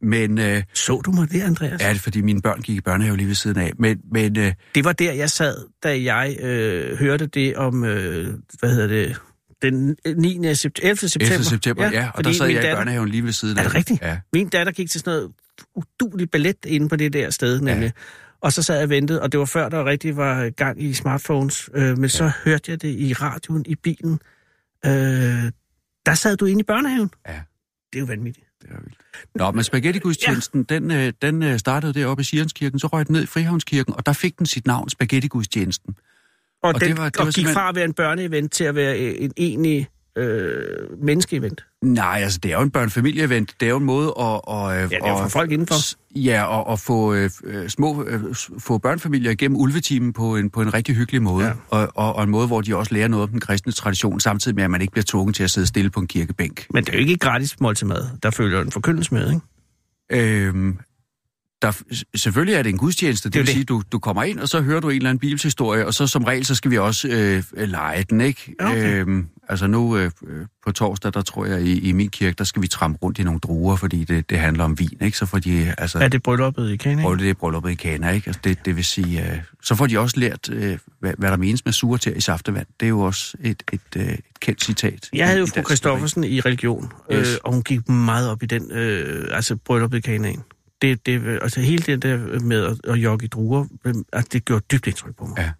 men 0.02 0.38
øh, 0.38 0.64
Så 0.74 1.02
du 1.06 1.12
mig 1.12 1.32
det, 1.32 1.42
Andreas? 1.42 1.82
er 1.82 1.94
det 1.94 2.02
fordi 2.02 2.22
mine 2.22 2.42
børn 2.42 2.62
gik 2.62 2.78
i 2.78 2.82
børnehave 2.82 3.18
lige 3.18 3.28
ved 3.28 3.36
siden 3.36 3.58
af. 3.58 3.72
Men, 3.80 4.02
men 4.12 4.40
øh, 4.40 4.54
Det 4.76 4.86
var 4.86 4.94
der, 4.94 5.12
jeg 5.14 5.30
sad, 5.30 5.58
da 5.84 6.04
jeg 6.04 6.38
øh, 6.42 6.98
hørte 6.98 7.26
det 7.28 7.56
om, 7.56 7.84
øh, 7.86 8.34
hvad 8.60 8.70
hedder 8.76 8.88
det, 8.88 9.16
den 9.62 9.96
9. 10.18 10.56
September, 10.56 10.88
11. 10.90 10.98
september. 11.10 11.32
11. 11.34 11.44
september, 11.46 11.84
ja. 11.84 11.92
ja 11.92 12.10
og 12.16 12.24
der 12.24 12.32
sad 12.34 12.46
jeg 12.48 12.54
i 12.56 12.58
datter- 12.58 12.76
børnehaven 12.76 13.10
lige 13.10 13.24
ved 13.24 13.32
siden 13.32 13.58
Er 13.58 13.62
af 13.62 13.68
det 13.68 13.76
rigtigt? 13.76 14.02
Ja. 14.02 14.20
Min 14.34 14.50
datter 14.50 14.74
gik 14.74 14.90
til 14.90 15.00
sådan 15.00 15.14
noget 15.20 15.32
uduligt 15.76 16.32
ballet 16.32 16.66
inde 16.66 16.90
på 16.90 16.96
det 16.96 17.14
der 17.14 17.30
sted, 17.30 17.62
nemlig. 17.62 17.92
Og 18.42 18.54
så 18.54 18.64
sad 18.64 18.76
jeg 18.76 18.84
og 18.84 18.90
ventede, 18.90 19.22
og 19.22 19.32
det 19.32 19.40
var 19.40 19.46
før, 19.46 19.70
der 19.70 19.86
rigtig 19.86 20.18
var 20.18 20.50
gang 20.50 20.84
i 20.84 20.94
smartphones. 20.94 21.70
Øh, 21.76 21.98
men 21.98 22.10
så 22.10 22.32
hørte 22.46 22.72
jeg 22.72 22.82
det 22.82 22.88
i 23.00 23.14
radioen 23.14 23.64
i 23.68 23.76
bilen. 23.76 24.20
Øh, 24.86 24.92
der 26.06 26.14
sad 26.14 26.38
du 26.38 26.46
inde 26.46 26.60
i 26.60 26.64
børnehaven. 26.64 27.10
Ja. 27.28 27.34
Det 27.94 27.96
er 27.96 28.00
jo 28.00 28.06
vanvittigt. 28.06 28.48
Det 28.64 28.72
er 28.72 28.82
vildt. 28.82 28.98
Nå, 29.36 29.52
men 29.52 29.64
spaghettigudstjenesten, 29.64 30.66
ja. 30.70 30.76
den, 30.76 30.92
øh, 30.92 31.14
den 31.22 31.44
øh, 31.44 31.60
startede 31.60 31.94
deroppe 31.94 32.22
i 32.22 32.24
Sirenskirken, 32.24 32.80
så 32.80 32.88
røg 32.88 33.08
den 33.08 33.14
ned 33.14 33.24
i 33.24 33.26
Frihavnskirken, 33.26 33.94
og 33.98 34.06
der 34.06 34.14
fik 34.14 34.38
den 34.38 34.46
sit 34.46 34.68
navn, 34.68 34.90
spaghettigudstjenesten. 34.90 35.96
Og, 35.98 36.68
Og 36.70 36.74
og, 36.74 36.80
det 36.80 36.90
den, 36.90 36.98
var- 36.98 37.10
det 37.10 37.18
og 37.18 37.26
var 37.26 37.32
gik 37.32 37.34
simpelthen- 37.36 37.54
fra 37.54 37.70
at 37.70 37.76
være 37.76 37.86
en 37.86 37.94
børneevent 37.94 38.52
til 38.52 38.64
at 38.64 38.76
være 38.76 38.98
en 38.98 39.32
egentlig 39.38 39.88
øh, 40.18 40.58
menneskeevent. 41.02 41.66
Nej, 41.82 42.20
altså 42.24 42.40
det 42.44 42.52
er 42.52 42.56
jo 42.58 42.64
en 42.64 42.72
børnefamilieevent. 42.72 43.56
Det 43.60 43.66
er 43.66 43.70
jo 43.70 43.78
en 43.78 43.86
måde 43.86 44.14
at... 44.20 44.42
at 44.48 44.92
Ja, 44.92 44.96
det 44.96 45.08
er 45.08 45.18
for 45.18 45.28
folk 45.28 45.52
indenfor. 45.52 45.76
Ja, 46.16 46.44
og 46.44 46.72
at 46.74 46.80
få 46.80 47.14
øh, 47.14 47.30
øh, 47.44 47.70
små 47.70 48.04
øh, 48.04 48.22
få 48.60 48.78
børnefamilier 48.78 49.32
igennem 49.32 49.58
ulvetimen 49.58 50.14
på 50.14 50.36
en, 50.36 50.50
på 50.50 50.62
en 50.62 50.74
rigtig 50.74 50.96
hyggelig 50.96 51.22
måde. 51.22 51.46
Ja. 51.46 51.54
Og, 51.70 51.92
og, 51.96 52.16
og 52.16 52.24
en 52.24 52.30
måde, 52.30 52.48
hvor 52.48 52.62
de 52.62 52.76
også 52.76 52.94
lærer 52.94 53.08
noget 53.08 53.24
om 53.24 53.30
den 53.30 53.40
kristne 53.40 53.72
tradition, 53.72 54.20
samtidig 54.20 54.56
med, 54.56 54.64
at 54.64 54.72
man 54.72 54.82
ikke 54.82 54.92
bliver 54.92 55.06
tvunget 55.08 55.36
til 55.36 55.44
at 55.44 55.52
sidde 55.52 55.68
stille 55.68 55.90
på 55.90 56.00
en 56.00 56.08
kirkebænk. 56.08 56.66
Men 56.74 56.84
det 56.84 56.90
er 56.90 56.94
jo 56.94 57.00
ikke 57.00 57.18
gratis 57.18 57.60
måltid 57.60 57.88
mad. 57.88 58.08
Der 58.24 58.32
følger 58.32 58.62
en 58.62 58.72
forkyndelse 58.72 59.14
med, 59.14 59.34
ikke? 59.34 60.48
Øhm, 60.48 60.78
der, 61.62 61.82
selvfølgelig 62.16 62.56
er 62.56 62.64
det 62.64 62.70
en 62.70 62.78
gudstjeneste, 62.78 63.30
det, 63.30 63.34
Det 63.34 63.40
det 63.40 63.48
vil 63.48 63.54
jo 63.54 63.58
sige, 63.58 63.66
du, 63.66 63.84
du 63.92 64.00
kommer 64.00 64.24
ind, 64.24 64.40
og 64.40 64.48
så 64.48 64.62
hører 64.62 64.80
du 64.80 64.90
en 64.90 64.96
eller 64.96 65.10
anden 65.10 65.20
bibelshistorie, 65.20 65.86
og 65.86 65.94
så 65.94 66.08
som 66.08 66.24
regel, 66.24 66.46
så 66.46 66.56
skal 66.56 66.72
vi 66.72 66.78
også 66.78 67.08
øh, 67.08 67.44
lege 67.68 68.04
den, 68.10 68.22
ikke? 68.22 68.56
Okay. 68.60 69.02
Øhm, 69.02 69.28
altså 69.50 69.68
nu 69.68 69.98
øh, 69.98 70.12
øh, 70.28 70.46
på 70.66 70.72
torsdag, 70.72 71.14
der 71.14 71.22
tror 71.22 71.46
jeg, 71.46 71.62
i, 71.62 71.80
i 71.80 71.92
min 71.92 72.10
kirke, 72.10 72.36
der 72.38 72.44
skal 72.44 72.62
vi 72.62 72.68
trampe 72.68 73.00
rundt 73.04 73.20
i 73.20 73.24
nogle 73.24 73.40
druer, 73.40 73.76
fordi 73.76 74.04
det, 74.04 74.30
det 74.30 74.40
handler 74.40 74.64
om 74.64 74.80
vin, 74.80 74.98
ikke? 75.02 75.18
Så 75.18 75.26
får 75.26 75.40
de, 75.40 75.76
altså, 75.78 76.00
Er 76.00 76.08
det 76.08 76.24
brylluppet 76.24 76.70
i 76.70 76.78
Kana? 76.78 77.02
prøv 77.02 77.18
det, 77.18 77.30
er 77.30 77.34
brylluppet 77.34 77.72
i 77.72 77.76
Kana, 77.76 78.10
ikke? 78.10 78.28
Altså, 78.28 78.42
det, 78.44 78.66
det 78.66 78.76
vil 78.76 78.86
sige, 78.86 79.32
øh, 79.32 79.38
så 79.64 79.76
får 79.76 79.88
de 79.88 80.00
også 80.00 80.20
lært, 80.20 80.50
øh, 80.50 80.78
hvad, 81.00 81.14
hvad 81.18 81.32
der 81.32 81.38
menes 81.38 81.66
med 81.66 81.74
sure 81.74 81.98
til 81.98 82.18
i 82.18 82.22
saftevand. 82.22 82.68
Det 82.80 82.86
er 82.86 82.90
jo 82.90 83.00
også 83.00 83.38
et, 83.42 83.64
et, 83.74 83.82
øh, 83.98 84.04
et 84.08 84.20
kendt 84.40 84.64
citat. 84.64 85.10
Jeg 85.14 85.28
havde 85.28 85.40
jo 85.40 85.46
fru 85.46 85.52
dansk 85.56 85.68
Christoffersen 85.70 86.24
i 86.24 86.40
religion, 86.40 86.92
øh, 87.12 87.20
Yes. 87.20 87.36
og 87.44 87.54
hun 87.54 87.64
gik 87.64 87.90
meget 87.90 88.30
op 88.30 88.44
i 88.44 88.46
den, 88.46 88.72
øh, 88.72 89.28
altså 89.32 89.56
brylluppet 89.56 89.98
i 89.98 90.02
Kanaan. 90.02 90.40
Det, 90.82 91.06
det, 91.06 91.40
altså 91.42 91.60
hele 91.62 91.84
det 91.84 92.04
der 92.04 92.40
med 92.40 92.64
at, 92.66 92.78
at 92.92 92.96
jogge 92.96 93.26
i 93.26 93.28
druer, 93.28 93.66
øh, 93.86 93.94
altså, 94.14 94.30
det 94.34 94.46
gjorde 94.46 94.66
dybt 94.72 94.88
indtryk 94.88 95.16
på 95.18 95.26
mig. 95.26 95.36
Ja. 95.38 95.52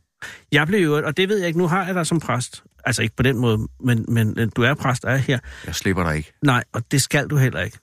Jeg 0.52 0.68
blev 0.68 0.84
jo, 0.84 1.06
og 1.06 1.18
det 1.18 1.30
ved 1.30 1.38
jeg 1.38 1.48
ikke, 1.48 1.60
nu 1.60 1.68
har 1.68 1.86
jeg 1.86 1.96
dig 1.96 2.08
som 2.08 2.20
præst. 2.20 2.64
Altså 2.86 3.02
ikke 3.02 3.16
på 3.16 3.24
den 3.24 3.38
måde, 3.38 3.68
men, 3.80 4.06
men 4.08 4.50
du 4.56 4.62
er 4.62 4.74
præst 4.74 5.04
er 5.04 5.16
her. 5.16 5.40
Jeg 5.66 5.76
slipper 5.76 6.04
dig 6.04 6.18
ikke. 6.18 6.34
Nej, 6.42 6.64
og 6.74 6.84
det 6.92 7.02
skal 7.02 7.28
du 7.28 7.38
heller 7.38 7.62
ikke. 7.62 7.78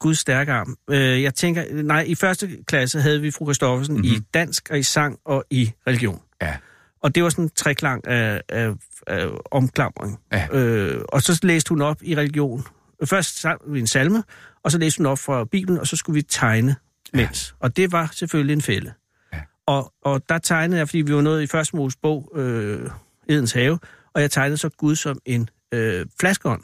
Guds 0.00 0.18
stærke 0.18 0.52
arm. 0.52 0.76
Øh, 0.90 1.22
jeg 1.22 1.34
tænker, 1.34 1.82
nej, 1.82 2.04
i 2.06 2.14
første 2.14 2.48
klasse 2.66 3.00
havde 3.00 3.20
vi 3.20 3.30
fru 3.30 3.46
Christoffersen 3.46 3.94
mm-hmm. 3.94 4.12
i 4.12 4.18
dansk 4.34 4.68
og 4.70 4.78
i 4.78 4.82
sang 4.82 5.18
og 5.24 5.44
i 5.50 5.72
religion. 5.86 6.20
Ja. 6.42 6.56
Og 7.02 7.14
det 7.14 7.22
var 7.22 7.28
sådan 7.28 7.44
en 7.44 7.50
treklang 7.56 8.08
af, 8.08 8.42
af, 8.48 8.70
af 9.06 9.28
omklamring. 9.50 10.18
Ja. 10.32 10.46
Øh, 10.52 11.02
og 11.08 11.22
så 11.22 11.40
læste 11.42 11.68
hun 11.68 11.82
op 11.82 11.96
i 12.02 12.16
religion. 12.16 12.64
Først 13.04 13.40
sang 13.40 13.60
vi 13.66 13.80
en 13.80 13.86
salme, 13.86 14.22
og 14.62 14.72
så 14.72 14.78
læste 14.78 14.98
hun 14.98 15.06
op 15.06 15.18
fra 15.18 15.44
Bibelen, 15.44 15.80
og 15.80 15.86
så 15.86 15.96
skulle 15.96 16.14
vi 16.14 16.22
tegne 16.22 16.76
mens. 17.12 17.54
Og 17.60 17.76
det 17.76 17.92
var 17.92 18.10
selvfølgelig 18.12 18.52
en 18.52 18.62
fælde. 18.62 18.92
Ja. 19.32 19.38
Og, 19.66 19.92
og 20.02 20.22
der 20.28 20.38
tegnede 20.38 20.78
jeg, 20.78 20.88
fordi 20.88 20.98
vi 21.00 21.14
var 21.14 21.20
nået 21.20 21.42
i 21.42 21.46
første 21.46 21.76
Mosebog, 21.76 22.32
øh, 22.34 22.90
Edens 23.28 23.52
have, 23.52 23.78
og 24.14 24.20
jeg 24.20 24.30
tegnede 24.30 24.56
så 24.56 24.68
Gud 24.68 24.96
som 24.96 25.18
en 25.26 25.48
øh, 25.74 26.06
flaskeånd. 26.20 26.62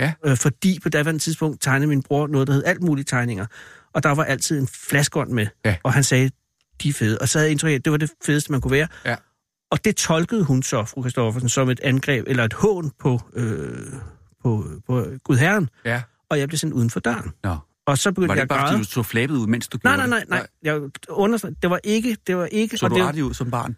Ja. 0.00 0.12
Øh, 0.24 0.36
fordi 0.36 0.78
på 0.82 0.88
daværende 0.88 1.20
tidspunkt 1.20 1.62
tegnede 1.62 1.88
min 1.88 2.02
bror 2.02 2.26
noget, 2.26 2.48
der 2.48 2.54
hed 2.54 2.64
alt 2.64 2.82
mulige 2.82 3.04
tegninger. 3.04 3.46
Og 3.94 4.02
der 4.02 4.10
var 4.10 4.24
altid 4.24 4.58
en 4.60 4.68
flaskeånd 4.68 5.30
med. 5.30 5.46
Ja. 5.64 5.76
Og 5.82 5.92
han 5.92 6.04
sagde, 6.04 6.30
de 6.82 6.88
er 6.88 6.92
fede. 6.92 7.18
Og 7.18 7.28
så 7.28 7.38
havde 7.38 7.46
jeg 7.46 7.50
indtryk 7.52 7.72
at 7.72 7.84
det 7.84 7.92
var 7.92 7.98
det 7.98 8.10
fedeste, 8.26 8.52
man 8.52 8.60
kunne 8.60 8.72
være. 8.72 8.88
Ja. 9.04 9.16
Og 9.70 9.84
det 9.84 9.96
tolkede 9.96 10.44
hun 10.44 10.62
så, 10.62 10.84
fru 10.84 11.02
Christoffersen, 11.02 11.48
som 11.48 11.68
et 11.70 11.80
angreb 11.80 12.24
eller 12.28 12.44
et 12.44 12.52
hån 12.52 12.90
på, 13.00 13.20
øh, 13.34 13.86
på, 14.42 14.64
på 14.86 15.04
Gud 15.24 15.36
Herren. 15.36 15.68
Ja. 15.84 16.02
Og 16.28 16.38
jeg 16.38 16.48
blev 16.48 16.58
sendt 16.58 16.74
uden 16.74 16.90
for 16.90 17.00
døren. 17.00 17.32
Nå. 17.44 17.56
Og 17.86 17.98
så 17.98 18.12
begyndte 18.12 18.28
Var 18.28 18.34
det 18.34 18.38
jeg 18.38 18.42
at 18.42 18.48
bare, 18.48 18.58
græde. 18.58 18.72
fordi 18.72 18.84
du 18.84 18.90
så 18.90 19.02
flabet 19.02 19.34
ud, 19.36 19.46
mens 19.46 19.68
du 19.68 19.78
Nej, 19.84 19.96
gjorde 19.96 20.08
nej, 20.10 20.24
nej, 20.28 20.38
det? 20.38 20.46
nej. 20.62 20.80
Jeg 20.82 20.90
understreger, 21.08 21.54
det 21.62 21.70
var 21.70 21.80
ikke, 21.84 22.16
det 22.26 22.36
var 22.36 22.46
ikke... 22.46 22.78
Så 22.78 22.86
og 22.86 22.90
du 22.90 22.96
det, 22.96 23.04
ret 23.04 23.20
ud 23.20 23.34
som 23.34 23.50
barn? 23.50 23.76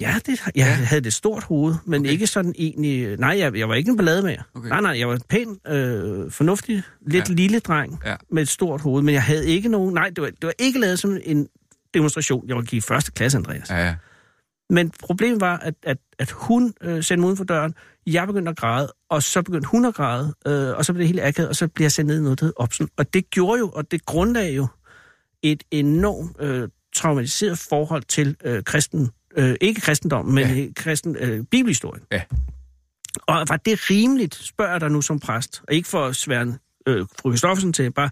Ja, 0.00 0.14
det, 0.26 0.40
jeg 0.46 0.52
ja. 0.56 0.64
havde 0.64 1.00
det 1.00 1.14
stort 1.14 1.44
hoved, 1.44 1.74
men 1.84 2.00
okay. 2.00 2.10
ikke 2.10 2.26
sådan 2.26 2.54
egentlig... 2.58 3.16
Nej, 3.16 3.38
jeg, 3.38 3.56
jeg 3.56 3.68
var 3.68 3.74
ikke 3.74 3.90
en 3.90 3.96
ballade 3.96 4.22
med. 4.22 4.36
Okay. 4.54 4.68
Nej, 4.68 4.80
nej, 4.80 4.98
jeg 4.98 5.08
var 5.08 5.14
en 5.14 5.22
pæn, 5.28 5.58
øh, 5.68 6.30
fornuftig, 6.30 6.82
lidt 7.06 7.28
Ja. 7.28 7.34
lille 7.34 7.58
dreng 7.58 8.00
Ja. 8.04 8.16
med 8.30 8.42
et 8.42 8.48
stort 8.48 8.80
hoved, 8.80 9.02
men 9.02 9.14
jeg 9.14 9.22
havde 9.22 9.46
ikke 9.46 9.68
nogen... 9.68 9.94
Nej, 9.94 10.08
det 10.08 10.22
var, 10.22 10.26
det 10.26 10.44
var 10.44 10.52
ikke 10.58 10.80
lavet 10.80 10.98
som 10.98 11.18
en 11.24 11.48
demonstration. 11.94 12.48
Jeg 12.48 12.56
var 12.56 12.64
i 12.72 12.80
første 12.80 13.12
klasse, 13.12 13.38
Andreas. 13.38 13.70
Ja. 13.70 13.86
Ja. 13.86 13.94
Men 14.70 14.92
problemet 15.02 15.40
var, 15.40 15.56
at, 15.58 15.74
at, 15.82 15.98
at 16.18 16.30
hun 16.30 16.74
øh, 16.82 17.02
sendte 17.04 17.16
mig 17.20 17.26
uden 17.26 17.36
for 17.36 17.44
døren, 17.44 17.74
jeg 18.06 18.26
begyndte 18.26 18.50
at 18.50 18.56
græde, 18.56 18.92
og 19.10 19.22
så 19.22 19.42
begyndte 19.42 19.68
hun 19.68 19.84
at 19.84 19.94
græde, 19.94 20.34
øh, 20.46 20.76
og 20.76 20.84
så 20.84 20.92
blev 20.92 21.00
det 21.00 21.08
helt 21.08 21.20
akavet, 21.20 21.48
og 21.48 21.56
så 21.56 21.68
blev 21.68 21.84
jeg 21.84 21.92
sendt 21.92 22.08
ned 22.08 22.18
i 22.18 22.22
noget, 22.22 22.40
der 22.40 22.50
Opsen. 22.56 22.88
Og 22.96 23.14
det 23.14 23.30
gjorde 23.30 23.58
jo, 23.58 23.68
og 23.68 23.90
det 23.90 24.06
grundlagde 24.06 24.52
jo 24.54 24.66
et 25.42 25.62
enormt 25.70 26.36
øh, 26.40 26.68
traumatiseret 26.96 27.58
forhold 27.58 28.02
til 28.02 28.36
øh, 28.44 28.62
kristen, 28.62 29.10
øh, 29.38 29.54
ikke 29.60 29.80
kristendom, 29.80 30.26
men 30.26 30.48
Ja. 30.56 30.66
kristen 30.76 31.16
øh, 31.16 31.44
bibelhistorien. 31.44 32.02
Ja. 32.12 32.22
Og 33.26 33.44
var 33.48 33.56
det 33.56 33.90
rimeligt, 33.90 34.34
spørger 34.34 34.70
jeg 34.72 34.80
dig 34.80 34.90
nu 34.90 35.00
som 35.00 35.20
præst, 35.20 35.62
og 35.68 35.74
ikke 35.74 35.88
for 35.88 36.06
at 36.06 36.16
svære 36.16 36.54
øh, 36.88 37.06
fru 37.20 37.30
Christoffersen 37.30 37.72
til, 37.72 37.92
bare, 37.92 38.10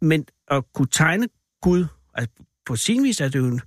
men 0.00 0.24
at 0.50 0.62
kunne 0.74 0.88
tegne 0.92 1.28
Gud, 1.62 1.86
altså 2.14 2.34
på 2.66 2.76
sin 2.76 3.02
vis 3.04 3.20
er 3.20 3.28
det 3.28 3.38
jo 3.38 3.44
en 3.46 3.60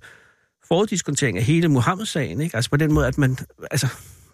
foruddiskontering 0.68 1.38
af 1.38 1.44
hele 1.44 1.68
Mohammed-sagen, 1.68 2.40
ikke? 2.40 2.56
Altså 2.56 2.70
på 2.70 2.76
den 2.76 2.92
måde, 2.92 3.06
at 3.06 3.18
man, 3.18 3.36
altså, 3.70 3.86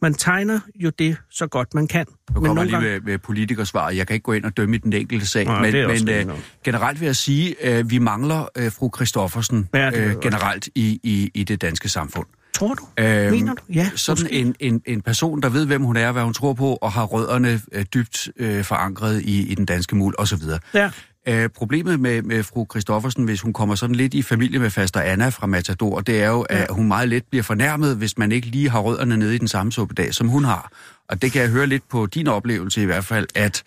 man 0.03 0.15
tegner 0.15 0.61
jo 0.75 0.91
det 0.91 1.17
så 1.31 1.47
godt 1.47 1.75
man 1.75 1.87
kan. 1.89 2.07
Nu 2.09 2.35
kommer 2.35 2.55
nogle 2.55 2.71
lige 2.71 2.81
med, 2.81 3.01
med 3.01 3.19
politikersvar. 3.19 3.91
Jeg 3.91 4.07
kan 4.07 4.15
ikke 4.15 4.25
gå 4.25 4.33
ind 4.33 4.45
og 4.45 4.57
dømme 4.57 4.77
i 4.77 4.79
den 4.79 4.93
enkelte 4.93 5.27
sag, 5.27 5.45
Nej, 5.45 5.71
men, 5.71 5.87
men 5.89 6.09
øh, 6.09 6.27
nok. 6.27 6.39
generelt 6.65 7.01
vil 7.01 7.07
jeg 7.07 7.17
sige, 7.17 7.63
at 7.65 7.91
vi 7.91 7.99
mangler 7.99 8.49
øh, 8.57 8.73
fru 8.73 8.91
Christoffersen 8.97 9.69
Ja, 9.75 9.91
øh, 10.01 10.21
generelt 10.21 10.69
i, 10.75 11.01
i, 11.03 11.31
i 11.35 11.45
det 11.45 11.61
danske 11.63 11.89
samfund. 11.89 12.27
Tror 12.55 12.75
du? 12.75 12.87
Øhm, 12.99 13.31
Mener 13.31 13.55
du? 13.55 13.63
Ja, 13.75 13.91
Sådan 13.95 14.23
måske. 14.25 14.35
en, 14.41 14.55
en, 14.61 14.83
en 14.87 15.01
person, 15.03 15.43
der 15.43 15.49
ved, 15.49 15.67
hvem 15.67 15.83
hun 15.83 15.97
er, 15.97 16.13
hvad 16.13 16.23
hun 16.23 16.35
tror 16.35 16.53
på, 16.53 16.79
og 16.83 16.93
har 16.93 17.05
rødderne 17.05 17.61
øh, 17.73 17.85
dybt 17.95 18.29
øh, 18.37 18.65
forankret 18.65 19.21
i, 19.23 19.47
i 19.53 19.55
den 19.55 19.67
danske 19.67 19.97
mul 19.97 20.15
osv. 20.19 20.39
Ja. 20.75 20.91
Øh, 21.29 21.49
problemet 21.49 22.01
med, 22.01 22.23
med 22.23 22.43
fru 22.43 22.67
Christoffersen, 22.71 23.25
hvis 23.25 23.41
hun 23.41 23.53
kommer 23.53 23.75
sådan 23.75 23.97
lidt 23.97 24.15
i 24.15 24.23
familie 24.23 24.59
med 24.59 24.71
faster 24.71 25.01
Anna 25.01 25.29
fra 25.29 25.47
Matador, 25.47 26.01
det 26.01 26.23
er 26.23 26.29
jo, 26.29 26.41
at 26.41 26.67
hun 26.71 26.89
meget 26.89 27.09
let 27.09 27.25
bliver 27.31 27.43
fornærmet, 27.43 27.97
hvis 27.97 28.19
man 28.19 28.33
ikke 28.33 28.47
lige 28.47 28.71
har 28.71 28.81
rødderne 28.81 29.17
nede 29.17 29.35
i 29.35 29.39
den 29.39 29.49
samme 29.49 29.73
suppedag, 29.73 30.15
som 30.15 30.29
hun 30.29 30.45
har. 30.45 30.71
Og 31.09 31.23
det 31.23 31.33
kan 31.33 31.43
jeg 31.43 31.51
høre 31.51 31.67
lidt 31.67 31.89
på 31.89 32.07
din 32.07 32.27
oplevelse 32.29 32.83
i 32.83 32.85
hvert 32.85 33.05
fald, 33.05 33.27
at... 33.35 33.63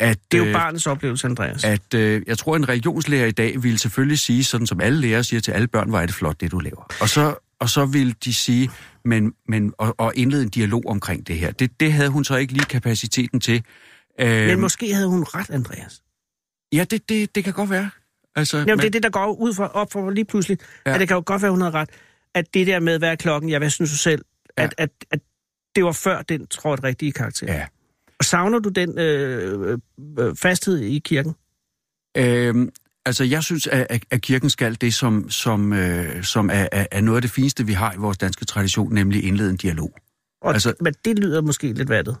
at 0.00 0.18
Det 0.32 0.38
er 0.38 0.42
jo 0.42 0.48
øh, 0.48 0.52
barnets 0.54 0.86
oplevelse, 0.86 1.26
Andreas. 1.26 1.64
at 1.64 1.94
øh, 1.94 2.22
jeg 2.26 2.38
tror, 2.38 2.56
en 2.56 2.68
religionslærer 2.68 3.26
i 3.26 3.30
dag 3.30 3.62
ville 3.62 3.78
selvfølgelig 3.78 4.18
sige, 4.18 4.44
sådan 4.44 4.66
som 4.66 4.80
alle 4.80 5.00
lærere 5.00 5.24
siger 5.24 5.40
til 5.40 5.52
alle 5.52 5.66
børn, 5.68 5.88
hvor 5.88 5.98
er 6.00 6.06
det 6.06 6.14
flot, 6.14 6.40
det 6.40 6.50
du 6.50 6.58
laver. 6.58 6.92
Og 7.00 7.08
så, 7.08 7.34
og 7.60 7.68
så 7.68 7.86
vil 7.86 8.16
de 8.24 8.34
sige, 8.34 8.70
men, 9.04 9.34
men, 9.48 9.72
og, 9.78 9.94
og 9.98 10.12
indlede 10.16 10.42
en 10.42 10.48
dialog 10.48 10.82
omkring 10.86 11.26
det 11.26 11.38
her. 11.38 11.52
Det, 11.52 11.80
det 11.80 11.92
havde 11.92 12.08
hun 12.08 12.24
så 12.24 12.36
ikke 12.36 12.52
lige 12.52 12.64
kapaciteten 12.64 13.40
til. 13.40 13.64
Øh, 14.20 14.46
Men 14.46 14.60
måske 14.60 14.94
havde 14.94 15.08
hun 15.08 15.22
ret, 15.22 15.50
Andreas. 15.50 16.02
Ja, 16.72 16.84
det, 16.90 17.08
det, 17.08 17.34
det 17.34 17.44
kan 17.44 17.52
godt 17.52 17.70
være. 17.70 17.90
Altså, 18.36 18.56
Jamen, 18.56 18.70
men, 18.70 18.78
det 18.78 18.86
er 18.86 18.90
det, 18.90 19.02
der 19.02 19.10
går 19.10 19.32
ud 19.32 19.54
for, 19.54 19.64
op 19.64 19.92
for 19.92 20.10
lige 20.10 20.24
pludselig. 20.24 20.58
Ja. 20.86 20.94
At 20.94 21.00
det 21.00 21.08
kan 21.08 21.14
jo 21.14 21.22
godt 21.26 21.42
være, 21.42 21.50
hun 21.50 21.60
havde 21.60 21.74
ret. 21.74 21.88
At 22.34 22.54
det 22.54 22.66
der 22.66 22.80
med, 22.80 22.98
hvad 22.98 23.10
er 23.10 23.14
klokken? 23.14 23.50
Ja, 23.50 23.58
hvad 23.58 23.70
synes 23.70 23.90
du 23.90 23.96
selv? 23.96 24.24
Ja. 24.58 24.62
At, 24.62 24.74
at, 24.78 24.90
at 25.10 25.20
det 25.76 25.84
var 25.84 25.92
før 25.92 26.22
den 26.22 26.46
trådte 26.46 26.82
rigtige 26.82 27.12
karakter. 27.12 27.54
Ja. 27.54 27.66
Og 28.18 28.24
savner 28.24 28.58
du 28.58 28.68
den 28.68 28.98
øh, 28.98 29.78
øh, 30.18 30.36
fasthed 30.36 30.78
i 30.78 30.98
kirken? 30.98 31.34
Øhm, 32.16 32.70
altså, 33.08 33.24
jeg 33.24 33.42
synes, 33.42 33.66
at, 33.66 34.00
at, 34.10 34.20
kirken 34.20 34.50
skal 34.50 34.76
det, 34.80 34.94
som, 34.94 35.30
som, 35.30 35.72
øh, 35.72 36.24
som 36.24 36.50
er, 36.52 36.66
er, 36.72 36.86
er 36.90 37.00
noget 37.00 37.16
af 37.16 37.22
det 37.22 37.30
fineste, 37.30 37.66
vi 37.66 37.72
har 37.72 37.92
i 37.92 37.96
vores 37.96 38.18
danske 38.18 38.44
tradition, 38.44 38.94
nemlig 38.94 39.24
indlede 39.24 39.50
en 39.50 39.56
dialog. 39.56 39.94
Og, 40.42 40.52
Altså- 40.52 40.72
men 40.80 40.94
det 41.04 41.18
lyder 41.18 41.42
måske 41.42 41.72
lidt 41.72 41.88
vattet. 41.88 42.16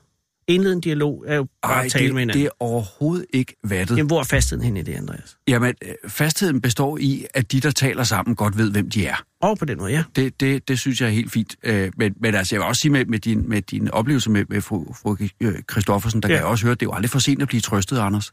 Indlede 0.48 0.72
en 0.74 0.80
dialog 0.80 1.24
er 1.26 1.36
jo 1.36 1.46
bare 1.62 1.72
Ej, 1.72 1.84
at 1.84 1.92
tale 1.92 2.04
med 2.04 2.10
det, 2.12 2.18
hinanden. 2.20 2.40
det 2.40 2.46
er 2.46 2.50
overhovedet 2.60 3.26
ikke 3.32 3.56
vattet. 3.64 3.96
Jamen, 3.96 4.06
hvor 4.06 4.20
er 4.20 4.24
fastheden 4.24 4.64
hen 4.64 4.76
i 4.76 4.82
det, 4.82 4.94
Andreas? 4.94 5.36
Jamen, 5.48 5.74
øh, 5.84 6.10
fastheden 6.10 6.60
består 6.60 6.98
i, 6.98 7.26
at 7.34 7.52
de, 7.52 7.60
der 7.60 7.70
taler 7.70 8.04
sammen, 8.04 8.36
godt 8.36 8.58
ved, 8.58 8.70
hvem 8.70 8.90
de 8.90 9.06
er. 9.06 9.24
Og 9.42 9.58
på 9.58 9.64
den 9.64 9.78
måde, 9.78 9.92
ja. 9.92 10.04
Det, 10.16 10.40
det, 10.40 10.68
det 10.68 10.78
synes 10.78 11.00
jeg 11.00 11.06
er 11.06 11.10
helt 11.10 11.32
fint. 11.32 11.56
Øh, 11.62 11.92
men, 11.96 12.14
men 12.20 12.34
altså, 12.34 12.54
jeg 12.54 12.60
vil 12.60 12.66
også 12.68 12.80
sige, 12.80 12.92
med, 12.92 13.04
med, 13.04 13.18
din, 13.18 13.48
med 13.48 13.62
din 13.62 13.90
oplevelse 13.90 14.30
med, 14.30 14.44
med 14.48 14.60
fru, 14.60 14.92
fru 14.92 15.16
øh, 15.40 15.54
Christoffersen, 15.70 16.22
der. 16.22 16.28
Ja. 16.28 16.34
kan 16.34 16.40
jeg 16.40 16.50
også 16.50 16.64
høre, 16.64 16.72
at 16.72 16.80
det 16.80 16.86
er 16.86 16.90
jo 16.90 16.94
aldrig 16.94 17.10
for 17.10 17.18
sent 17.18 17.42
at 17.42 17.48
blive 17.48 17.60
trøstet, 17.60 17.98
Anders. 17.98 18.32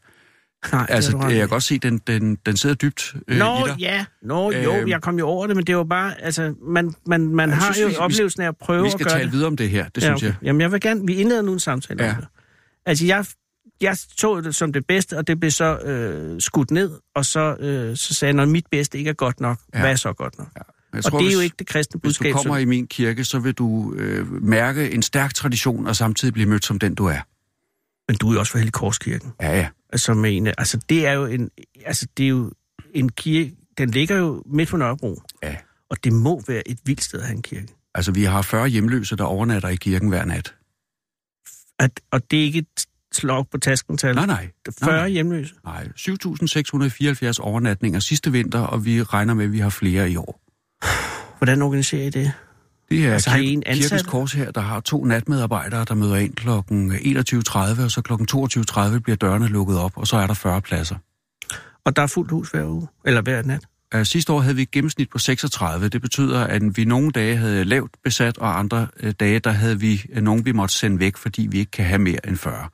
Nej, 0.72 0.86
Altså, 0.88 1.18
jeg 1.18 1.38
kan 1.38 1.48
godt 1.48 1.62
se, 1.62 1.78
den, 1.78 1.98
den, 1.98 2.36
den 2.46 2.56
sidder 2.56 2.74
dybt 2.74 3.14
øh, 3.28 3.38
Nå, 3.38 3.66
i 3.66 3.68
dig. 3.68 3.76
ja. 3.78 4.04
Nå, 4.22 4.52
jo, 4.52 4.74
Øhm. 4.76 4.88
jeg 4.88 5.02
kom 5.02 5.18
jo 5.18 5.26
over 5.26 5.46
det, 5.46 5.56
men 5.56 5.66
det 5.66 5.72
jo 5.72 5.84
bare, 5.84 6.20
altså, 6.22 6.54
man, 6.62 6.94
man, 7.06 7.20
man 7.34 7.48
Jeg 7.48 7.58
har 7.58 7.72
synes, 7.72 7.78
jo 7.82 7.86
vi- 7.86 7.92
vi- 7.92 7.96
oplevelsen 7.98 8.42
af 8.42 8.48
at 8.48 8.56
prøve 8.56 8.82
Vi 8.82 8.86
at 8.86 8.92
skal 8.92 9.06
gøre 9.06 9.14
tale 9.14 9.24
det. 9.24 9.32
videre 9.32 9.46
om 9.46 9.56
det 9.56 9.70
her, 9.70 9.88
det 9.88 10.02
ja, 10.02 10.06
synes 10.06 10.22
jeg. 10.22 10.34
Jamen, 10.42 10.60
jeg 10.60 10.72
vil 10.72 10.80
gerne, 10.80 11.06
vi 11.06 11.14
indleder 11.14 11.42
nu 11.42 11.52
en 11.52 11.60
samtale 11.60 12.04
Ja. 12.04 12.10
om 12.10 12.16
det. 12.16 12.26
Altså, 12.86 13.06
jeg, 13.06 13.24
jeg 13.80 13.96
tog 14.18 14.44
det 14.44 14.54
som 14.54 14.72
det 14.72 14.86
bedste, 14.86 15.18
og 15.18 15.26
det 15.26 15.40
blev 15.40 15.50
så 15.50 15.78
øh, 15.78 16.40
skudt 16.40 16.70
ned, 16.70 16.90
og 17.14 17.24
så, 17.24 17.56
øh, 17.60 17.96
så 17.96 18.14
sagde 18.14 18.28
jeg, 18.30 18.34
når 18.36 18.46
mit 18.46 18.66
bedste 18.70 18.98
ikke 18.98 19.08
er 19.10 19.14
godt 19.14 19.40
nok, 19.40 19.58
Ja. 19.74 19.78
ja. 19.78 19.82
hvad 19.84 19.92
er 19.92 19.96
så 19.96 20.12
godt 20.12 20.38
nok? 20.38 20.48
Jeg 20.54 20.64
og 21.04 21.10
tror, 21.10 21.18
det 21.18 21.24
er 21.24 21.28
hvis, 21.28 21.34
jo 21.34 21.40
ikke 21.40 21.56
det 21.58 21.66
kristne 21.66 22.00
Hvis 22.00 22.16
du 22.16 22.22
budskab. 22.22 22.32
kommer 22.32 22.54
som- 22.54 22.62
i 22.62 22.64
min 22.64 22.86
kirke, 22.86 23.24
så 23.24 23.38
vil 23.38 23.52
du 23.54 23.94
øh, 23.96 24.42
mærke 24.42 24.90
en 24.90 25.02
stærk 25.02 25.34
tradition, 25.34 25.86
og 25.86 25.96
samtidig 25.96 26.34
blive 26.34 26.48
mødt 26.48 26.64
som 26.64 26.78
den, 26.78 26.94
du 26.94 27.06
er. 27.06 27.18
Men 28.08 28.16
du 28.16 28.28
er 28.28 28.32
jo 28.32 28.38
også 28.38 28.52
fra 28.52 28.58
Hellig 28.58 28.72
Korskirken. 28.72 29.32
Ja, 29.42 29.56
ja. 29.58 29.68
Med 30.14 30.36
en, 30.36 30.46
altså, 30.46 30.80
det 30.88 31.06
er 31.06 31.12
jo 31.12 31.24
en, 31.24 31.50
altså, 31.84 32.06
det 32.16 32.24
er 32.24 32.28
jo 32.28 32.52
en 32.94 33.08
kirke, 33.08 33.56
den 33.78 33.90
ligger 33.90 34.16
jo 34.16 34.42
midt 34.46 34.68
på 34.68 34.76
Nørrebro. 34.76 35.22
Ja. 35.42 35.56
Og 35.90 36.04
det 36.04 36.12
må 36.12 36.42
være 36.48 36.68
et 36.68 36.78
vildt 36.84 37.04
sted 37.04 37.20
at 37.20 37.26
have 37.26 37.36
en 37.36 37.42
kirke. 37.42 37.68
Altså, 37.94 38.12
vi 38.12 38.24
har 38.24 38.42
40 38.42 38.68
hjemløse, 38.68 39.16
der 39.16 39.24
overnatter 39.24 39.68
i 39.68 39.76
kirken 39.76 40.08
hver 40.08 40.24
nat. 40.24 40.54
At, 41.78 42.00
og 42.10 42.30
det 42.30 42.38
er 42.38 42.44
ikke 42.44 42.58
et 42.58 42.86
slag 43.12 43.48
på 43.50 43.58
tasken 43.58 43.98
tal. 43.98 44.14
Nej, 44.14 44.26
nej. 44.26 44.48
40 44.80 44.96
nej. 44.96 45.08
hjemløse. 45.08 45.54
Nej, 45.64 45.88
7.674 45.98 47.40
overnatninger 47.40 48.00
sidste 48.00 48.32
vinter, 48.32 48.60
og 48.60 48.84
vi 48.84 49.02
regner 49.02 49.34
med, 49.34 49.44
at 49.44 49.52
vi 49.52 49.58
har 49.58 49.70
flere 49.70 50.10
i 50.10 50.16
år. 50.16 50.40
Hvordan 51.38 51.62
organiserer 51.62 52.06
I 52.06 52.10
det? 52.10 52.32
Det 52.90 53.06
er 53.06 53.12
Altså, 53.12 53.30
har 53.30 53.38
I 53.38 53.52
en 53.52 53.62
kirke, 53.62 53.80
Kirkens? 53.80 54.02
Kors 54.02 54.32
her, 54.32 54.50
der 54.50 54.60
har 54.60 54.80
to 54.80 55.04
natmedarbejdere, 55.04 55.84
der 55.84 55.94
møder 55.94 56.16
ind 56.16 56.34
kl. 56.34 56.48
21.30, 56.48 57.84
og 57.84 57.90
så 57.90 58.02
kl. 58.04 58.12
22.30 58.92 58.98
bliver 58.98 59.16
dørene 59.16 59.48
lukket 59.48 59.78
op, 59.78 59.92
og 59.96 60.06
så 60.06 60.16
er 60.16 60.26
der 60.26 60.34
40 60.34 60.60
pladser. 60.60 60.96
Og 61.84 61.96
der 61.96 62.02
er 62.02 62.06
fuldt 62.06 62.30
hus 62.30 62.50
hver 62.50 62.64
uge? 62.64 62.88
Eller 63.04 63.22
hver 63.22 63.42
nat? 63.42 63.60
Uh, 63.94 64.02
sidste 64.02 64.32
år 64.32 64.40
havde 64.40 64.56
vi 64.56 64.62
et 64.62 64.70
gennemsnit 64.70 65.10
på 65.10 65.18
36. 65.18 65.88
Det 65.88 66.02
betyder, 66.02 66.44
at 66.44 66.62
vi 66.76 66.84
nogle 66.84 67.10
dage 67.10 67.36
havde 67.36 67.64
lavt 67.64 67.90
besat, 68.04 68.38
og 68.38 68.58
andre 68.58 68.88
uh, 69.02 69.10
dage, 69.20 69.38
der 69.38 69.50
havde 69.50 69.80
vi 69.80 70.02
uh, 70.16 70.22
nogen, 70.22 70.44
vi 70.44 70.52
måtte 70.52 70.74
sende 70.74 71.00
væk, 71.00 71.16
fordi 71.16 71.46
vi 71.50 71.58
ikke 71.58 71.70
kan 71.70 71.84
have 71.84 71.98
mere 71.98 72.28
end 72.28 72.36
40. 72.36 72.68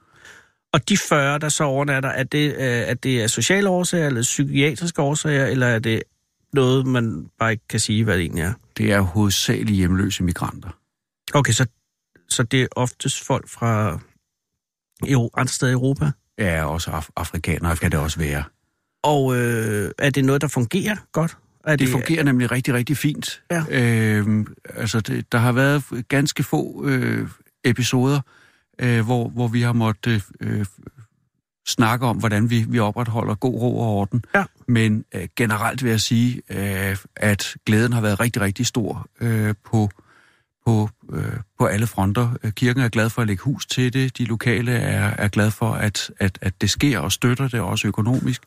Og 0.73 0.89
de 0.89 0.97
40, 0.97 1.39
der 1.39 1.49
så 1.49 1.65
overnatter, 1.65 2.09
er 2.09 2.25
det, 2.25 2.63
er 2.91 2.95
det 2.95 3.21
af 3.21 3.31
sociale 3.31 3.69
årsager, 3.69 4.07
eller 4.07 4.23
psykiatriske 4.23 5.03
årsager, 5.03 5.47
eller 5.47 5.67
er 5.67 5.79
det 5.79 6.03
noget, 6.55 6.87
man 6.87 7.27
bare 7.39 7.53
ikke 7.53 7.69
kan 7.69 7.81
sige, 7.81 8.05
hvad 8.05 8.15
det 8.15 8.23
egentlig 8.23 8.43
er? 8.43 8.53
Det 8.77 8.93
er 8.93 9.01
hovedsageligt 9.01 9.77
hjemløse 9.77 10.23
migranter. 10.23 10.71
Okay, 11.35 11.53
så, 11.53 11.67
så 12.29 12.43
det 12.43 12.63
er 12.63 12.67
oftest 12.77 13.27
folk 13.27 13.49
fra 13.49 14.01
jo, 15.07 15.31
andre 15.37 15.49
steder 15.53 15.71
i 15.71 15.75
Europa? 15.75 16.11
Ja, 16.39 16.65
også 16.65 16.91
af- 16.91 17.09
afrikanere 17.17 17.77
kan 17.77 17.91
det 17.91 18.01
også 18.01 18.19
være. 18.19 18.45
Og 19.03 19.37
øh, 19.37 19.91
er 19.99 20.11
det 20.11 20.25
noget, 20.25 20.41
der 20.41 20.49
fungerer 20.49 20.97
godt? 21.13 21.37
Er 21.65 21.77
Det 21.77 21.89
fungerer 21.89 22.25
nemlig 22.25 22.51
rigtig, 22.51 22.75
rigtig 22.75 22.97
fint. 22.97 23.43
Ja. 23.51 23.65
Øhm, 23.71 24.55
altså, 24.65 25.01
det, 25.01 25.33
der 25.33 25.39
har 25.39 25.53
været 25.53 25.85
ganske 26.09 26.43
få 26.43 26.85
øh, 26.87 27.29
episoder, 27.65 28.21
øh, 28.79 29.05
hvor, 29.05 29.29
hvor 29.29 29.49
vi 29.49 29.61
har 29.63 29.73
måttet 29.73 30.25
øh, 30.41 30.67
snakke 31.67 32.07
om, 32.07 32.17
hvordan 32.17 32.51
vi, 32.51 32.65
vi 32.69 32.79
opretholder 32.79 33.35
god 33.35 33.61
ro 33.61 33.79
og 33.79 33.89
orden. 33.89 34.25
Ja. 34.35 34.45
Men 34.69 35.05
øh, 35.15 35.29
generelt 35.37 35.83
vil 35.83 35.91
jeg 35.91 36.01
sige, 36.01 36.43
øh, 36.51 36.97
at 37.17 37.57
glæden 37.67 37.93
har 37.93 38.01
været 38.01 38.21
rigtig, 38.21 38.43
rigtig 38.43 38.67
stor 38.67 39.07
øh, 39.21 39.55
på, 39.65 39.91
på, 40.67 40.89
øh, 41.13 41.33
på 41.59 41.67
alle 41.67 41.87
fronter. 41.87 42.37
Øh, 42.43 42.53
Kirken 42.53 42.83
er 42.83 42.89
glad 42.89 43.11
for 43.11 43.23
at 43.23 43.29
lægge 43.29 43.43
hus 43.43 43.67
til 43.67 43.93
det. 43.93 44.19
De 44.19 44.25
lokale 44.25 44.73
er, 44.73 45.15
er 45.19 45.29
glad 45.29 45.51
for, 45.51 45.73
at, 45.73 46.11
at, 46.19 46.39
at 46.43 46.61
det 46.61 46.71
sker 46.71 46.99
og 46.99 47.13
støtter 47.13 47.49
det 47.49 47.61
også 47.61 47.89
økonomisk. 47.89 48.43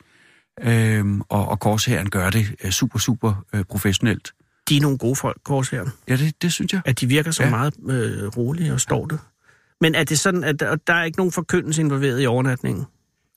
Øhm, 0.62 1.22
og, 1.22 1.48
og 1.48 1.60
Korshæren 1.60 2.10
gør 2.10 2.30
det 2.30 2.56
øh, 2.64 2.72
super, 2.72 3.00
super 3.00 3.46
øh, 3.54 3.64
professionelt. 3.64 4.34
De 4.70 4.78
er 4.78 4.82
nogle 4.82 4.98
gode 4.98 5.16
folk, 5.16 5.38
Korshæren. 5.44 5.90
Ja, 6.08 6.16
det, 6.16 6.42
det 6.42 6.54
synes 6.54 6.74
jeg. 6.74 6.82
At 6.86 7.00
de 7.00 7.08
virker 7.08 7.32
så 7.32 7.44
ja. 7.44 7.50
meget 7.50 7.74
øh, 7.90 8.28
rolige 8.38 8.74
og 8.74 8.82
står 8.82 9.06
det. 9.06 9.20
Men 9.82 9.96
er 9.96 10.04
det 10.04 10.20
sådan, 10.20 10.44
at 10.44 10.60
der, 10.60 10.76
der 10.76 10.94
er 10.94 11.04
ikke 11.04 11.18
nogen 11.18 11.32
forkyndelse 11.32 11.82
involveret 11.82 12.22
i 12.22 12.26
overnatningen? 12.26 12.86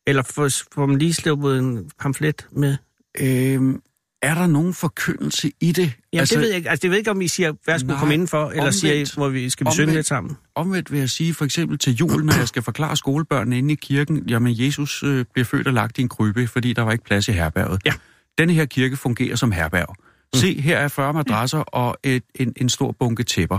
Eller 0.08 0.22
får, 0.22 0.48
får 0.74 0.86
man 0.86 0.98
lige 0.98 1.14
sluppet 1.14 1.58
en 1.58 1.90
pamflet 2.00 2.46
med? 2.52 2.76
Øhm, 3.20 3.82
er 4.22 4.34
der 4.34 4.46
nogen 4.46 4.74
forkyndelse 4.74 5.50
i 5.60 5.72
det? 5.72 5.92
Jamen, 6.12 6.20
altså, 6.20 6.34
det 6.34 6.42
ved 6.42 6.48
jeg 6.48 6.56
ikke. 6.56 6.70
Altså, 6.70 6.82
det 6.82 6.90
ved 6.90 6.96
jeg 6.96 7.00
ikke, 7.00 7.10
om 7.10 7.20
I 7.20 7.28
siger, 7.28 7.52
hvad 7.64 7.78
skal 7.78 7.86
Nej, 7.86 7.98
komme 7.98 8.14
indenfor, 8.14 8.48
eller 8.50 8.62
omvendt. 8.62 8.74
siger 8.74 8.94
I, 8.94 9.04
hvor 9.14 9.28
vi, 9.28 9.50
skal 9.50 9.66
vi 9.66 9.70
synge 9.72 9.94
lidt 9.94 10.06
sammen? 10.06 10.36
Omvendt 10.54 10.92
vil 10.92 11.00
jeg 11.00 11.10
sige, 11.10 11.34
for 11.34 11.44
eksempel 11.44 11.78
til 11.78 11.94
jul, 11.94 12.24
når 12.24 12.38
jeg 12.38 12.48
skal 12.48 12.62
forklare 12.62 12.96
skolebørnene 12.96 13.58
inde 13.58 13.72
i 13.72 13.76
kirken, 13.76 14.28
jamen 14.28 14.54
Jesus 14.58 15.02
øh, 15.02 15.24
bliver 15.32 15.44
født 15.44 15.66
og 15.66 15.72
lagt 15.72 15.98
i 15.98 16.02
en 16.02 16.08
krybe, 16.08 16.46
fordi 16.46 16.72
der 16.72 16.82
var 16.82 16.92
ikke 16.92 17.04
plads 17.04 17.28
i 17.28 17.32
herberget. 17.32 17.80
Ja. 17.84 17.92
Denne 18.38 18.52
her 18.52 18.64
kirke 18.64 18.96
fungerer 18.96 19.36
som 19.36 19.52
herberg. 19.52 19.94
Se, 20.34 20.60
her 20.60 20.78
er 20.78 20.88
40 20.88 21.12
madrasser 21.12 21.58
og 21.58 21.98
et, 22.04 22.22
en, 22.34 22.52
en 22.56 22.68
stor 22.68 22.92
bunke 22.92 23.22
tæpper. 23.22 23.58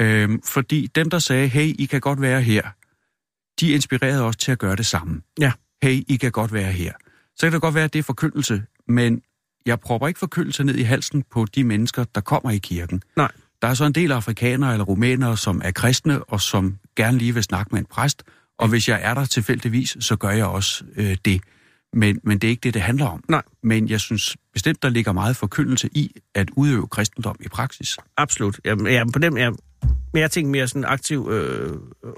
Øhm, 0.00 0.42
fordi 0.42 0.88
dem, 0.94 1.10
der 1.10 1.18
sagde, 1.18 1.48
hey, 1.48 1.74
I 1.78 1.84
kan 1.84 2.00
godt 2.00 2.20
være 2.20 2.42
her, 2.42 2.62
de 3.60 3.70
inspirerede 3.70 4.22
os 4.22 4.36
til 4.36 4.52
at 4.52 4.58
gøre 4.58 4.76
det 4.76 4.86
samme. 4.86 5.22
Ja. 5.40 5.52
Hey, 5.84 6.04
I 6.08 6.16
kan 6.16 6.32
godt 6.32 6.52
være 6.52 6.72
her. 6.72 6.92
Så 7.36 7.46
kan 7.46 7.52
det 7.52 7.60
godt 7.60 7.74
være, 7.74 7.84
at 7.84 7.92
det 7.92 7.98
er 7.98 8.02
forkyndelse, 8.02 8.62
men 8.88 9.22
jeg 9.66 9.80
propper 9.80 10.08
ikke 10.08 10.20
forkyndelse 10.20 10.64
ned 10.64 10.74
i 10.74 10.82
halsen 10.82 11.24
på 11.30 11.46
de 11.54 11.64
mennesker, 11.64 12.04
der 12.14 12.20
kommer 12.20 12.50
i 12.50 12.58
kirken. 12.58 13.02
Nej. 13.16 13.30
Der 13.62 13.68
er 13.68 13.74
så 13.74 13.84
en 13.84 13.92
del 13.92 14.12
afrikanere 14.12 14.72
eller 14.72 14.84
rumænere, 14.84 15.36
som 15.36 15.60
er 15.64 15.70
kristne, 15.70 16.24
og 16.24 16.40
som 16.40 16.78
gerne 16.96 17.18
lige 17.18 17.34
vil 17.34 17.42
snakke 17.42 17.68
med 17.72 17.80
en 17.80 17.86
præst. 17.86 18.22
Og 18.58 18.68
hvis 18.68 18.88
jeg 18.88 19.00
er 19.02 19.14
der 19.14 19.24
tilfældigvis, 19.24 19.96
så 20.00 20.16
gør 20.16 20.30
jeg 20.30 20.46
også 20.46 20.84
øh, 20.96 21.16
det. 21.24 21.40
Men, 21.92 22.20
men 22.22 22.38
det 22.38 22.48
er 22.48 22.50
ikke 22.50 22.60
det, 22.60 22.74
det 22.74 22.82
handler 22.82 23.06
om. 23.06 23.24
Nej. 23.28 23.42
Men 23.62 23.88
jeg 23.88 24.00
synes 24.00 24.36
bestemt, 24.52 24.82
der 24.82 24.88
ligger 24.88 25.12
meget 25.12 25.36
forkyndelse 25.36 25.88
i 25.92 26.10
at 26.34 26.50
udøve 26.56 26.86
kristendom 26.86 27.36
i 27.40 27.48
praksis. 27.48 27.96
Absolut. 28.16 28.60
Jamen, 28.64 28.86
jamen 28.86 29.12
på 29.12 29.18
dem, 29.18 29.36
jeg, 29.36 29.52
men 30.12 30.20
jeg 30.20 30.30
tænker 30.30 30.50
mere 30.50 30.68
sådan 30.68 30.84
aktiv 30.84 31.28
øh, 31.32 31.70
øh, 32.04 32.12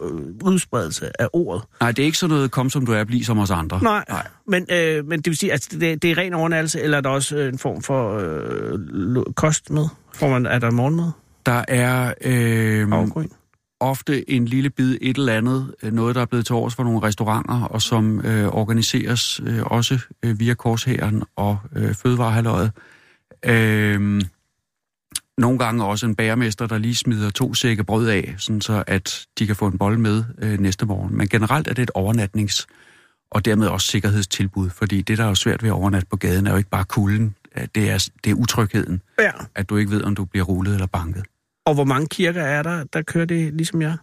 udspredelse 0.44 1.22
af 1.22 1.28
ordet. 1.32 1.62
Nej, 1.80 1.92
det 1.92 2.02
er 2.02 2.06
ikke 2.06 2.18
sådan 2.18 2.34
noget, 2.34 2.50
kom 2.50 2.70
som 2.70 2.86
du 2.86 2.92
er, 2.92 3.04
bliv 3.04 3.24
som 3.24 3.38
os 3.38 3.50
andre. 3.50 3.82
Nej, 3.82 4.04
Nej. 4.08 4.26
Men, 4.46 4.66
øh, 4.70 5.06
men 5.06 5.18
det 5.18 5.26
vil 5.26 5.36
sige, 5.36 5.50
at 5.50 5.54
altså, 5.54 5.78
det, 5.78 6.02
det 6.02 6.10
er 6.10 6.18
ren 6.18 6.34
overnattelse, 6.34 6.80
eller 6.80 6.96
er 6.96 7.00
der 7.00 7.10
også 7.10 7.36
øh, 7.36 7.48
en 7.48 7.58
form 7.58 7.82
for 7.82 8.18
øh, 8.18 9.24
kost 9.34 9.70
med? 9.70 9.88
Får 10.14 10.28
man, 10.28 10.46
er 10.46 10.58
der 10.58 10.70
morgenmad? 10.70 11.10
Der 11.46 11.64
er 11.68 12.14
øh, 12.24 12.88
ofte 13.80 14.30
en 14.30 14.44
lille 14.44 14.70
bid 14.70 14.98
et 15.00 15.16
eller 15.16 15.32
andet, 15.32 15.74
øh, 15.82 15.92
noget 15.92 16.14
der 16.14 16.20
er 16.20 16.26
blevet 16.26 16.46
til 16.46 16.54
års 16.54 16.74
for 16.74 16.84
nogle 16.84 17.02
restauranter, 17.02 17.62
og 17.62 17.82
som 17.82 18.20
øh, 18.20 18.48
organiseres 18.48 19.40
øh, 19.46 19.62
også 19.62 19.98
øh, 20.22 20.40
via 20.40 20.54
Korshæren 20.54 21.22
og 21.36 21.58
øh, 21.76 21.94
Fødevarehalløjet. 21.94 22.72
Øh, 23.44 24.22
nogle 25.38 25.58
gange 25.58 25.84
også 25.84 26.06
en 26.06 26.14
bagermester, 26.14 26.66
der 26.66 26.78
lige 26.78 26.94
smider 26.94 27.30
to 27.30 27.54
sække 27.54 27.84
brød 27.84 28.08
af, 28.08 28.34
sådan 28.38 28.60
så 28.60 28.84
at 28.86 29.26
de 29.38 29.46
kan 29.46 29.56
få 29.56 29.66
en 29.66 29.78
bold 29.78 29.98
med 29.98 30.24
øh, 30.42 30.60
næste 30.60 30.86
morgen. 30.86 31.16
Men 31.16 31.28
generelt 31.28 31.68
er 31.68 31.74
det 31.74 31.82
et 31.82 31.90
overnatnings- 31.98 32.66
og 33.30 33.44
dermed 33.44 33.66
også 33.68 33.86
sikkerhedstilbud, 33.86 34.70
fordi 34.70 35.02
det, 35.02 35.18
der 35.18 35.24
er 35.24 35.28
jo 35.28 35.34
svært 35.34 35.62
ved 35.62 35.70
at 35.70 35.74
overnatte 35.74 36.06
på 36.10 36.16
gaden, 36.16 36.46
er 36.46 36.50
jo 36.50 36.56
ikke 36.56 36.70
bare 36.70 36.84
kulden, 36.84 37.34
det 37.74 37.90
er, 37.90 38.08
det 38.24 38.30
er 38.30 38.34
utrygheden, 38.34 39.00
Ja. 39.20 39.30
at 39.54 39.68
du 39.68 39.76
ikke 39.76 39.90
ved, 39.90 40.02
om 40.02 40.14
du 40.14 40.24
bliver 40.24 40.44
rullet 40.44 40.74
eller 40.74 40.86
banket. 40.86 41.22
Og 41.66 41.74
hvor 41.74 41.84
mange 41.84 42.06
kirker 42.08 42.42
er 42.42 42.62
der, 42.62 42.84
der 42.92 43.02
kører 43.02 43.24
det 43.24 43.54
ligesom 43.54 43.82
jeg? 43.82 43.96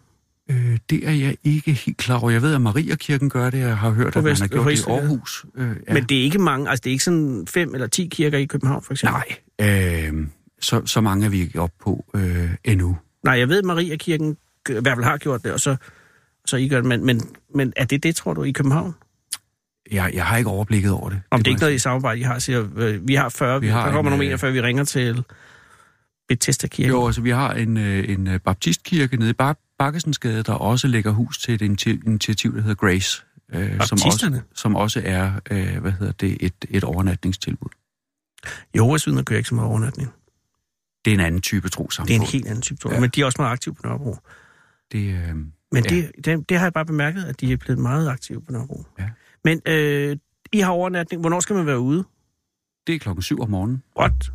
Øh, 0.52 0.78
det 0.90 1.08
er 1.08 1.12
jeg 1.12 1.36
ikke 1.44 1.74
helt 1.74 1.98
klar 1.98 2.20
over. 2.20 2.30
Jeg 2.32 2.42
ved, 2.42 2.56
at 2.56 2.62
Mariakirken 2.62 3.30
gør 3.30 3.50
det. 3.50 3.60
Jeg 3.60 3.78
har 3.78 3.90
hørt, 3.90 4.14
På 4.14 4.20
at 4.20 4.24
man 4.24 4.32
Vest- 4.32 4.42
har 4.42 4.48
gjort 4.48 4.64
på 4.64 4.70
det 4.70 4.80
i. 4.88 4.92
Aarhus. 4.92 5.46
Øh. 5.56 5.76
Ja. 5.88 5.94
Men 5.94 6.04
det 6.04 6.18
er 6.20 6.24
ikke 6.24 6.40
mange, 6.40 6.70
altså 6.70 6.82
det 6.84 6.90
er 6.90 6.92
ikke 6.92 7.04
sådan 7.04 7.48
fem 7.50 7.74
eller 7.74 7.88
ti 7.88 8.08
kirker 8.12 8.38
i 8.38 8.46
København, 8.46 8.84
for 8.84 8.94
eksempel? 8.94 9.22
Nej, 9.60 10.08
øh, 10.10 10.28
så, 10.64 10.86
så 10.86 11.02
mange 11.02 11.26
er 11.26 11.30
vi 11.30 11.42
ikke 11.42 11.62
op 11.62 11.72
på 11.82 12.06
øh, 12.16 12.50
endnu. 12.64 12.98
Nej, 13.24 13.40
jeg 13.40 13.50
ved, 13.50 13.58
at 13.58 13.66
Mariakirken 13.66 14.38
i 14.70 14.74
hvert 14.74 14.98
fald 14.98 15.04
har 15.04 15.18
gjort 15.18 15.44
det, 15.44 15.54
og 15.54 15.60
så, 15.60 15.76
så 16.46 16.58
I 16.58 16.68
gør 16.68 16.76
det. 16.76 16.86
Men, 16.86 17.06
men, 17.06 17.22
men 17.56 17.74
er 17.76 17.86
det 17.86 18.04
det, 18.04 18.16
tror 18.16 18.34
du, 18.34 18.44
i 18.44 18.52
København? 18.52 18.96
Jeg, 19.92 20.12
jeg 20.14 20.26
har 20.26 20.38
ikke 20.38 20.50
overblikket 20.50 20.92
over 20.92 21.10
det. 21.10 21.22
Om 21.32 21.40
det, 21.40 21.46
det 21.46 21.52
er 21.52 21.54
ikke 21.54 21.62
noget 21.62 21.74
i 21.74 21.80
samarbejde, 21.80 22.20
I 22.20 22.24
har, 22.24 22.40
siger, 22.40 22.68
øh, 22.76 23.08
vi 23.08 23.16
har 23.16 23.30
40, 23.30 23.62
Vi 23.62 23.68
har 23.68 23.86
der 23.86 23.92
kommer 23.92 24.12
en, 24.12 24.18
nogle 24.18 24.24
øh, 24.24 24.28
41, 24.28 24.52
vi 24.52 24.62
ringer 24.62 24.84
til 24.84 25.24
Bethesda 26.28 26.66
jeg 26.66 26.72
Kirke. 26.72 26.90
Jo, 26.90 27.06
altså 27.06 27.22
vi 27.22 27.30
har 27.30 27.54
en, 27.54 27.78
øh, 27.78 28.10
en 28.10 28.28
øh, 28.28 28.40
baptistkirke 28.40 29.18
nede 29.18 29.30
i 29.30 29.34
Bak 29.34 29.58
Bakkesensgade, 29.80 30.44
der 30.44 30.54
også 30.54 30.88
lægger 30.88 31.12
hus 31.12 31.38
til 31.38 31.54
et 31.54 31.62
initi- 31.62 32.06
initiativ, 32.06 32.56
der 32.56 32.62
hedder 32.62 32.76
Grace. 32.76 33.24
Øh, 33.54 33.82
som, 33.82 33.98
også, 34.06 34.42
som 34.56 34.76
også 34.76 35.02
er 35.06 35.32
øh, 35.52 35.78
hvad 35.82 35.92
hedder 35.92 36.14
det, 36.14 36.38
et, 36.40 36.54
et 36.70 36.84
overnatningstilbud. 36.84 37.70
Jehovas 38.76 39.08
vidner 39.08 39.24
kører 39.24 39.38
ikke 39.38 39.50
så 39.50 39.56
meget 39.56 39.70
overnatning. 39.70 40.14
Det 41.06 41.12
er 41.12 41.16
en 41.16 41.20
anden 41.26 41.42
type 41.42 41.68
Det 41.68 41.74
er 41.74 41.78
trosamfund. 41.78 42.16
en 42.22 42.22
helt 42.28 42.48
anden 42.48 42.62
type 42.62 42.80
tro, 42.80 42.90
Ja. 42.92 43.00
men 43.00 43.10
de 43.10 43.22
er 43.22 43.26
også 43.26 43.36
meget 43.42 43.52
aktive 43.52 43.76
på 43.76 43.82
Nørrebro. 43.88 44.18
Det, 44.92 45.14
øh, 45.14 45.36
Men 45.36 45.50
Ja. 45.74 45.82
det, 45.82 46.12
det, 46.26 46.50
det 46.50 46.58
har 46.58 46.66
jeg 46.66 46.74
bare 46.74 46.86
bemærket, 46.86 47.24
at 47.24 47.42
de 47.42 47.54
er 47.54 47.58
blevet 47.58 47.80
meget 47.82 48.10
aktive 48.10 48.42
på 48.42 48.52
Nørrebro. 48.52 48.86
Ja. 49.00 49.10
Men 49.44 49.62
øh, 49.66 50.18
I 50.54 50.60
har 50.60 50.72
overnatning. 50.72 51.20
Hvornår 51.22 51.40
skal 51.40 51.56
man 51.56 51.66
være 51.66 51.80
ude? 51.80 52.04
det 52.88 52.96
er 52.96 53.00
klokken 53.00 53.22
syv 53.24 53.42
om 53.42 53.50
morgenen. 53.50 53.84
What? 54.00 54.32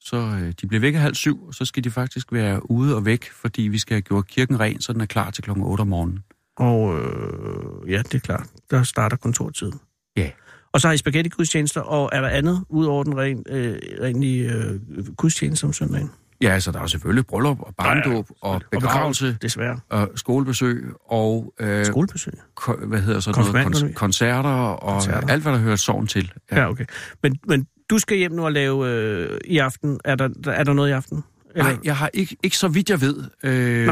Så 0.00 0.16
øh, 0.16 0.52
de 0.60 0.66
bliver 0.66 0.80
væk 0.80 0.94
halv 0.94 1.14
syv, 1.14 1.42
og 1.46 1.54
så 1.54 1.64
skal 1.64 1.84
de 1.84 1.90
faktisk 1.90 2.32
være 2.32 2.70
ude 2.70 2.96
og 2.96 3.04
væk, 3.04 3.30
fordi 3.30 3.62
vi 3.62 3.78
skal 3.78 3.94
have 3.94 4.02
gjort 4.02 4.26
kirken 4.26 4.60
ren, 4.60 4.80
så 4.80 4.92
den 4.92 5.00
er 5.00 5.06
klar 5.06 5.30
til 5.30 5.44
klokken 5.44 5.64
8 5.64 5.80
om 5.82 5.88
morgenen. 5.88 6.24
Og 6.56 6.98
øh, 7.00 7.90
ja, 7.92 7.98
det 7.98 8.14
er 8.14 8.18
klart. 8.18 8.46
Der 8.70 8.82
starter 8.82 9.16
kontortiden. 9.16 9.80
Ja. 10.16 10.30
Og 10.72 10.80
så 10.80 10.88
har 10.88 10.92
I 10.92 10.96
spaghetti-gudstjenester, 10.96 11.80
og 11.80 12.10
er 12.12 12.20
der 12.20 12.28
andet 12.28 12.64
ud 12.68 12.86
over 12.86 13.04
den 13.04 13.16
ren, 13.18 13.44
øh, 13.48 13.78
renlige 14.02 14.52
øh, 14.52 14.80
gudstjeneste 15.16 15.64
om 15.64 15.72
søndagen? 15.72 16.10
Ja, 16.42 16.48
altså 16.50 16.72
der 16.72 16.80
er 16.80 16.86
selvfølgelig 16.86 17.26
bryllup 17.26 17.58
og 17.60 17.74
barndåb 17.78 18.26
og 18.40 18.62
begravelse 18.70 19.36
desværre. 19.42 19.80
og 19.90 20.10
skolebesøg 20.16 20.84
og 21.08 21.54
øh, 21.60 21.84
Skolebesøg? 21.86 22.32
ko- 22.54 22.76
hvad 22.86 23.00
hedder 23.00 23.20
sådan 23.20 23.44
noget, 23.52 23.76
kon- 23.76 23.92
koncerter 23.92 24.48
og 24.50 24.92
Koncerter. 25.02 25.28
alt, 25.28 25.42
hvad 25.42 25.52
der 25.52 25.58
hører 25.58 25.76
sorgen 25.76 26.06
til. 26.06 26.32
Ja, 26.52 26.68
okay. 26.70 26.84
Men, 27.22 27.38
men 27.46 27.66
du 27.90 27.98
skal 27.98 28.16
hjem 28.16 28.32
nu 28.32 28.44
og 28.44 28.52
lave 28.52 28.88
øh, 28.88 29.38
i 29.44 29.58
aften. 29.58 30.00
Er 30.04 30.14
der, 30.14 30.28
er 30.46 30.64
der 30.64 30.72
noget 30.72 30.88
i 30.88 30.92
aften? 30.92 31.24
Nej, 31.56 31.76
jeg 31.84 31.96
har 31.96 32.10
ikke, 32.14 32.36
ikke 32.42 32.56
så 32.56 32.68
vidt 32.68 32.90
jeg 32.90 33.00
ved. 33.00 33.24
Øh, 33.42 33.88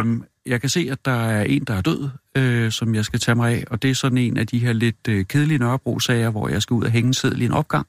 jeg 0.47 0.61
kan 0.61 0.71
se, 0.71 0.89
at 0.93 1.05
der 1.05 1.27
er 1.27 1.43
en, 1.43 1.65
der 1.65 1.75
er 1.75 1.81
død, 1.81 2.09
øh, 2.39 2.73
som 2.73 2.95
jeg 2.95 3.05
skal 3.05 3.21
tage 3.21 3.35
mig 3.35 3.53
af, 3.53 3.65
og 3.71 3.83
det 3.83 3.91
er 3.91 3.95
sådan 3.95 4.19
en 4.19 4.37
af 4.37 4.47
de 4.47 4.59
her 4.59 4.73
lidt 4.73 5.09
øh, 5.09 5.25
kedelige 5.25 5.59
Nørrebro-sager, 5.59 6.31
hvor 6.31 6.49
jeg 6.49 6.63
skal 6.63 6.75
ud 6.75 6.85
og 6.85 6.91
hænge 6.91 7.07
en 7.07 7.15
seddel 7.15 7.43
i 7.43 7.45
en 7.45 7.53
opgang 7.53 7.87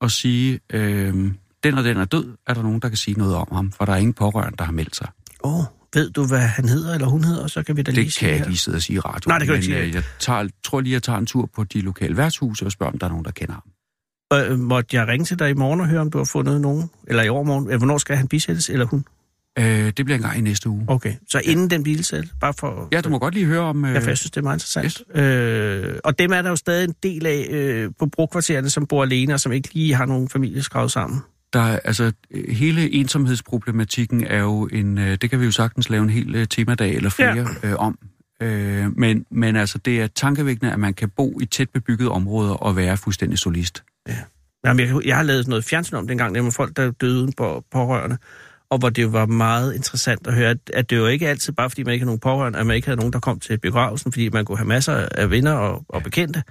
og 0.00 0.10
sige, 0.10 0.60
øh, 0.72 1.14
den 1.64 1.74
og 1.78 1.84
den 1.84 1.96
er 1.96 2.04
død, 2.04 2.36
er 2.46 2.54
der 2.54 2.62
nogen, 2.62 2.80
der 2.80 2.88
kan 2.88 2.96
sige 2.96 3.18
noget 3.18 3.34
om 3.34 3.48
ham, 3.52 3.72
for 3.72 3.84
der 3.84 3.92
er 3.92 3.96
ingen 3.96 4.14
pårørende, 4.14 4.56
der 4.58 4.64
har 4.64 4.72
meldt 4.72 4.96
sig. 4.96 5.08
Åh, 5.44 5.58
oh, 5.58 5.64
ved 5.94 6.10
du, 6.10 6.26
hvad 6.26 6.38
han 6.40 6.68
hedder 6.68 6.94
eller 6.94 7.06
hun 7.06 7.24
hedder? 7.24 7.46
Så 7.46 7.62
kan 7.62 7.76
vi 7.76 7.82
da 7.82 7.90
lige 7.90 8.04
Det 8.04 8.16
kan 8.18 8.28
jeg 8.30 8.38
her. 8.38 8.46
lige 8.46 8.56
sidde 8.56 8.76
og 8.76 8.82
sige 8.82 8.96
i 8.96 9.00
radioen, 9.00 9.22
Nej, 9.30 9.38
det 9.38 9.46
kan 9.46 9.52
men 9.54 9.62
ikke 9.62 9.74
sige. 9.74 9.84
øh, 9.86 9.94
jeg 9.94 10.02
tager, 10.18 10.48
tror 10.64 10.80
lige, 10.80 10.92
jeg 10.92 11.02
tager 11.02 11.18
en 11.18 11.26
tur 11.26 11.50
på 11.54 11.64
de 11.64 11.80
lokale 11.80 12.16
værtshuse 12.16 12.66
og 12.66 12.72
spørger, 12.72 12.92
om 12.92 12.98
der 12.98 13.06
er 13.06 13.10
nogen, 13.10 13.24
der 13.24 13.30
kender 13.30 13.54
ham. 13.54 13.62
Øh, 14.52 14.58
måtte 14.58 14.96
jeg 14.96 15.08
ringe 15.08 15.24
til 15.24 15.38
dig 15.38 15.50
i 15.50 15.54
morgen 15.54 15.80
og 15.80 15.86
høre, 15.86 16.00
om 16.00 16.10
du 16.10 16.18
har 16.18 16.24
fundet 16.24 16.60
nogen? 16.60 16.90
Eller 17.06 17.22
i 17.22 17.28
overmorgen? 17.28 17.64
Eller 17.64 17.78
hvornår 17.78 17.98
skal 17.98 18.16
han 18.16 18.28
bisættes, 18.28 18.70
eller 18.70 18.86
hun? 18.86 19.04
Øh, 19.58 19.64
det 19.64 20.04
bliver 20.04 20.14
en 20.16 20.22
gang 20.22 20.38
i 20.38 20.40
næste 20.40 20.68
uge. 20.68 20.84
Okay, 20.88 21.14
så 21.28 21.40
inden 21.44 21.70
den 21.70 21.82
bilsæt, 21.82 22.24
bare 22.40 22.54
for... 22.58 22.88
Ja, 22.92 23.00
du 23.00 23.08
må 23.08 23.18
godt 23.18 23.34
lige 23.34 23.46
høre 23.46 23.60
om... 23.60 23.84
Øh, 23.84 23.94
Ja, 23.94 23.98
for 23.98 24.08
jeg 24.08 24.18
synes, 24.18 24.30
det 24.30 24.36
er 24.36 24.42
meget 24.44 24.56
interessant. 24.56 25.02
Yes. 25.16 25.22
Øh, 25.22 25.94
og 26.04 26.18
dem 26.18 26.32
er 26.32 26.42
der 26.42 26.50
jo 26.50 26.56
stadig 26.56 26.84
en 26.88 26.94
del 27.02 27.26
af 27.26 27.46
øh, 27.50 27.90
på 27.98 28.06
brugkvartererne, 28.06 28.70
som 28.70 28.86
bor 28.86 29.02
alene, 29.02 29.34
og 29.34 29.40
som 29.40 29.52
ikke 29.52 29.74
lige 29.74 29.94
har 29.94 30.06
nogen 30.06 30.28
familie 30.28 30.62
skrevet 30.62 30.90
sammen. 30.92 31.20
Der, 31.52 31.60
er- 31.60 31.78
altså, 31.84 32.12
hele 32.48 32.90
ensomhedsproblematikken 32.94 34.24
er 34.24 34.38
jo 34.40 34.66
en, 34.72 34.98
øh, 34.98 35.18
det 35.22 35.30
kan 35.30 35.40
vi 35.40 35.44
jo 35.44 35.50
sagtens 35.50 35.90
lave 35.90 36.02
en 36.02 36.10
hel 36.10 36.34
øh, 36.34 36.46
temadag 36.46 36.94
eller 36.94 37.10
flere 37.10 37.46
ja. 37.62 37.68
øh, 37.68 37.74
om. 37.78 37.98
Øh, 38.42 38.98
men, 38.98 39.24
men 39.30 39.56
altså, 39.56 39.78
det 39.78 40.00
er 40.00 40.06
tankevækkende, 40.06 40.72
at 40.72 40.78
man 40.78 40.94
kan 40.94 41.10
bo 41.16 41.40
i 41.40 41.46
tæt 41.46 41.68
bebyggede 41.74 42.10
områder 42.10 42.52
og 42.54 42.76
være 42.76 42.96
fuldstændig 42.96 43.38
solist. 43.38 43.82
Jamen, 44.66 44.86
jeg, 44.86 45.06
jeg 45.06 45.16
har 45.16 45.22
lavet 45.22 45.48
noget 45.48 45.64
fjernsyn 45.64 45.96
om 45.96 46.06
dengang, 46.08 46.44
var 46.44 46.50
folk, 46.50 46.76
der 46.76 46.90
døde 46.90 47.18
uden 47.18 47.32
på 47.32 47.64
pårørende, 47.72 48.18
og 48.70 48.78
hvor 48.78 48.88
det 48.88 49.12
var 49.12 49.26
meget 49.26 49.74
interessant 49.74 50.26
at 50.26 50.34
høre, 50.34 50.56
at, 50.72 50.90
det 50.90 50.96
jo 50.96 51.06
ikke 51.06 51.28
altid 51.28 51.52
bare, 51.52 51.70
fordi 51.70 51.82
man 51.82 51.92
ikke 51.92 52.02
havde 52.02 52.08
nogen 52.08 52.20
pårørende, 52.20 52.58
at 52.58 52.66
man 52.66 52.76
ikke 52.76 52.86
havde 52.88 52.98
nogen, 52.98 53.12
der 53.12 53.20
kom 53.20 53.40
til 53.40 53.58
begravelsen, 53.58 54.12
fordi 54.12 54.28
man 54.28 54.44
kunne 54.44 54.58
have 54.58 54.68
masser 54.68 55.08
af 55.10 55.30
venner 55.30 55.52
og, 55.52 55.84
og 55.88 56.02
bekendte. 56.02 56.42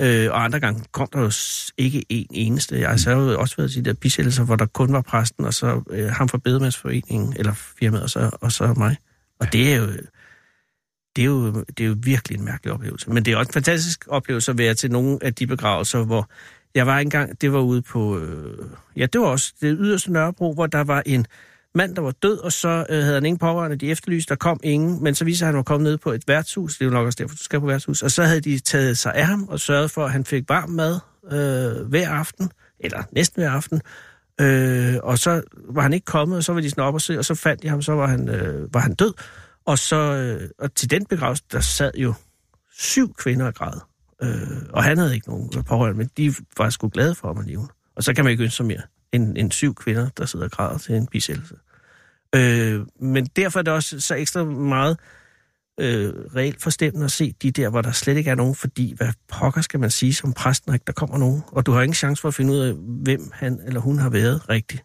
Øh, 0.00 0.30
og 0.30 0.44
andre 0.44 0.60
gange 0.60 0.84
kom 0.92 1.08
der 1.12 1.20
jo 1.20 1.30
ikke 1.78 2.04
en 2.08 2.26
eneste. 2.30 2.80
Jeg 2.80 2.88
har 2.88 3.12
jo 3.12 3.40
også 3.40 3.56
været 3.56 3.70
til 3.70 3.84
de 3.84 3.90
der 3.90 3.94
bisættelser, 3.94 4.44
hvor 4.44 4.56
der 4.56 4.66
kun 4.66 4.92
var 4.92 5.00
præsten, 5.00 5.44
og 5.44 5.54
så 5.54 5.82
øh, 5.90 6.08
ham 6.08 6.28
fra 6.28 6.38
bedemandsforeningen, 6.38 7.34
eller 7.36 7.52
firmaet, 7.52 8.02
og 8.02 8.10
så, 8.10 8.30
og 8.40 8.52
så 8.52 8.74
mig. 8.76 8.96
Og 9.40 9.52
det 9.52 9.72
er 9.72 9.76
jo... 9.76 9.88
Det 11.16 11.22
er, 11.22 11.26
jo, 11.26 11.64
det 11.78 11.80
er 11.80 11.88
jo 11.88 11.96
virkelig 12.02 12.38
en 12.38 12.44
mærkelig 12.44 12.72
oplevelse. 12.72 13.10
Men 13.10 13.24
det 13.24 13.32
er 13.32 13.36
også 13.36 13.48
en 13.48 13.52
fantastisk 13.52 14.04
oplevelse 14.08 14.50
at 14.50 14.58
være 14.58 14.74
til 14.74 14.90
nogle 14.90 15.18
af 15.22 15.34
de 15.34 15.46
begravelser, 15.46 16.04
hvor 16.04 16.30
jeg 16.74 16.86
var 16.86 16.98
engang, 16.98 17.40
det 17.40 17.52
var 17.52 17.58
ude 17.58 17.82
på, 17.82 18.18
øh, 18.18 18.58
ja, 18.96 19.06
det 19.06 19.20
var 19.20 19.26
også 19.26 19.52
det 19.60 19.76
yderste 19.80 20.12
Nørrebro, 20.12 20.54
hvor 20.54 20.66
der 20.66 20.84
var 20.84 21.02
en 21.06 21.26
mand, 21.76 21.96
der 21.96 22.02
var 22.02 22.10
død, 22.10 22.38
og 22.38 22.52
så 22.52 22.86
øh, 22.88 23.02
havde 23.02 23.14
han 23.14 23.24
ingen 23.24 23.38
pårørende, 23.38 23.76
de 23.76 23.90
efterlyste, 23.90 24.28
der 24.28 24.36
kom 24.36 24.60
ingen, 24.62 25.02
men 25.02 25.14
så 25.14 25.24
viste 25.24 25.44
han, 25.44 25.48
at 25.48 25.52
han 25.52 25.56
var 25.56 25.62
kommet 25.62 25.90
ned 25.90 25.98
på 25.98 26.12
et 26.12 26.28
værtshus, 26.28 26.78
det 26.78 26.80
er 26.80 26.84
jo 26.84 26.92
nok 26.92 27.06
også 27.06 27.16
derfor, 27.22 27.36
du 27.36 27.42
skal 27.42 27.60
på 27.60 27.66
værtshus, 27.66 28.02
og 28.02 28.10
så 28.10 28.22
havde 28.22 28.40
de 28.40 28.58
taget 28.58 28.98
sig 28.98 29.14
af 29.14 29.26
ham 29.26 29.48
og 29.48 29.60
sørget 29.60 29.90
for, 29.90 30.04
at 30.04 30.12
han 30.12 30.24
fik 30.24 30.48
varm 30.48 30.70
mad 30.70 31.00
øh, 31.32 31.88
hver 31.88 32.10
aften, 32.10 32.50
eller 32.80 33.02
næsten 33.12 33.42
hver 33.42 33.50
aften, 33.50 33.80
øh, 34.40 34.94
og 35.02 35.18
så 35.18 35.42
var 35.68 35.82
han 35.82 35.92
ikke 35.92 36.04
kommet, 36.04 36.36
og 36.36 36.44
så 36.44 36.52
var 36.52 36.60
de 36.60 36.70
sådan 36.70 36.84
op 36.84 36.94
og 36.94 37.00
se, 37.00 37.18
og 37.18 37.24
så 37.24 37.34
fandt 37.34 37.62
de 37.62 37.68
ham, 37.68 37.82
så 37.82 37.92
var 37.92 38.06
han, 38.06 38.28
øh, 38.28 38.74
var 38.74 38.80
han 38.80 38.94
død, 38.94 39.12
og 39.66 39.78
så, 39.78 39.96
øh, 39.96 40.50
og 40.58 40.74
til 40.74 40.90
den 40.90 41.06
begravelse, 41.06 41.42
der 41.52 41.60
sad 41.60 41.90
jo 41.96 42.14
syv 42.78 43.14
kvinder 43.14 43.46
og 43.46 43.54
græd. 43.54 43.80
Øh, 44.22 44.62
og 44.70 44.84
han 44.84 44.98
havde 44.98 45.14
ikke 45.14 45.28
nogen 45.28 45.64
pårørende, 45.64 45.98
men 45.98 46.10
de 46.16 46.34
var 46.58 46.70
sgu 46.70 46.88
glade 46.88 47.14
for 47.14 47.28
ham 47.28 47.38
alligevel. 47.38 47.68
Og 47.96 48.02
så 48.02 48.14
kan 48.14 48.24
man 48.24 48.30
ikke 48.30 48.42
ønske 48.42 48.56
sig 48.56 48.66
mere 48.66 48.82
end, 49.12 49.38
end 49.38 49.52
syv 49.52 49.74
kvinder, 49.74 50.08
der 50.08 50.26
sidder 50.26 50.44
og 50.44 50.50
græder 50.50 50.78
til 50.78 50.94
en 50.94 51.06
bisættelse. 51.06 51.54
Øh, 52.34 52.86
men 53.00 53.26
derfor 53.26 53.58
er 53.58 53.62
det 53.62 53.72
også 53.72 54.00
så 54.00 54.14
ekstra 54.14 54.44
meget 54.44 54.96
øh, 55.80 56.12
reelt 56.36 56.62
forstemmende 56.62 57.04
at 57.04 57.10
se 57.10 57.34
de 57.42 57.50
der, 57.50 57.68
hvor 57.68 57.82
der 57.82 57.92
slet 57.92 58.16
ikke 58.16 58.30
er 58.30 58.34
nogen, 58.34 58.54
fordi 58.54 58.94
hvad 58.96 59.08
pokker 59.28 59.60
skal 59.60 59.80
man 59.80 59.90
sige 59.90 60.14
som 60.14 60.32
præst, 60.32 60.66
når 60.66 60.74
ikke 60.74 60.84
der 60.86 60.92
kommer 60.92 61.18
nogen? 61.18 61.42
Og 61.46 61.66
du 61.66 61.72
har 61.72 61.82
ingen 61.82 61.94
chance 61.94 62.20
for 62.20 62.28
at 62.28 62.34
finde 62.34 62.52
ud 62.52 62.58
af, 62.58 62.74
hvem 63.04 63.30
han 63.32 63.60
eller 63.66 63.80
hun 63.80 63.98
har 63.98 64.10
været 64.10 64.48
rigtigt, 64.48 64.84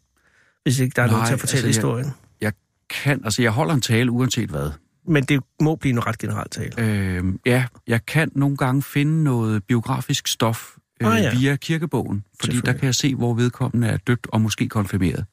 hvis 0.64 0.80
ikke 0.80 0.94
der 0.96 1.02
er 1.02 1.06
Nej, 1.08 1.14
nogen 1.16 1.28
til 1.28 1.34
at 1.34 1.40
fortælle 1.40 1.68
altså, 1.68 1.80
historien. 1.80 2.12
Jeg 2.42 2.54
kan, 2.90 3.22
altså 3.24 3.42
jeg 3.42 3.52
holder 3.52 3.74
en 3.74 3.82
tale 3.82 4.12
uanset 4.12 4.50
hvad. 4.50 4.72
Men 5.08 5.24
det 5.24 5.44
må 5.62 5.76
blive 5.76 5.94
en 5.94 6.06
ret 6.08 6.18
generelt 6.18 6.52
tale. 6.52 6.72
Øh, 6.78 7.24
ja, 7.46 7.66
jeg 7.88 8.06
kan 8.06 8.32
nogle 8.36 8.58
gange 8.58 8.84
finde 8.84 9.24
noget 9.24 9.64
biografisk 9.64 10.28
stof 10.28 10.76
øh, 11.02 11.16
Ah, 11.16 11.22
ja. 11.24 11.36
via 11.36 11.56
kirkebogen, 11.56 12.24
fordi 12.42 12.62
der 12.62 12.74
kan 12.74 12.86
jeg 12.86 12.96
se, 12.96 13.16
hvor 13.16 13.34
vedkommende 13.34 13.88
er 13.88 13.98
døbt 13.98 14.28
og 14.30 14.42
måske 14.42 14.70
konfirmeret. 14.70 15.26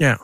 Ja. 0.00 0.14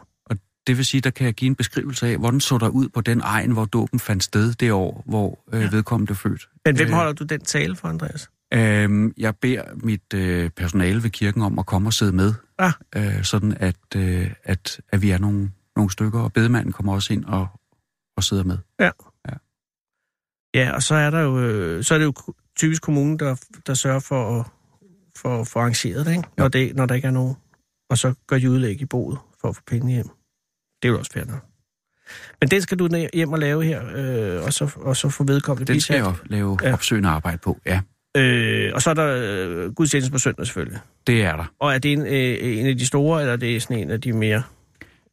Det 0.66 0.76
vil 0.76 0.84
sige, 0.84 1.00
der 1.00 1.10
kan 1.10 1.26
jeg 1.26 1.34
give 1.34 1.46
en 1.46 1.54
beskrivelse 1.54 2.06
af, 2.06 2.18
hvordan 2.18 2.40
så 2.40 2.58
der 2.58 2.68
ud 2.68 2.88
på 2.88 3.00
den 3.00 3.20
egen, 3.24 3.50
hvor 3.52 3.64
dåben 3.64 4.00
fandt 4.00 4.24
sted 4.24 4.52
det 4.54 4.72
år, 4.72 5.02
hvor 5.06 5.44
øh, 5.52 5.72
vedkommende 5.72 6.06
blev 6.06 6.16
født. 6.16 6.48
Men 6.64 6.76
hvem 6.76 6.88
Øh. 6.88 6.94
holder 6.94 7.12
du 7.12 7.24
den 7.24 7.40
tale 7.40 7.76
for, 7.76 7.88
Andreas? 7.88 8.30
Øhm, 8.54 9.14
jeg 9.18 9.36
beder 9.36 9.62
mit 9.74 10.14
øh, 10.14 10.50
personale 10.50 11.02
ved 11.02 11.10
kirken 11.10 11.42
om 11.42 11.58
at 11.58 11.66
komme 11.66 11.88
og 11.88 11.92
sidde 11.92 12.12
med, 12.12 12.34
Ah. 12.58 12.72
øh, 12.96 13.22
sådan 13.24 13.56
at, 13.60 13.76
øh, 13.96 14.30
at, 14.44 14.80
at 14.92 15.02
vi 15.02 15.10
er 15.10 15.18
nogle, 15.18 15.50
nogle 15.76 15.90
stykker, 15.90 16.20
og 16.20 16.32
bedemanden 16.32 16.72
kommer 16.72 16.92
også 16.94 17.12
ind 17.12 17.24
og, 17.24 17.46
og 18.16 18.24
sidder 18.24 18.44
med. 18.44 18.58
Ja, 20.54 20.72
og 20.74 20.82
så 20.82 20.94
er 20.94 21.10
der 21.10 21.20
jo, 21.20 21.40
øh, 21.40 21.84
så 21.84 21.94
er 21.94 21.98
det 21.98 22.04
jo 22.04 22.12
typisk 22.56 22.82
kommunen, 22.82 23.18
der, 23.18 23.36
der 23.66 23.74
sørger 23.74 24.00
for 24.00 24.40
at 24.40 24.46
for, 25.16 25.44
for 25.44 25.60
arrangeret 25.60 26.06
det, 26.06 26.12
ikke? 26.12 26.28
Når, 26.38 26.48
det, 26.48 26.76
når 26.76 26.86
der 26.86 26.94
ikke 26.94 27.06
er 27.06 27.12
nogen. 27.12 27.34
Og 27.90 27.98
så 27.98 28.14
gør 28.26 28.38
de 28.38 28.50
udlæg 28.50 28.80
i 28.80 28.84
boet 28.86 29.18
for 29.40 29.48
at 29.48 29.56
få 29.56 29.62
penge 29.66 29.92
hjem. 29.92 30.06
Det 30.82 30.88
er 30.88 30.92
jo 30.92 30.98
også 30.98 31.10
fair 31.14 31.24
nok. 31.24 31.44
Men 32.40 32.48
den 32.50 32.62
skal 32.62 32.78
du 32.78 32.88
hjem 33.14 33.32
og 33.32 33.38
lave 33.38 33.64
her, 33.64 33.82
øh, 33.94 34.44
og, 34.44 34.52
så, 34.52 34.70
og 34.76 34.96
så 34.96 35.08
få 35.08 35.24
vedkommende 35.24 35.72
Den 35.72 35.80
skal 35.80 35.96
jeg 35.96 36.14
lave 36.26 36.58
Ja. 36.62 36.72
opsøgende 36.72 37.08
arbejde 37.08 37.38
på, 37.38 37.58
ja. 37.66 37.80
Øh, 38.16 38.70
og 38.74 38.82
så 38.82 38.90
er 38.90 38.94
der 38.94 39.16
øh, 39.22 39.72
gudstjeneste 39.72 40.12
på 40.12 40.18
søndag 40.18 40.46
selvfølgelig. 40.46 40.78
Det 41.06 41.22
er 41.24 41.36
der. 41.36 41.44
Og 41.60 41.74
er 41.74 41.78
det 41.78 41.92
en, 41.92 42.06
øh, 42.06 42.58
en 42.60 42.66
af 42.66 42.78
de 42.78 42.86
store, 42.86 43.20
eller 43.20 43.32
er 43.32 43.36
det 43.36 43.62
sådan 43.62 43.78
en 43.78 43.90
af 43.90 44.00
de 44.00 44.12
mere... 44.12 44.42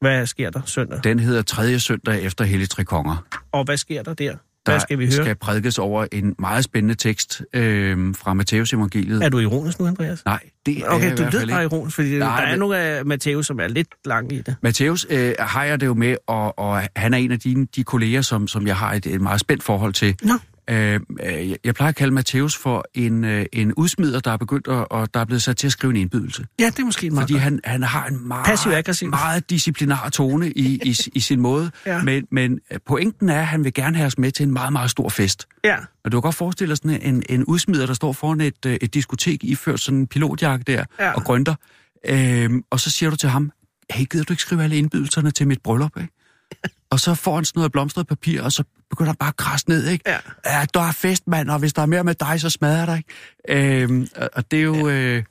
Hvad 0.01 0.25
sker 0.25 0.49
der 0.49 0.61
søndag? 0.65 0.99
Den 1.03 1.19
hedder 1.19 1.41
tredje 1.41 1.79
søndag 1.79 2.21
efter 2.23 2.45
Hellig 2.45 2.69
Tre 2.69 2.83
Konger. 2.83 3.25
Og 3.51 3.63
hvad 3.63 3.77
sker 3.77 4.03
der 4.03 4.13
der? 4.13 4.31
Der 4.65 4.71
Hvad 4.71 4.79
skal 4.79 4.99
vi 4.99 5.03
høre? 5.05 5.11
skal 5.11 5.35
prædikes 5.35 5.77
over 5.79 6.05
en 6.11 6.35
meget 6.39 6.63
spændende 6.63 6.95
tekst 6.95 7.41
øh, 7.53 8.15
fra 8.15 8.33
Matteus 8.33 8.73
evangeliet. 8.73 9.23
Er 9.23 9.29
du 9.29 9.39
ironisk 9.39 9.79
nu, 9.79 9.85
Andreas? 9.87 10.25
Nej, 10.25 10.39
det 10.75 10.83
er 10.83 10.89
Okay, 10.89 11.11
i 11.11 11.15
du 11.15 11.23
lød 11.31 11.47
bare 11.47 11.63
ironisk, 11.63 11.95
fordi 11.95 12.17
Nej, 12.17 12.41
der 12.41 12.47
er 12.47 12.55
nogle 12.55 12.77
af 12.77 13.05
Matteo, 13.05 13.43
som 13.43 13.59
er 13.59 13.67
lidt 13.67 13.87
lang 14.05 14.31
i 14.31 14.41
det. 14.41 14.55
Matteus 14.61 15.07
øh, 15.09 15.33
har 15.39 15.63
jeg 15.63 15.81
det 15.81 15.87
jo 15.87 15.93
med, 15.93 16.15
og, 16.27 16.59
og 16.59 16.81
han 16.95 17.13
er 17.13 17.17
en 17.17 17.31
af 17.31 17.39
dine, 17.39 17.67
de 17.75 17.83
kolleger, 17.83 18.21
som, 18.21 18.47
som 18.47 18.67
jeg 18.67 18.75
har 18.75 18.93
et, 18.93 19.05
et 19.05 19.21
meget 19.21 19.39
spændt 19.39 19.63
forhold 19.63 19.93
til. 19.93 20.15
Nå. 20.23 20.33
Øh, 20.69 20.99
øh, 21.23 21.55
jeg- 21.65 21.75
plejer 21.75 21.89
at 21.89 21.95
kalde 21.95 22.13
Matteus 22.13 22.57
for 22.57 22.85
en, 22.93 23.23
øh, 23.23 23.45
en 23.53 23.73
udsmider, 23.73 24.19
der 24.19 24.31
er 24.31 24.37
begyndt 24.37 24.67
at, 24.67 24.87
og 24.91 25.13
der 25.13 25.19
er 25.19 25.25
blevet 25.25 25.41
sat 25.41 25.57
til 25.57 25.67
at 25.67 25.71
skrive 25.71 25.91
en 25.91 25.97
indbydelse. 25.97 26.45
Ja, 26.59 26.65
det 26.65 26.79
er 26.79 26.83
måske 26.85 27.09
meget 27.09 27.23
Fordi 27.29 27.39
han, 27.39 27.59
han 27.63 27.83
har 27.83 28.05
en 28.07 28.27
meget, 28.27 28.45
Passiv-aggressiv. 28.45 29.09
meget 29.09 29.49
disciplinar 29.49 30.09
tone 30.09 30.51
i, 30.51 30.79
i, 30.85 30.95
i 31.15 31.19
sin 31.19 31.39
måde. 31.39 31.71
Ja. 31.85 32.03
Men, 32.03 32.25
men 32.31 32.59
pointen 32.87 33.29
er, 33.29 33.39
at 33.39 33.47
han 33.47 33.63
vil 33.63 33.73
gerne 33.73 33.97
have 33.97 34.07
os 34.07 34.17
med 34.17 34.31
til 34.31 34.43
en 34.43 34.51
meget, 34.53 34.73
meget 34.73 34.89
stor 34.91 35.09
fest. 35.09 35.47
Ja, 35.63 35.77
Og 36.05 36.11
du 36.11 36.17
kan 36.17 36.21
godt 36.21 36.35
forestille 36.35 36.69
dig 36.69 36.77
sådan 36.77 37.01
en, 37.01 37.23
en 37.29 37.43
udsmider, 37.45 37.85
der 37.85 37.93
står 37.93 38.13
foran 38.13 38.41
et, 38.41 38.65
øh, 38.65 38.77
et 38.81 38.93
diskotek, 38.93 39.43
iført 39.43 39.79
sådan 39.79 39.99
en 39.99 40.07
pilotjakke 40.07 40.63
der, 40.63 40.83
Ja. 40.99 41.11
og 41.11 41.23
grønter. 41.23 41.55
Øhm, 42.05 42.63
og 42.69 42.79
så 42.79 42.89
siger 42.89 43.09
du 43.09 43.15
til 43.15 43.29
ham, 43.29 43.51
hey, 43.91 44.05
gider 44.05 44.23
du 44.25 44.33
ikke 44.33 44.41
skrive 44.43 44.63
alle 44.63 44.77
indbydelserne 44.77 45.31
til 45.31 45.47
mit 45.47 45.61
bryllup, 45.63 45.97
ikke? 45.97 46.13
Og 46.91 46.99
så 46.99 47.15
får 47.15 47.35
han 47.35 47.45
sådan 47.45 47.59
noget 47.59 47.71
blomstret 47.71 48.07
papir, 48.07 48.41
og 48.41 48.51
så 48.51 48.63
begynder 48.89 49.09
han 49.09 49.15
bare 49.15 49.29
at 49.29 49.37
krasse 49.37 49.69
ned, 49.69 49.87
ikke? 49.87 50.09
Ja. 50.09 50.17
ja 50.59 50.65
der 50.73 50.79
er 50.81 50.91
fest, 50.91 51.27
mand, 51.27 51.49
og 51.49 51.59
hvis 51.59 51.73
der 51.73 51.81
er 51.81 51.85
mere 51.85 52.03
med 52.03 52.15
dig, 52.15 52.41
så 52.41 52.49
smadrer 52.49 52.77
jeg 52.77 52.87
dig, 52.87 52.97
ikke? 52.97 53.83
Øhm, 53.83 54.07
og- 54.33 54.51
det 54.51 54.59
er 54.59 54.63
jo... 54.63 54.87
Øh, 54.89 55.23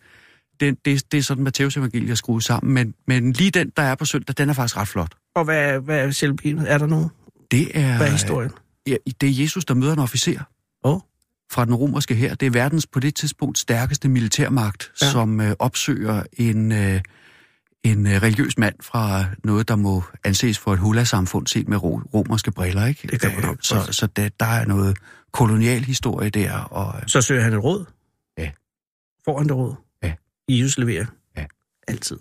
det, 0.60 0.84
det, 0.84 1.12
det 1.12 1.18
er 1.18 1.22
sådan, 1.22 1.44
Matteus 1.44 1.76
evangeliet 1.76 2.10
er 2.10 2.14
skruet 2.14 2.44
sammen, 2.44 2.74
men, 2.74 2.94
men 3.06 3.32
lige 3.32 3.50
den, 3.50 3.72
der 3.76 3.82
er 3.82 3.94
på 3.94 4.04
søndag, 4.04 4.34
den 4.38 4.48
er 4.48 4.52
faktisk 4.52 4.76
ret 4.76 4.88
flot. 4.88 5.12
og 5.36 5.44
hvad, 5.44 5.80
hvad 5.80 5.98
er 6.06 6.10
selve? 6.10 6.66
Er 6.68 6.78
der 6.78 6.86
nogen? 6.86 7.08
Det 7.50 7.70
er, 7.78 7.96
Hvad 7.96 8.06
er 8.06 8.10
historien? 8.10 8.50
Ja, 8.86 8.96
det 9.20 9.28
er 9.28 9.42
Jesus, 9.42 9.64
der 9.64 9.74
møder 9.74 9.92
en 9.92 9.98
officer. 9.98 10.40
Åh. 10.84 11.00
Fra 11.52 11.64
den 11.64 11.74
romerske 11.74 12.14
her. 12.14 12.34
Det 12.34 12.46
er 12.46 12.50
verdens 12.50 12.86
på 12.86 13.00
det 13.00 13.14
tidspunkt 13.14 13.58
stærkeste 13.58 14.08
militærmagt, 14.08 14.90
Ja. 15.00 15.06
ja. 15.06 15.12
som 15.12 15.40
øh, 15.40 15.54
opsøger 15.58 16.22
en, 16.32 16.72
øh, 16.72 17.00
en 17.92 18.06
øh, 18.06 18.22
religiøs 18.22 18.58
mand 18.58 18.74
fra 18.82 19.24
noget, 19.44 19.68
der 19.68 19.76
må 19.76 20.02
anses 20.24 20.58
for 20.58 20.72
et 20.72 20.78
hula-samfund 20.78 21.46
set 21.46 21.68
med 21.68 21.82
ro- 21.82 22.02
romerske 22.14 22.50
briller. 22.52 22.86
Ikke? 22.86 23.08
Det 23.08 23.20
kan 23.20 23.30
man 23.34 23.42
nok 23.44 23.56
Så, 23.60 23.88
så 23.90 24.06
det, 24.06 24.40
der 24.40 24.46
er 24.46 24.66
noget 24.66 24.98
kolonial 25.32 25.84
historie 25.84 26.30
der. 26.30 26.52
Og, 26.52 26.96
øh, 27.00 27.08
Så 27.08 27.20
søger 27.22 27.42
han 27.42 27.52
et 27.52 27.64
råd? 27.64 27.84
Ja. 28.38 28.50
Får 29.24 29.38
han 29.38 29.48
det 29.48 29.56
råd? 29.56 29.74
Ja. 30.02 30.14
Jesus 30.48 30.78
leverer? 30.78 31.06
Ja. 31.36 31.44
Altid. 31.88 32.16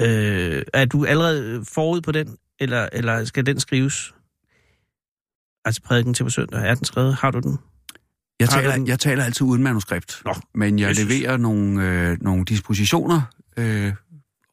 Øh, 0.00 0.62
er 0.74 0.84
du 0.84 1.04
allerede 1.04 1.64
forud 1.64 2.00
på 2.00 2.12
den, 2.12 2.36
eller, 2.60 2.88
eller 2.92 3.24
skal 3.24 3.46
den 3.46 3.60
skrives? 3.60 4.14
Altså 5.64 5.82
prædiken 5.82 6.14
til 6.14 6.24
på 6.24 6.30
søndag, 6.30 6.66
er 6.68 6.74
den 6.74 6.84
skrevet? 6.84 7.14
Har 7.14 7.30
du 7.30 7.40
den? 7.40 7.58
Jeg 8.40 8.48
taler, 8.48 8.72
den? 8.72 8.86
jeg 8.88 8.98
taler 9.00 9.24
altid 9.24 9.46
uden 9.46 9.62
manuskript, 9.62 10.22
Nå, 10.24 10.34
men 10.54 10.78
jeg 10.78 10.94
synes- 10.96 11.10
leverer 11.10 11.36
nogle, 11.36 11.82
øh, 11.88 12.18
nogle 12.20 12.44
dispositioner, 12.44 13.22
øh, 13.56 13.92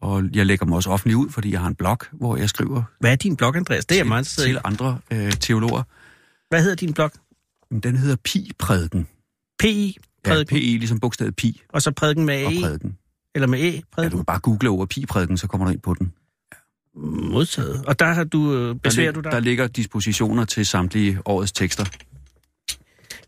og 0.04 0.24
jeg 0.34 0.46
lægger 0.46 0.66
mig 0.66 0.76
også 0.76 0.90
offentligt 0.90 1.18
ud, 1.18 1.30
fordi 1.30 1.52
jeg 1.52 1.60
har 1.60 1.68
en 1.68 1.76
blog, 1.76 1.98
hvor 2.12 2.38
jeg 2.38 2.50
skriver 2.50 2.84
Hvad 3.00 3.12
er 3.12 3.16
din 3.16 3.36
blog, 3.36 3.56
Andreas? 3.56 3.86
Det 3.86 3.96
er 3.98 4.00
til, 4.04 4.08
meget 4.08 4.26
til 4.28 4.54
i. 4.54 4.58
andre 4.64 5.00
øh, 5.12 5.32
teologer. 5.32 5.84
Hvad 6.50 6.62
hedder 6.62 6.76
din 6.76 6.94
blog? 6.94 7.12
Den 7.84 7.98
hedder 7.98 8.16
Pi-prædiken. 8.24 9.08
PI, 9.60 9.98
Ja, 10.26 10.30
prædiken, 10.30 10.58
P-I, 10.58 10.78
ligesom 10.78 11.00
bogstavet 11.00 11.36
Pi 11.36 11.62
og 11.70 11.82
så 11.82 11.92
prædiken 11.92 12.26
med 12.26 12.46
og 12.46 12.52
A, 12.54 12.60
prædiken. 12.62 12.98
eller 13.36 13.48
med 13.48 13.60
E, 13.60 13.64
Ja, 13.64 13.72
du 13.78 13.82
prædiken, 13.92 14.18
kan 14.18 14.26
bare 14.26 14.40
google 14.40 14.70
over 14.70 14.86
Pi-prædiken, 14.86 15.38
så 15.38 15.48
kommer 15.48 15.66
du 15.68 15.72
ind 15.72 15.80
på 15.82 15.94
den. 15.94 16.14
modtaget. 17.32 17.86
Og 17.86 18.00
der 18.00 18.06
har 18.06 18.24
du, 18.24 18.54
øh, 18.54 18.68
Der, 18.68 18.74
besværer 18.74 19.12
lig- 19.12 19.16
du 19.16 19.22
dig? 19.22 19.32
der 19.32 19.40
ligger 19.40 19.68
dispositioner 19.68 20.46
til 20.46 20.66
samtlige 20.66 21.20
årets 21.26 21.52
tekster. 21.52 21.86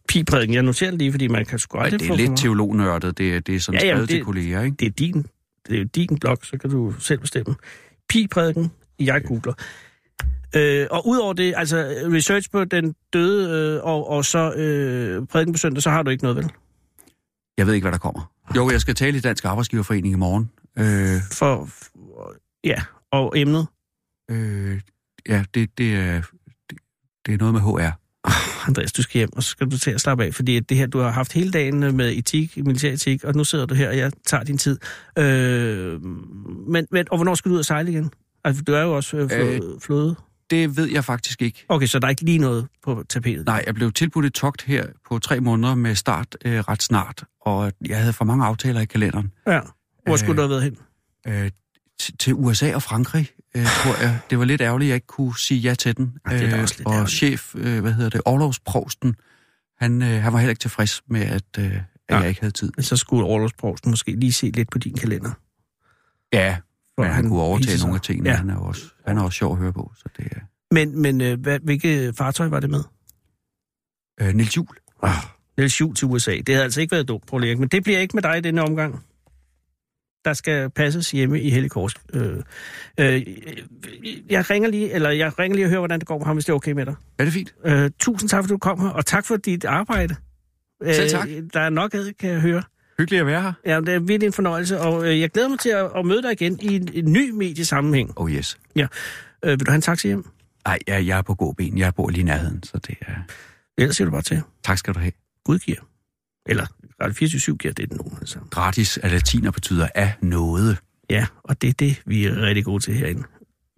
Pi-prædiken, 0.08 0.54
jeg 0.56 0.64
noterer 0.64 0.92
det 0.92 1.00
lige, 1.00 1.12
fordi 1.12 1.28
man 1.28 1.46
kan 1.46 1.60
sgu 1.60 1.78
aldrig 1.78 2.00
det 2.00 2.08
få 2.08 2.14
er 2.14 2.18
lidt 2.18 2.38
teolognørdet. 2.38 3.18
Det, 3.18 3.36
er- 3.36 3.40
det 3.40 3.56
er 3.56 3.60
sådan 3.60 3.82
Ja, 3.82 3.88
jamen, 3.88 3.98
skrevet 3.98 4.10
til 4.10 4.18
det- 4.18 4.26
kolleger, 4.26 4.62
ikke? 4.62 4.78
det 4.80 4.86
er 4.86 4.90
din, 4.92 5.26
det 5.68 5.82
er 5.82 5.86
din 5.86 6.20
blog, 6.20 6.38
så 6.44 6.58
kan 6.58 6.70
du 6.70 6.94
selv 7.00 7.20
bestemme. 7.20 7.56
Pi-prædiken, 8.10 8.72
jeg 9.00 9.24
googler. 9.24 9.54
Øh, 10.56 10.88
og 10.92 11.08
udover 11.08 11.34
det, 11.34 11.54
altså 11.58 11.78
research 12.14 12.52
på 12.52 12.66
den 12.66 12.96
døde, 13.14 13.76
øh, 13.78 13.84
og, 13.84 14.10
og 14.10 14.26
så 14.26 14.54
øh, 14.54 15.28
prædiken 15.28 15.54
på 15.54 15.58
søndag, 15.58 15.84
så 15.84 15.90
har 15.90 16.04
du 16.04 16.10
ikke 16.10 16.24
noget, 16.24 16.38
vel? 16.38 16.52
Jeg 17.58 17.68
ved 17.68 17.74
ikke, 17.74 17.84
hvad 17.84 17.92
der 17.92 17.98
kommer. 17.98 18.32
Jo, 18.56 18.70
jeg 18.70 18.82
skal 18.82 18.96
tale 18.96 19.18
i 19.18 19.20
Dansk 19.20 19.46
Arbejdsgiverforening 19.46 20.14
i 20.14 20.18
morgen. 20.18 20.52
Øh, 20.78 21.22
For, 21.32 21.66
for 21.66 22.36
ja, 22.64 22.82
og 23.12 23.34
emnet, 23.36 23.68
øh, 24.32 24.82
ja, 25.30 25.44
det, 25.54 25.78
det, 25.78 25.96
er, 25.96 26.22
det, 26.70 26.78
det 27.26 27.34
er 27.34 27.38
noget 27.38 27.54
med 27.54 27.62
HR. 27.62 28.05
Andreas, 28.68 28.94
du 28.94 29.02
skal 29.02 29.20
hjem, 29.20 29.30
og 29.36 29.44
så 29.44 29.50
skal 29.50 29.72
du 29.72 29.78
til 29.78 29.92
at 29.92 30.02
slappe 30.02 30.24
af, 30.26 30.34
fordi 30.34 30.60
det 30.60 30.78
her, 30.78 30.88
du 30.88 31.00
har 31.00 31.12
haft 31.12 31.34
hele 31.34 31.52
dagen 31.52 31.80
med 31.80 32.18
etik, 32.18 32.58
militæretik, 32.58 33.24
og 33.24 33.36
nu 33.36 33.44
sidder 33.44 33.66
du 33.66 33.74
her, 33.76 33.90
og 33.90 33.98
jeg 33.98 34.12
tager 34.28 34.44
din 34.44 34.58
tid. 34.58 34.78
Øh, 35.18 36.02
men, 36.68 36.88
men, 36.92 37.06
og 37.12 37.18
hvornår 37.18 37.36
skal 37.36 37.50
du 37.50 37.54
ud 37.54 37.60
og 37.60 37.66
sejle 37.66 37.92
igen? 37.92 38.12
Altså, 38.44 38.64
du 38.64 38.74
er 38.74 38.82
jo 38.82 38.96
også 38.96 39.18
øh, 39.18 39.30
øh, 39.34 39.62
flåde. 39.82 40.16
Det 40.50 40.78
ved 40.78 40.86
jeg 40.92 41.04
faktisk 41.06 41.42
ikke. 41.42 41.66
Okay, 41.70 41.88
så 41.88 42.00
der 42.00 42.06
er 42.06 42.10
ikke 42.10 42.22
lige 42.26 42.38
noget 42.38 42.68
på 42.84 43.04
tapetet? 43.10 43.46
Nej, 43.46 43.64
jeg 43.66 43.76
blev 43.76 43.92
tilbudt 43.92 44.26
et 44.26 44.34
togt 44.34 44.62
her 44.64 44.86
på 45.10 45.20
tre 45.20 45.40
måneder 45.40 45.76
med 45.76 45.96
start 45.96 46.38
øh, 46.46 46.60
ret 46.60 46.84
snart, 46.84 47.24
og 47.42 47.72
jeg 47.88 47.98
havde 47.98 48.14
for 48.14 48.26
mange 48.26 48.46
aftaler 48.46 48.82
i 48.82 48.86
kalenderen. 48.86 49.32
Ja. 49.48 49.60
Hvor 50.04 50.14
Øh, 50.14 50.20
skulle 50.20 50.38
du 50.38 50.42
have 50.42 50.50
været 50.50 50.64
hen? 50.64 50.78
Øh, 51.28 51.52
til 52.20 52.34
USA 52.34 52.76
og 52.76 52.84
Frankrig, 52.84 53.30
øh, 53.56 53.66
tror 53.66 54.02
jeg. 54.04 54.20
Det 54.30 54.40
var 54.40 54.46
lidt 54.46 54.62
ærgerligt, 54.62 54.88
at 54.88 54.90
jeg 54.90 54.96
ikke 54.96 55.08
kunne 55.08 55.38
sige 55.40 55.60
ja 55.60 55.74
til 55.76 55.98
den. 55.98 56.18
Ah, 56.26 56.40
det 56.40 56.46
er 56.48 56.50
da 56.56 56.62
også 56.62 56.76
lidt 56.78 56.88
og 56.88 56.94
ærgerligt. 56.94 57.12
chef, 57.18 57.56
øh, 57.56 57.82
hvad 57.82 57.94
hedder 57.94 58.10
det, 58.10 58.22
Orlovsprovsten, 58.26 59.16
han, 59.80 60.02
øh, 60.02 60.08
han 60.24 60.34
var 60.34 60.40
heller 60.40 60.50
ikke 60.50 60.60
tilfreds 60.60 61.02
med, 61.10 61.22
at, 61.22 61.44
øh, 61.60 61.66
at 61.66 61.82
Ja. 62.10 62.18
jeg 62.18 62.30
ikke 62.30 62.42
havde 62.42 62.54
tid. 62.54 62.72
Så 62.80 62.98
skulle 62.98 63.26
Orlovsprovsten 63.26 63.90
måske 63.92 64.12
lige 64.12 64.34
se 64.34 64.50
lidt 64.52 64.70
på 64.72 64.78
din 64.78 64.96
kalender. 64.98 65.32
Ja, 66.34 66.58
For 66.96 67.04
men 67.04 67.12
han 67.12 67.30
kunne 67.30 67.42
overtage 67.42 67.80
nogle 67.80 67.96
af 67.96 68.02
tingene. 68.02 68.30
Ja. 68.30 68.36
Han 68.36 68.50
er 68.50 68.56
også, 68.58 68.82
han 69.08 69.18
er 69.18 69.22
også 69.24 69.38
sjov 69.38 69.52
at 69.52 69.58
høre 69.58 69.74
på. 69.74 69.92
Så 69.98 70.06
det 70.18 70.26
er, 70.32 70.40
Men, 70.72 71.02
men 71.02 71.22
øh, 71.22 71.40
hvad, 71.42 71.60
hvilket 71.60 72.18
fartøj 72.18 72.48
var 72.48 72.60
det 72.60 72.70
med? 72.70 72.84
øh, 74.22 74.34
Niels 74.34 74.58
Juhl. 74.58 74.78
Niels 75.58 75.82
Juhl 75.82 75.96
til 75.96 76.08
USA. 76.08 76.32
Det 76.32 76.50
havde 76.50 76.64
altså 76.64 76.82
ikke 76.82 76.92
været 76.92 77.08
dumt, 77.08 77.34
Erik, 77.34 77.60
men 77.60 77.70
det 77.70 77.84
bliver 77.84 78.00
ikke 78.00 78.16
med 78.16 78.24
dig 78.24 78.38
i 78.38 78.42
denne 78.42 78.62
omgang. 78.62 79.04
Der 80.26 80.34
skal 80.34 80.70
passes 80.70 81.12
hjemme 81.12 81.42
i 81.42 81.50
Helligkors. 81.50 81.94
Øh, 82.14 82.38
øh, 83.00 83.28
jeg 84.30 84.50
ringer 84.50 84.70
lige, 84.70 84.92
eller 84.92 85.10
jeg 85.10 85.40
ringer 85.40 85.56
lige 85.56 85.66
og 85.66 85.70
hører, 85.70 85.80
hvordan 85.80 86.00
det 86.00 86.08
går 86.08 86.18
med 86.18 86.26
ham, 86.26 86.36
hvis 86.36 86.46
det 86.46 86.52
er 86.52 86.56
okay 86.56 86.72
med 86.72 86.86
dig. 86.86 86.96
Er 87.20 87.24
det 87.24 87.34
fint? 87.34 87.56
Øh, 87.66 87.92
tusind 88.00 88.30
tak, 88.30 88.44
fordi 88.44 88.52
du 88.52 88.58
kom 88.58 88.80
her, 88.80 88.90
og 88.90 89.06
tak 89.06 89.26
for 89.26 89.36
dit 89.38 89.66
arbejde. 89.66 90.16
Selv 90.84 91.10
tak. 91.10 91.28
Øh, 91.30 91.44
der 91.54 91.60
er 91.60 91.70
nok 91.70 91.94
ad, 91.94 92.14
kan 92.14 92.30
jeg 92.30 92.40
høre. 92.40 92.64
Hyggeligt 92.98 93.20
at 93.20 93.28
være 93.28 93.42
her. 93.42 93.54
Ja, 93.66 93.80
det 93.80 93.90
er 93.90 94.00
virkelig 94.00 94.28
en 94.28 94.34
fornøjelse, 94.34 94.80
og 94.80 95.08
øh, 95.08 95.20
jeg 95.20 95.30
glæder 95.30 95.50
mig 95.50 95.60
til 95.60 95.70
at, 95.70 95.92
at 95.96 96.06
møde 96.06 96.22
dig 96.22 96.32
igen 96.32 96.60
i 96.62 96.76
en, 96.76 96.90
en 96.94 97.14
ny 97.14 97.30
mediesammenhæng. 97.30 98.12
Oh 98.16 98.32
yes. 98.32 98.58
Øh, 98.76 98.86
vil 99.44 99.60
du 99.60 99.72
have 99.72 99.76
en 99.76 99.82
taxi 99.82 100.08
hjem? 100.08 100.26
Nej, 100.66 100.80
jeg, 100.88 101.08
jeg 101.08 101.18
er 101.18 101.22
på 101.22 101.36
gåben. 101.36 101.78
Jeg 101.78 101.94
bor 101.96 102.10
lige 102.10 102.22
i 102.22 102.24
nærheden, 102.24 102.64
så 102.64 102.78
det 102.88 102.96
er... 103.02 103.14
Ellers 103.78 103.96
siger 103.96 104.06
du 104.06 104.12
bare 104.12 104.22
til. 104.22 104.42
Tak 104.64 104.78
skal 104.78 104.94
du 104.94 105.00
have. 105.00 105.12
Gud 105.46 105.60
giver. 105.60 105.80
Eller 106.46 106.66
Radio 107.02 107.14
24 107.14 107.58
giver 107.58 107.74
det 107.74 107.92
nu. 107.94 108.04
Altså. 108.20 108.40
Gratis 108.52 108.98
af 108.98 109.12
latiner 109.12 109.52
betyder 109.52 109.88
af 109.96 110.14
noget. 110.22 110.78
Ja, 111.10 111.26
og 111.44 111.62
det 111.62 111.70
er 111.70 111.74
det, 111.74 112.02
vi 112.06 112.26
er 112.26 112.42
rigtig 112.42 112.66
gode 112.66 112.84
til 112.84 112.94
herinde. 112.94 113.24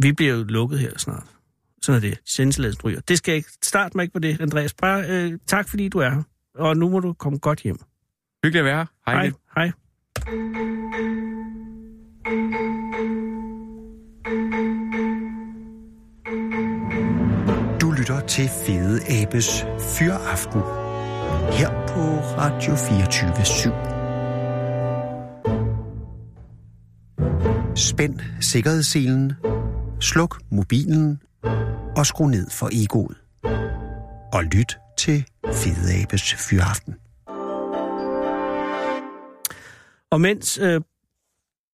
Vi 0.01 0.11
bliver 0.11 0.33
jo 0.35 0.43
lukket 0.43 0.79
her 0.79 0.97
snart. 0.97 1.23
Sådan 1.81 2.03
er 2.03 2.09
det. 2.09 2.19
Sendtilladelsen 2.25 2.83
ryger. 2.83 2.99
Det 2.99 3.17
skal 3.17 3.31
jeg 3.31 3.37
ikke. 3.37 3.49
Start 3.63 3.95
mig 3.95 4.03
ikke 4.03 4.13
på 4.13 4.19
det, 4.19 4.41
Andreas. 4.41 4.73
Bare 4.73 5.05
øh, 5.09 5.39
tak, 5.47 5.69
fordi 5.69 5.89
du 5.89 5.99
er 5.99 6.09
her. 6.09 6.23
Og 6.55 6.77
nu 6.77 6.89
må 6.89 6.99
du 6.99 7.13
komme 7.13 7.39
godt 7.39 7.59
hjem. 7.59 7.77
Hyggeligt 8.43 8.59
at 8.59 8.65
være 8.65 8.77
her. 8.77 8.85
Hej. 9.11 9.23
Hej. 9.23 9.31
Hej. 9.55 9.71
Du 17.81 17.91
lytter 17.91 18.19
til 18.27 18.49
Fede 18.65 19.23
Abes 19.23 19.65
Fyraften 19.97 20.86
her 21.51 21.69
på 21.87 22.01
Radio 22.37 22.75
24 22.75 23.31
/7. 23.31 23.71
Spænd 27.75 28.19
sikkerhedsselen, 28.41 29.33
sluk 29.99 30.41
mobilen 30.51 31.21
og 31.97 32.05
skru 32.05 32.27
ned 32.27 32.49
for 32.49 32.69
egoet. 32.73 33.17
Og 34.33 34.43
lyt 34.43 34.77
til 34.97 35.25
Fede 35.45 36.01
Abes 36.01 36.33
Fyraften. 36.33 36.95
Og 40.11 40.21
mens 40.21 40.57
øh, 40.57 40.81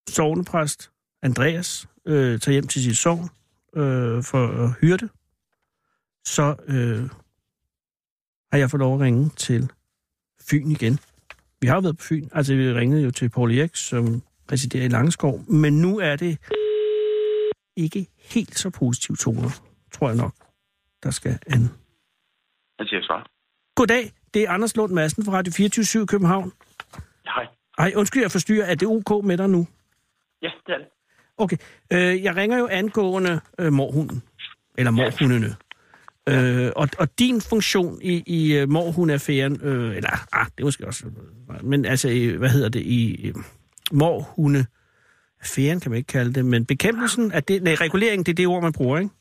sovnepræst 0.09 0.91
Andreas 1.23 1.87
øh, 2.07 2.39
tager 2.39 2.53
hjem 2.53 2.67
til 2.67 2.83
sit 2.83 2.97
sovn 2.97 3.29
øh, 3.75 4.23
for 4.23 4.63
at 4.63 4.71
hyrde, 4.81 5.09
så 6.25 6.55
øh, 6.67 7.09
har 8.53 8.57
jeg 8.57 8.69
fået 8.69 8.79
lov 8.79 8.93
at 8.95 9.01
ringe 9.01 9.29
til 9.29 9.71
Fyn 10.49 10.71
igen. 10.71 10.99
Vi 11.61 11.67
har 11.67 11.75
jo 11.75 11.81
været 11.81 11.97
på 11.97 12.03
Fyn. 12.03 12.27
Altså, 12.31 12.55
vi 12.55 12.73
ringede 12.73 13.03
jo 13.03 13.11
til 13.11 13.29
Paul 13.29 13.57
Erik, 13.57 13.75
som 13.75 14.21
residerer 14.51 14.85
i 14.85 14.87
Langeskov. 14.87 15.39
Men 15.47 15.81
nu 15.81 15.99
er 15.99 16.15
det 16.15 16.37
ikke 17.77 18.07
helt 18.33 18.55
så 18.57 18.69
positive 18.69 19.17
toner, 19.17 19.49
tror 19.91 20.07
jeg 20.07 20.17
nok, 20.17 20.33
der 21.03 21.11
skal 21.11 21.39
an. 21.47 21.61
Jeg 22.79 22.87
siger 22.87 23.01
svar. 23.03 23.27
Goddag, 23.75 24.11
det 24.33 24.41
er 24.43 24.49
Anders 24.49 24.75
Lund 24.77 24.93
Madsen 24.93 25.25
fra 25.25 25.31
Radio 25.31 25.53
24 25.53 26.07
København. 26.07 26.51
Hej. 27.25 27.47
Ej, 27.77 27.91
undskyld, 27.95 28.21
jeg 28.21 28.31
forstyrrer. 28.31 28.65
Er 28.65 28.75
det 28.75 28.87
ok 28.87 29.25
med 29.25 29.37
dig 29.37 29.49
nu? 29.49 29.67
Ja, 30.41 30.51
det 30.65 30.73
er 30.73 30.77
det. 30.77 30.87
Okay, 31.37 31.57
øh, 31.93 32.23
jeg 32.23 32.35
ringer 32.35 32.57
jo 32.57 32.67
angående 32.67 33.41
øh, 33.59 33.73
morhunden, 33.73 34.23
eller 34.77 34.91
morhundene. 34.91 35.55
Øh, 36.29 36.71
og, 36.75 36.87
og 36.99 37.19
din 37.19 37.41
funktion 37.41 37.99
i, 38.01 38.23
i 38.27 38.61
uh, 38.61 38.69
morhundeaffæren, 38.69 39.59
øh, 39.63 39.95
eller 39.95 40.09
ah, 40.33 40.45
det 40.45 40.59
er 40.59 40.63
måske 40.65 40.87
også, 40.87 41.05
øh, 41.05 41.65
men 41.65 41.85
altså, 41.85 42.07
hvad 42.37 42.49
hedder 42.49 42.69
det, 42.69 42.81
i 42.81 43.27
øh, 43.27 43.35
morhundeaffæren 43.91 45.79
kan 45.79 45.91
man 45.91 45.97
ikke 45.97 46.07
kalde 46.07 46.33
det, 46.33 46.45
men 46.45 46.65
bekæmpelsen 46.65 47.31
af 47.31 47.43
det, 47.43 47.63
nej, 47.63 47.73
regulering, 47.73 48.25
det 48.25 48.31
er 48.31 48.35
det 48.35 48.47
ord, 48.47 48.63
man 48.63 48.73
bruger, 48.73 48.97
ikke? 48.99 49.11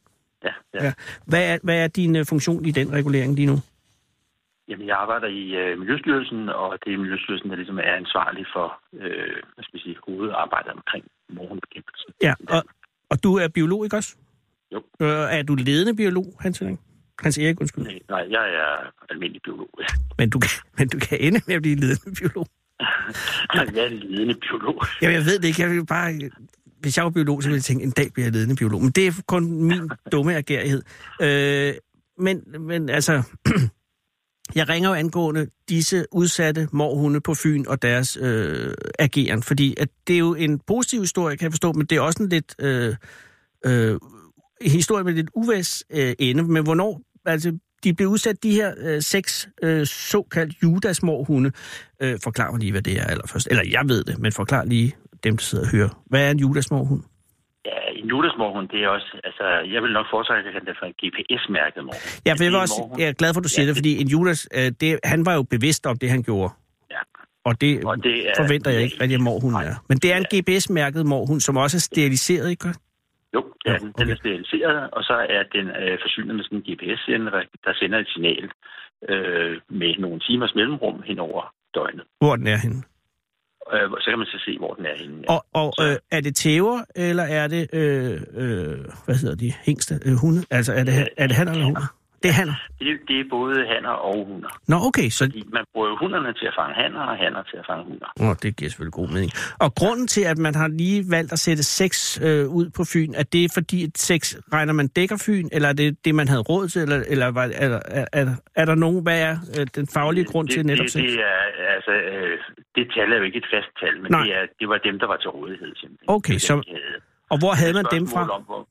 Ja, 0.45 0.53
ja. 0.75 0.85
Ja. 0.85 0.93
Hvad 1.27 1.53
er, 1.53 1.59
hvad 1.63 1.85
er 1.85 1.89
din 1.89 2.17
uh, 2.17 2.27
funktion 2.27 2.65
i 2.65 2.71
den 2.71 2.93
regulering 2.93 3.35
lige 3.35 3.47
nu? 3.47 3.59
Jamen, 4.69 4.87
jeg 4.87 4.97
arbejder 4.97 5.27
i 5.27 5.55
øh, 5.55 5.79
Miljøstyrelsen, 5.79 6.49
og 6.49 6.79
det 6.85 6.95
er 6.95 6.99
Miljøstyrelsen, 6.99 7.51
der 7.51 7.57
ligesom 7.57 7.79
er 7.79 7.95
ansvarlig 8.03 8.47
for, 8.55 8.81
øh, 8.93 9.37
hvad 9.55 9.65
skal 9.65 9.75
vi 9.79 9.83
sige, 9.83 9.97
hovedarbejdet 10.07 10.73
omkring 10.73 11.05
morgenbekæmpelse. 11.29 12.07
Ja, 12.23 12.35
og, 12.49 12.63
og 13.11 13.23
du 13.25 13.37
er 13.37 13.49
biolog, 13.49 13.85
ikke 13.85 13.97
også? 13.97 14.17
Jo. 14.73 14.79
Øh, 15.01 15.39
er 15.39 15.43
du 15.43 15.55
ledende 15.55 15.97
biolog, 15.97 16.37
Hans 16.41 16.63
Erik? 16.63 16.79
Hans 17.23 17.39
Erik, 17.39 17.61
undskyld. 17.61 17.85
Nej, 17.85 18.01
nej, 18.09 18.21
jeg 18.31 18.55
er 18.55 18.93
almindelig 19.11 19.43
biolog. 19.45 19.71
Ja. 19.81 19.87
Men 20.19 20.31
du, 20.31 20.39
kan, 20.39 20.51
men 20.79 20.89
du 20.89 20.99
kan 20.99 21.19
ende 21.21 21.41
med 21.47 21.55
at 21.55 21.63
blive 21.63 21.77
ledende 21.77 22.21
biolog. 22.21 22.47
jeg 23.55 23.85
er 23.85 23.89
ledende 23.89 24.35
biolog. 24.35 24.83
Jamen, 25.03 25.15
jeg 25.15 25.25
ved 25.25 25.39
det 25.39 25.49
ikke. 25.49 25.63
Jeg 25.63 25.71
vil 25.71 25.87
bare... 25.87 26.31
Hvis 26.81 26.97
jeg 26.97 27.05
var 27.05 27.11
biolog, 27.11 27.43
så 27.43 27.49
ville 27.49 27.57
jeg 27.57 27.65
tænke, 27.65 27.85
en 27.85 27.91
dag 27.91 28.13
bliver 28.13 28.27
jeg 28.27 28.33
ledende 28.33 28.57
biolog. 28.57 28.83
Men 28.83 28.91
det 28.91 29.07
er 29.07 29.13
kun 29.27 29.63
min 29.63 29.91
dumme 30.13 30.37
agerighed. 30.37 30.83
Øh, 31.23 31.75
men, 32.19 32.43
men 32.61 32.89
altså... 32.89 33.23
jeg 34.59 34.69
ringer 34.69 34.89
jo 34.89 34.95
angående 34.95 35.47
disse 35.69 36.07
udsatte 36.13 36.69
morhunde 36.73 37.21
på 37.21 37.35
Fyn 37.35 37.65
og 37.69 37.83
deres 37.83 38.19
øh, 38.21 38.75
ageren. 38.99 39.43
Fordi 39.43 39.75
at 39.77 39.89
det 40.07 40.15
er 40.15 40.19
jo 40.19 40.35
en 40.35 40.59
positiv 40.59 41.01
historie, 41.01 41.37
kan 41.37 41.45
jeg 41.45 41.53
forstå, 41.53 41.73
men 41.73 41.87
det 41.87 41.97
er 41.97 42.01
også 42.01 42.23
en 42.23 42.29
lidt... 42.29 42.55
Øh, 42.59 42.95
øh, 43.67 43.99
en 44.61 44.71
historie 44.71 45.05
med 45.05 45.13
lidt 45.13 45.31
uvæs 45.35 45.85
øh, 45.91 46.15
ende. 46.19 46.43
Men 46.43 46.65
hvornår... 46.65 47.01
Altså, 47.27 47.59
de 47.85 47.95
blev 47.95 48.09
udsat, 48.09 48.43
de 48.43 48.51
her 48.51 48.75
øh, 48.79 49.03
seks 49.03 49.49
øh, 49.63 49.87
såkaldt 49.87 50.63
judasmorhunde. 50.63 51.53
Øh, 52.03 52.19
forklar 52.25 52.51
mig 52.51 52.61
lige, 52.61 52.73
hvad 52.73 52.83
det 52.83 53.01
er 53.01 53.05
allerførst. 53.07 53.49
Eller 53.51 53.65
jeg 53.71 53.83
ved 53.89 54.05
det, 54.05 54.19
men 54.19 54.33
forklar 54.33 54.65
lige 54.65 54.95
dem, 55.25 55.37
der 55.37 55.43
sidder 55.43 55.65
og 55.65 55.71
hører. 55.71 56.03
Hvad 56.07 56.27
er 56.27 56.31
en 56.31 56.39
judasmorhund? 56.39 57.03
Ja, 57.65 57.71
en 58.03 58.09
judasmorgen, 58.09 58.67
det 58.73 58.85
er 58.85 58.89
også... 58.89 59.21
Altså, 59.25 59.45
jeg 59.75 59.83
vil 59.83 59.93
nok 59.93 60.07
foretrække 60.11 60.49
at 60.49 60.53
kalde 60.55 60.67
det 60.67 60.77
for 60.81 60.87
en 60.87 60.93
GPS-mærket 61.03 61.85
morgen. 61.85 62.01
Ja, 62.27 62.33
for 62.33 62.43
jeg, 62.45 62.51
Det 62.51 62.53
var 62.53 62.61
også, 62.61 62.97
jeg 62.99 63.09
er 63.09 63.13
glad 63.13 63.35
for, 63.35 63.41
at 63.41 63.45
du 63.45 63.49
siger 63.49 63.65
Ja, 63.65 63.69
det, 63.69 63.77
fordi 63.77 64.01
en 64.01 64.09
Judas, 64.09 64.49
øh, 64.55 64.73
det, 64.81 65.01
han 65.05 65.27
var 65.27 65.35
jo 65.35 65.43
bevidst 65.43 65.87
om 65.87 65.97
det, 65.99 66.11
han 66.11 66.23
gjorde. 66.23 66.53
Ja. 66.91 66.97
Og 67.45 67.61
det, 67.61 67.85
Og 67.85 68.03
det 68.03 68.29
er- 68.29 68.33
forventer 68.37 68.71
jeg 68.71 68.83
ikke 68.83 68.97
rigtig, 69.01 69.15
at 69.15 69.21
morhund 69.21 69.55
er. 69.57 69.75
Men 69.89 69.99
det 69.99 70.13
er 70.13 70.17
en 70.17 70.27
GPS-mærket 70.35 71.07
morhund, 71.07 71.41
som 71.41 71.57
også 71.57 71.77
er 71.77 71.81
steriliseret, 71.81 72.51
ikke? 72.51 72.75
Jo, 73.35 73.41
er 73.67 73.73
Ja, 73.73 73.79
den. 73.79 73.87
Den 73.87 74.03
okay. 74.03 74.13
er 74.13 74.17
steriliseret, 74.17 74.91
og 74.91 75.03
så 75.05 75.13
er 75.37 75.43
den 75.57 75.67
øh, 75.83 75.99
forsynet 76.05 76.35
med 76.37 76.45
sådan 76.45 76.59
en 76.59 76.65
GPS-sender, 76.69 77.31
der 77.65 77.73
sender 77.75 77.99
et 77.99 78.09
signal 78.15 78.45
øh, 79.09 79.61
med 79.69 79.95
nogle 79.99 80.21
timers 80.21 80.55
mellemrum 80.55 81.03
hen 81.07 81.19
over 81.19 81.43
døgnet. 81.75 82.05
Hvor 82.21 82.37
den 82.37 82.47
er 82.47 82.57
henne. 82.57 82.83
Øh, 83.73 83.91
så 84.01 84.07
kan 84.11 84.19
man 84.19 84.27
så 84.27 84.39
se, 84.47 84.59
hvor 84.59 84.75
den 84.75 84.87
er 84.87 84.97
henne. 85.03 85.29
Og, 85.29 85.41
og 85.55 85.73
Så- 85.79 85.89
øh, 85.91 85.97
er 86.17 86.21
det 86.21 86.35
tæver, 86.37 86.79
eller 86.97 87.23
er 87.23 87.47
det, 87.49 87.63
øh, 87.73 88.13
øh, 88.43 88.79
hvad 89.05 89.15
hedder 89.23 89.37
de, 89.37 89.53
hængste, 89.67 89.95
øh, 90.07 90.15
hunde? 90.23 90.41
Altså, 90.51 90.73
er 90.73 90.85
det, 90.85 90.93
er 91.17 91.27
det 91.27 91.37
han 91.37 91.49
eller 91.49 91.65
hunde? 91.65 91.81
Det 92.23 92.29
er 92.29 92.37
hanner. 92.41 92.55
Det, 92.79 92.93
det 93.09 93.17
er 93.21 93.27
både 93.31 93.55
hanner 93.73 93.95
og 94.09 94.27
hunder. 94.27 94.53
Nå, 94.69 94.77
okay, 94.89 95.09
så 95.09 95.25
Fordi 95.25 95.43
man 95.53 95.65
bruger 95.73 95.89
jo 95.89 95.97
hunderne 96.03 96.33
til 96.41 96.47
at 96.47 96.55
fange 96.61 96.75
hanner, 96.83 97.01
og 97.01 97.17
hanner 97.25 97.43
til 97.43 97.57
at 97.57 97.67
fange 97.71 97.85
hunder. 97.85 98.09
Nå, 98.23 98.35
det 98.43 98.57
giver 98.57 98.71
selvfølgelig 98.71 98.93
god 98.93 99.09
mening. 99.09 99.33
Og 99.65 99.75
grunden 99.81 100.07
til, 100.07 100.25
at 100.33 100.39
man 100.39 100.55
har 100.55 100.69
lige 100.69 101.05
valgt 101.11 101.33
at 101.33 101.39
sætte 101.39 101.63
seks 101.63 102.21
øh, 102.27 102.45
ud 102.59 102.67
på 102.77 102.83
Fyn, 102.93 103.13
er 103.15 103.23
det 103.23 103.51
fordi, 103.55 103.85
at 103.85 103.91
seks 103.99 104.27
regner 104.53 104.73
man 104.73 104.89
dækker 104.89 105.17
Fyn, 105.27 105.49
eller 105.53 105.69
er 105.69 105.73
det 105.73 106.05
det, 106.05 106.15
man 106.15 106.29
havde 106.29 106.43
råd 106.51 106.69
til, 106.69 106.83
eller, 106.83 107.03
eller 107.09 107.27
var, 107.31 107.45
er, 107.65 107.81
er, 107.99 108.07
er, 108.13 108.27
er 108.57 108.65
der 108.65 108.75
nogen, 108.75 109.03
hvad 109.03 109.19
er 109.31 109.37
øh, 109.59 109.67
den 109.75 109.87
faglige 109.95 110.25
grund 110.25 110.49
det, 110.49 110.55
til 110.55 110.67
netop 110.67 110.85
det, 110.85 110.93
seks? 110.93 111.13
det, 111.13 111.21
er, 111.21 111.43
altså, 111.77 111.93
øh, 111.93 112.39
det 112.77 112.85
tal 112.95 113.13
er 113.13 113.17
jo 113.17 113.23
ikke 113.23 113.39
et 113.39 113.49
fast 113.55 113.71
tal, 113.81 113.95
men 114.03 114.11
Nej. 114.11 114.23
det, 114.25 114.35
er, 114.35 114.45
det 114.61 114.69
var 114.69 114.79
dem, 114.79 114.99
der 114.99 115.07
var 115.07 115.17
til 115.17 115.31
rådighed. 115.31 115.71
Simpelthen. 115.77 116.07
Okay, 116.17 116.35
Det 116.35 116.43
så-. 116.43 116.63
Og 117.33 117.39
hvor 117.43 117.53
havde 117.61 117.75
Det 117.75 117.83
man 117.83 117.87
dem 117.97 118.05
fra? 118.13 118.23
Om, 118.37 118.43
hvor, 118.51 118.69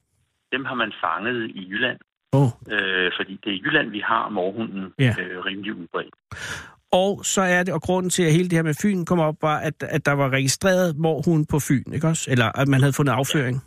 dem 0.55 0.63
har 0.69 0.75
man 0.83 0.91
fanget 1.05 1.39
i 1.59 1.61
Jylland, 1.71 1.99
Oh. 2.33 2.49
øh, 2.71 3.11
fordi 3.17 3.33
det 3.43 3.49
er 3.51 3.55
i 3.55 3.61
Jylland, 3.65 3.89
vi 3.89 3.99
har 3.99 4.29
morhunden 4.29 4.93
Ja. 4.99 5.15
øh, 5.19 5.45
rimelig 5.45 5.73
udbredt. 5.75 6.15
Og 6.91 7.25
så 7.25 7.41
er 7.41 7.63
det, 7.63 7.73
og 7.73 7.81
grunden 7.81 8.09
til, 8.09 8.23
at 8.23 8.31
hele 8.31 8.49
det 8.49 8.57
her 8.57 8.63
med 8.63 8.73
Fyn 8.83 9.05
kom 9.05 9.19
op, 9.19 9.35
var, 9.41 9.57
at, 9.57 9.83
at 9.83 10.05
der 10.05 10.11
var 10.11 10.29
registreret 10.29 10.97
morhund 10.97 11.45
på 11.51 11.57
Fyn, 11.67 11.93
ikke 11.93 12.07
også? 12.07 12.31
Eller 12.31 12.59
at 12.61 12.67
man 12.67 12.79
havde 12.79 12.93
fundet 12.93 13.13
afføring. 13.13 13.57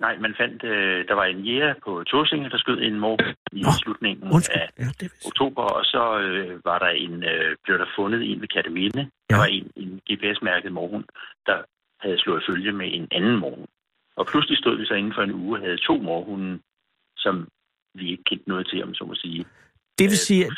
Nej, 0.00 0.18
man 0.18 0.34
fandt, 0.40 0.64
øh, 0.64 1.08
der 1.08 1.14
var 1.14 1.24
en 1.24 1.40
jæger 1.40 1.74
på 1.84 2.02
Torsinge, 2.06 2.50
der 2.50 2.58
skød 2.58 2.78
en 2.82 3.00
mor 3.00 3.18
i 3.52 3.60
Nå, 3.62 3.68
slutningen 3.82 4.32
Undskyld. 4.32 4.60
af 4.62 4.68
Ja, 4.78 4.84
det 5.00 5.06
er 5.12 5.26
oktober, 5.30 5.62
og 5.62 5.84
så 5.84 6.18
øh, 6.20 6.64
var 6.64 6.78
der 6.78 6.86
en, 7.04 7.14
øh, 7.24 7.56
blev 7.64 7.78
der 7.78 7.86
fundet 7.96 8.30
en 8.30 8.40
ved 8.40 8.48
Katamine. 8.48 9.02
Der 9.02 9.10
Ja. 9.30 9.36
var 9.36 9.44
en, 9.46 9.66
en 9.76 10.00
GPS-mærket 10.10 10.72
morhund, 10.72 11.04
der 11.46 11.58
havde 12.00 12.18
slået 12.18 12.42
følge 12.50 12.72
med 12.72 12.88
en 12.92 13.08
anden 13.10 13.36
morhund. 13.36 13.68
Og 14.16 14.26
pludselig 14.26 14.58
stod 14.58 14.76
vi 14.78 14.84
så 14.86 14.94
inden 14.94 15.14
for 15.16 15.22
en 15.22 15.32
uge 15.32 15.58
og 15.58 15.62
havde 15.64 15.76
to 15.88 15.94
morhunde, 15.98 16.58
som 17.16 17.48
vi 17.94 18.10
ikke 18.10 18.24
kendte 18.24 18.48
noget 18.48 18.66
til, 18.70 18.84
om 18.84 18.94
så 18.94 19.04
må 19.04 19.14
sige. 19.14 19.44
Det 19.98 20.06
vil 20.12 20.20
øh, 20.22 20.26
sige, 20.28 20.44
at 20.44 20.52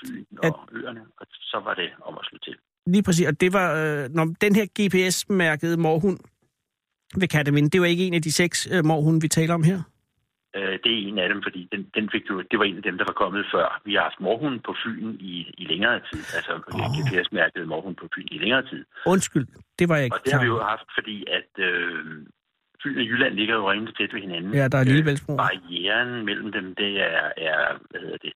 og 0.53 0.69
øerne, 0.73 1.03
og 1.21 1.27
så 1.31 1.61
var 1.65 1.75
det 1.75 1.91
om 2.03 2.15
at 2.21 2.27
slå 2.29 2.39
til. 2.39 2.57
lige 2.87 3.03
præcis, 3.03 3.27
og 3.27 3.41
det 3.41 3.53
var, 3.53 3.69
øh, 3.83 4.09
når 4.11 4.25
den 4.41 4.55
her 4.59 4.67
GPS-mærkede 4.77 5.77
morhund 5.77 6.19
ved 7.21 7.29
Kataminde, 7.29 7.71
det 7.71 7.81
var 7.81 7.87
ikke 7.87 8.07
en 8.07 8.15
af 8.15 8.23
de 8.23 8.33
seks 8.33 8.69
øh, 8.73 8.85
morhunde, 8.85 9.21
vi 9.21 9.29
taler 9.29 9.55
om 9.55 9.63
her? 9.63 9.79
Øh, 10.57 10.79
det 10.85 10.91
er 10.95 11.01
en 11.09 11.19
af 11.19 11.29
dem, 11.33 11.41
fordi 11.47 11.69
den, 11.73 11.83
den 11.97 12.11
fik 12.15 12.25
jo, 12.31 12.37
det 12.51 12.57
var 12.59 12.65
en 12.65 12.77
af 12.77 12.83
dem, 12.89 12.97
der 12.99 13.07
var 13.11 13.17
kommet 13.23 13.45
før. 13.55 13.67
Vi 13.85 13.93
har 13.95 14.03
haft 14.09 14.21
morhunden 14.21 14.61
på 14.69 14.73
Fyn 14.83 15.09
i, 15.33 15.35
i 15.63 15.65
længere 15.73 16.01
tid, 16.11 16.23
altså 16.37 16.53
oh. 16.73 16.91
GPS-mærket 16.97 17.69
morhund 17.69 17.97
på 17.97 18.07
Fyn 18.15 18.29
i 18.37 18.39
længere 18.39 18.63
tid. 18.71 18.83
Undskyld, 19.07 19.47
det 19.79 19.89
var 19.89 19.97
jeg 19.97 20.05
ikke 20.05 20.17
Og 20.17 20.21
det 20.25 20.33
har 20.33 20.41
vi 20.41 20.53
jo 20.55 20.61
haft, 20.73 20.89
fordi 20.99 21.17
at 21.39 21.51
øh, 21.69 22.05
Fyn 22.87 22.99
og 22.99 23.05
Jylland 23.11 23.35
ligger 23.35 23.55
jo 23.55 23.71
rimelig 23.71 23.97
tæt 23.97 24.15
ved 24.15 24.21
hinanden. 24.21 24.55
Ja, 24.55 24.69
der 24.69 24.79
er 24.79 24.85
Lillebæltsbro. 24.85 25.33
Øh, 25.33 25.37
barrieren 25.39 26.25
mellem 26.25 26.53
dem, 26.53 26.75
det 26.75 27.01
er, 27.01 27.33
er 27.37 27.59
hvad 27.91 28.01
hedder 28.01 28.17
det, 28.27 28.33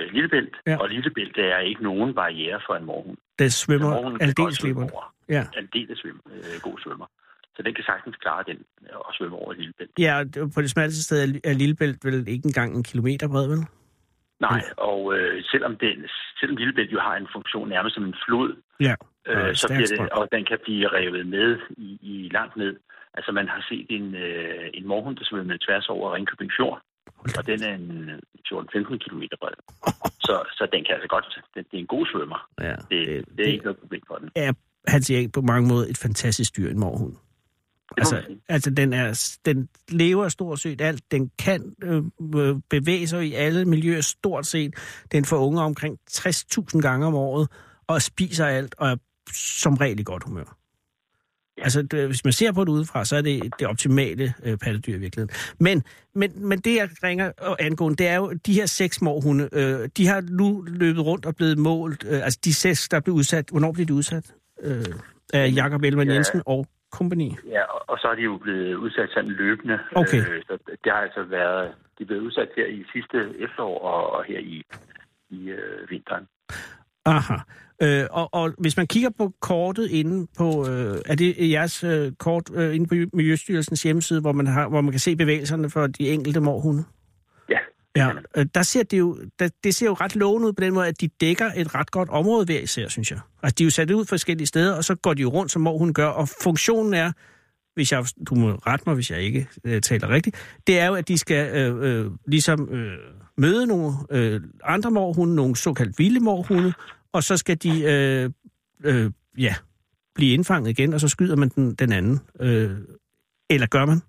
øh, 0.00 0.06
Lillebælt. 0.12 0.56
Ja. 0.66 0.76
Og 0.76 0.88
Lillebælt 0.88 1.36
er 1.38 1.58
ikke 1.58 1.82
nogen 1.82 2.14
barriere 2.14 2.60
for 2.66 2.74
en 2.74 2.84
morhund. 2.84 3.16
Det 3.38 3.52
svømmer 3.52 3.90
aldeles 3.96 4.36
svømme 4.36 4.52
slipper. 4.52 4.82
over. 4.82 5.14
Ja. 5.28 5.44
Aldeles 5.56 5.98
svømme, 5.98 6.20
øh, 6.34 6.60
god 6.62 6.78
svømmer. 6.84 7.06
Så 7.56 7.62
den 7.62 7.74
kan 7.74 7.84
sagtens 7.84 8.16
klare 8.16 8.44
den 8.46 8.58
øh, 8.82 8.96
og 8.98 9.14
svømme 9.14 9.36
over 9.36 9.52
Lillebælt. 9.52 9.90
Ja, 9.98 10.18
og 10.18 10.24
det- 10.34 10.54
på 10.54 10.60
det 10.62 10.70
smalleste 10.70 11.02
sted 11.02 11.40
er- 11.44 11.52
Lillebælt 11.52 12.04
vel 12.04 12.28
ikke 12.28 12.46
engang 12.46 12.76
en 12.76 12.82
kilometer 12.84 13.28
bred, 13.28 13.48
vel? 13.48 13.58
Nej, 14.40 14.62
og 14.76 15.14
øh, 15.18 15.42
selvom, 15.44 15.76
den, 15.76 15.96
selvom 16.40 16.56
Lillebælt 16.56 16.92
jo 16.92 17.00
har 17.00 17.16
en 17.16 17.28
funktion 17.32 17.68
nærmest 17.68 17.94
som 17.94 18.04
en 18.04 18.14
flod, 18.26 18.50
Ja. 18.80 18.94
øh, 19.28 19.54
så 19.54 19.66
bliver 19.68 20.04
det, 20.04 20.12
og 20.12 20.28
den 20.32 20.44
kan 20.44 20.58
blive 20.64 20.88
revet 20.88 21.26
med 21.26 21.58
i, 21.76 21.98
i 22.02 22.28
langt 22.32 22.56
ned. 22.56 22.76
Altså 23.14 23.32
man 23.32 23.48
har 23.48 23.66
set 23.70 23.86
en, 23.90 24.14
øh, 24.14 24.64
en 24.74 24.86
morhund, 24.86 25.16
der 25.16 25.24
svømmede 25.24 25.58
tværs 25.66 25.88
over 25.88 26.14
Ringkøbing 26.14 26.50
Fjord, 26.56 26.80
og 27.38 27.46
den 27.46 27.62
er 27.62 27.74
en 27.74 28.10
14-15 28.48 28.98
km 29.04 29.22
bred. 29.40 29.56
Så, 30.26 30.34
så 30.56 30.68
den 30.72 30.84
kan 30.84 30.94
altså 30.94 31.08
godt, 31.08 31.26
den, 31.54 31.64
det 31.70 31.76
er 31.76 31.80
en 31.80 31.86
god 31.96 32.06
svømmer. 32.06 32.48
Ja, 32.60 32.74
Det, 32.90 33.08
det, 33.08 33.24
det 33.36 33.48
er 33.48 33.52
ikke 33.52 33.64
noget 33.64 33.78
problem 33.78 34.02
for 34.06 34.16
den. 34.16 34.30
er, 34.36 34.52
han 34.88 35.02
siger 35.02 35.18
ikke 35.18 35.32
på 35.32 35.40
mange 35.40 35.68
måder 35.68 35.86
et 35.90 35.98
fantastisk 35.98 36.56
dyr, 36.56 36.70
en 36.70 36.80
morhund. 36.80 37.16
Altså, 37.96 38.22
altså 38.48 38.70
den, 38.70 38.92
er, 38.92 39.36
den 39.44 39.68
lever 39.88 40.28
stort 40.28 40.60
set 40.60 40.80
alt. 40.80 41.12
Den 41.12 41.30
kan 41.38 41.74
øh, 41.82 42.02
øh, 42.36 42.56
bevæge 42.70 43.06
sig 43.06 43.26
i 43.26 43.32
alle 43.34 43.64
miljøer 43.64 44.00
stort 44.00 44.46
set. 44.46 44.74
Den 45.12 45.24
får 45.24 45.46
unger 45.46 45.62
omkring 45.62 45.98
60.000 46.10 46.80
gange 46.80 47.06
om 47.06 47.14
året, 47.14 47.48
og 47.86 48.02
spiser 48.02 48.46
alt, 48.46 48.74
og 48.78 48.88
er 48.88 48.96
som 49.32 49.74
regel 49.74 50.00
i 50.00 50.02
godt 50.02 50.24
humør. 50.24 50.56
Ja. 51.58 51.62
Altså, 51.62 51.82
det, 51.82 52.06
hvis 52.06 52.24
man 52.24 52.32
ser 52.32 52.52
på 52.52 52.64
det 52.64 52.68
udefra, 52.68 53.04
så 53.04 53.16
er 53.16 53.22
det 53.22 53.52
det 53.58 53.66
optimale 53.66 54.34
øh, 54.44 54.58
pattedyr 54.58 54.94
i 54.94 54.98
virkeligheden. 54.98 55.30
Men, 55.60 55.82
men, 56.14 56.48
men 56.48 56.58
det, 56.58 56.76
jeg 56.76 56.88
ringer 57.02 57.32
og 57.38 57.56
angående, 57.60 57.96
det 57.96 58.08
er 58.08 58.16
jo 58.16 58.32
de 58.46 58.52
her 58.54 58.66
seks 58.66 59.02
morhunde. 59.02 59.48
Øh, 59.52 59.88
de 59.96 60.06
har 60.06 60.20
nu 60.30 60.64
løbet 60.66 61.04
rundt 61.04 61.26
og 61.26 61.36
blevet 61.36 61.58
målt. 61.58 62.04
Øh, 62.08 62.24
altså, 62.24 62.38
de 62.44 62.54
seks, 62.54 62.88
der 62.88 63.00
blev 63.00 63.14
udsat. 63.14 63.48
Hvornår 63.50 63.72
blev 63.72 63.86
de 63.86 63.94
udsat? 63.94 64.34
Øh, 64.62 64.84
af 65.32 65.52
Jakob 65.56 65.82
Ellemann 65.82 66.10
Ja. 66.10 66.14
Jensen 66.14 66.42
og 66.46 66.66
kompagni. 66.92 67.36
Ja, 67.48 67.62
og, 67.90 67.98
så 67.98 68.08
er 68.08 68.14
de 68.14 68.22
jo 68.22 68.36
blevet 68.36 68.74
udsat 68.74 69.08
sådan 69.14 69.30
løbende. 69.30 69.78
Okay. 69.94 70.18
Øh, 70.18 70.42
så 70.46 70.58
det 70.84 70.92
har 70.92 71.00
altså 71.00 71.22
været, 71.22 71.72
de 71.98 72.04
blevet 72.04 72.22
udsat 72.22 72.48
her 72.56 72.66
i 72.66 72.84
sidste 72.92 73.18
efterår 73.44 73.78
og, 73.78 74.10
og 74.16 74.24
her 74.24 74.38
i, 74.38 74.62
i 75.30 75.48
øh, 75.48 75.90
vinteren. 75.90 76.26
Aha. 77.04 77.34
Øh, 77.82 78.06
og, 78.10 78.34
og 78.34 78.54
hvis 78.58 78.76
man 78.76 78.86
kigger 78.86 79.10
på 79.18 79.32
kortet 79.40 79.90
inde 79.90 80.26
på, 80.38 80.68
øh, 80.68 80.98
er 81.06 81.14
det 81.14 81.50
jeres 81.50 81.84
øh, 81.84 82.12
kort 82.12 82.50
øh, 82.54 82.74
inde 82.74 82.86
på 82.86 83.16
Miljøstyrelsens 83.16 83.82
hjemmeside, 83.82 84.20
hvor 84.20 84.32
man, 84.32 84.46
har, 84.46 84.68
hvor 84.68 84.80
man 84.80 84.90
kan 84.90 85.00
se 85.00 85.16
bevægelserne 85.16 85.70
for 85.70 85.86
de 85.86 86.10
enkelte 86.10 86.40
morhunde? 86.40 86.84
Ja, 87.48 87.58
Ja, 87.96 88.10
øh, 88.36 88.46
der 88.54 88.62
ser 88.62 88.82
det 88.82 88.98
jo, 88.98 89.18
der, 89.38 89.48
det 89.64 89.74
ser 89.74 89.86
jo 89.86 89.92
ret 89.92 90.16
lovende 90.16 90.48
ud 90.48 90.52
på 90.52 90.64
den 90.64 90.74
måde, 90.74 90.86
at 90.86 91.00
de 91.00 91.08
dækker 91.08 91.50
et 91.56 91.74
ret 91.74 91.90
godt 91.90 92.08
område 92.08 92.44
hver 92.44 92.60
især, 92.60 92.88
synes 92.88 93.10
jeg. 93.10 93.20
Altså, 93.42 93.54
de 93.58 93.62
er 93.62 93.66
jo 93.66 93.70
sat 93.70 93.90
ud 93.90 94.04
forskellige 94.04 94.46
steder, 94.46 94.76
og 94.76 94.84
så 94.84 94.94
går 94.94 95.14
de 95.14 95.22
jo 95.22 95.28
rundt, 95.28 95.52
som 95.52 95.62
morhunden 95.62 95.94
gør, 95.94 96.06
og 96.06 96.28
funktionen 96.42 96.94
er, 96.94 97.12
hvis 97.74 97.92
jeg, 97.92 98.04
du 98.28 98.34
må 98.34 98.50
rette 98.50 98.82
mig, 98.86 98.94
hvis 98.94 99.10
jeg 99.10 99.20
ikke 99.20 99.48
øh, 99.64 99.80
taler 99.80 100.08
rigtigt, 100.08 100.58
det 100.66 100.80
er 100.80 100.86
jo, 100.86 100.94
at 100.94 101.08
de 101.08 101.18
skal 101.18 101.56
øh, 101.56 102.04
øh, 102.04 102.10
ligesom 102.26 102.68
øh, 102.72 102.98
møde 103.36 103.66
nogle 103.66 103.92
øh, 104.10 104.40
andre 104.64 104.90
morhunde, 104.90 105.34
nogle 105.34 105.56
såkaldt 105.56 105.98
vilde 105.98 106.20
morhunde, 106.20 106.72
og 107.12 107.22
så 107.22 107.36
skal 107.36 107.56
de 107.56 107.82
øh, 107.82 108.30
øh, 108.84 109.10
ja, 109.38 109.54
blive 110.14 110.34
indfanget 110.34 110.70
igen, 110.70 110.94
og 110.94 111.00
så 111.00 111.08
skyder 111.08 111.36
man 111.36 111.48
den, 111.48 111.74
den 111.74 111.92
anden. 111.92 112.20
Øh, 112.40 112.70
eller 113.50 113.66
gør 113.66 113.86
man? 113.86 114.00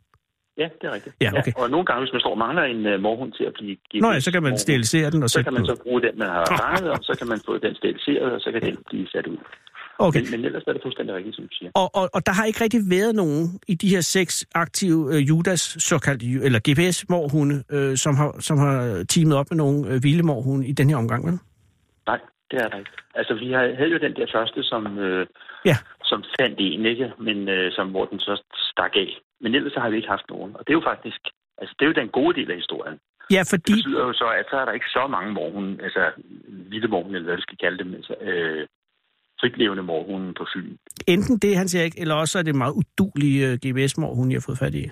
ja, 0.57 0.67
det 0.81 0.87
er 0.89 0.93
rigtigt. 0.93 1.15
Ja, 1.21 1.31
okay. 1.39 1.51
Og 1.57 1.69
nogle 1.69 1.85
gange, 1.85 2.01
hvis 2.03 2.13
man 2.13 2.19
står 2.19 2.31
og 2.31 2.37
mangler 2.37 2.63
en 2.63 2.81
uh, 2.93 2.99
morhund 3.07 3.31
til 3.31 3.43
at 3.43 3.53
blive 3.53 3.75
givet, 3.89 4.01
Nå 4.01 4.11
ja, 4.11 4.19
så 4.19 4.31
kan 4.31 4.43
man 4.43 4.57
sterilisere 4.57 5.09
den 5.11 5.23
og 5.23 5.29
så 5.29 5.33
sætte 5.33 5.45
kan 5.49 5.53
man 5.53 5.65
så 5.65 5.77
bruge 5.83 6.01
den, 6.01 6.13
man 6.19 6.27
har 6.27 6.45
fanget, 6.63 6.89
og 6.91 6.99
så 7.01 7.13
kan 7.19 7.27
man 7.27 7.39
få 7.45 7.57
den 7.57 7.75
steriliseret, 7.75 8.31
og 8.35 8.41
så 8.41 8.51
kan 8.51 8.61
den 8.61 8.77
blive 8.89 9.07
sat 9.07 9.27
ud. 9.27 9.37
Okay. 9.99 10.21
Men, 10.21 10.31
men 10.31 10.45
ellers 10.45 10.63
er 10.67 10.73
det 10.73 10.81
fuldstændig 10.81 11.15
rigtigt, 11.15 11.35
som 11.35 11.43
du 11.43 11.53
siger. 11.59 11.71
Og, 11.75 11.95
og, 11.95 12.09
og 12.13 12.25
der 12.25 12.31
har 12.31 12.45
ikke 12.45 12.63
rigtig 12.63 12.81
været 12.89 13.15
nogen 13.15 13.59
i 13.67 13.75
de 13.75 13.87
her 13.89 14.01
seks 14.01 14.45
aktive 14.55 15.15
øh, 15.15 15.29
Judas, 15.29 15.61
såkaldte, 15.79 16.25
ju- 16.25 16.43
eller 16.43 16.59
GPS-morhunde, 16.69 17.63
øh, 17.71 17.95
som, 17.97 18.15
har, 18.15 18.35
som 18.39 18.57
har 18.57 19.03
teamet 19.09 19.35
op 19.37 19.45
med 19.51 19.57
nogle 19.57 19.79
øh, 19.93 20.03
vilde 20.03 20.23
morhunde 20.23 20.67
i 20.67 20.71
den 20.71 20.89
her 20.89 20.97
omgang, 20.97 21.25
vel? 21.27 21.39
Nej, 22.07 22.19
det 22.51 22.57
er 22.63 22.67
der 22.69 22.77
ikke. 22.77 22.91
Altså, 23.15 23.33
vi 23.33 23.51
har- 23.51 23.75
havde 23.77 23.89
jo 23.95 23.97
den 23.97 24.15
der 24.15 24.27
første, 24.35 24.63
som, 24.63 24.97
øh, 24.97 25.27
Ja. 25.65 25.77
som 26.03 26.23
fandt 26.39 26.55
en, 26.59 26.85
ikke? 26.85 27.11
Men 27.19 27.49
øh, 27.49 27.71
som, 27.71 27.87
hvor 27.89 28.05
den 28.05 28.19
så 28.19 28.43
stak 28.71 28.91
af. 28.95 29.09
Men 29.41 29.55
ellers 29.55 29.73
så 29.73 29.79
har 29.79 29.89
vi 29.89 29.95
ikke 29.95 30.09
haft 30.09 30.29
nogen. 30.29 30.51
Og 30.55 30.61
det 30.67 30.69
er 30.73 30.79
jo 30.81 30.85
faktisk, 30.91 31.19
altså 31.57 31.75
det 31.79 31.85
er 31.85 31.89
jo 31.89 31.99
den 32.01 32.09
gode 32.09 32.33
del 32.39 32.51
af 32.51 32.57
historien. 32.57 32.97
Ja, 33.31 33.39
Det 33.39 33.49
fordi... 33.49 33.73
betyder 33.73 34.01
jo 34.07 34.13
så, 34.13 34.27
at 34.39 34.45
så 34.51 34.55
er 34.61 34.65
der 34.65 34.71
ikke 34.71 34.91
så 34.97 35.07
mange 35.15 35.31
morgen, 35.33 35.79
altså 35.85 36.01
vilde 36.71 36.87
morgen, 36.87 37.15
eller 37.15 37.25
hvad 37.27 37.35
vi 37.35 37.41
skal 37.47 37.57
kalde 37.57 37.77
dem, 37.83 37.93
altså, 37.99 38.13
øh, 38.21 38.67
fritlevende 39.41 39.83
morgen 39.83 40.33
på 40.37 40.45
Fyn. 40.53 40.75
Enten 41.07 41.37
det, 41.37 41.57
han 41.57 41.67
siger 41.67 41.83
ikke, 41.83 41.99
eller 41.99 42.15
også 42.15 42.39
er 42.39 42.43
det 42.43 42.55
meget 42.55 42.73
udulige 42.73 43.51
uh, 43.53 43.57
GPS-morhunde, 43.65 44.31
jeg 44.33 44.37
har 44.37 44.45
fået 44.45 44.57
fat 44.57 44.75
i. 44.75 44.85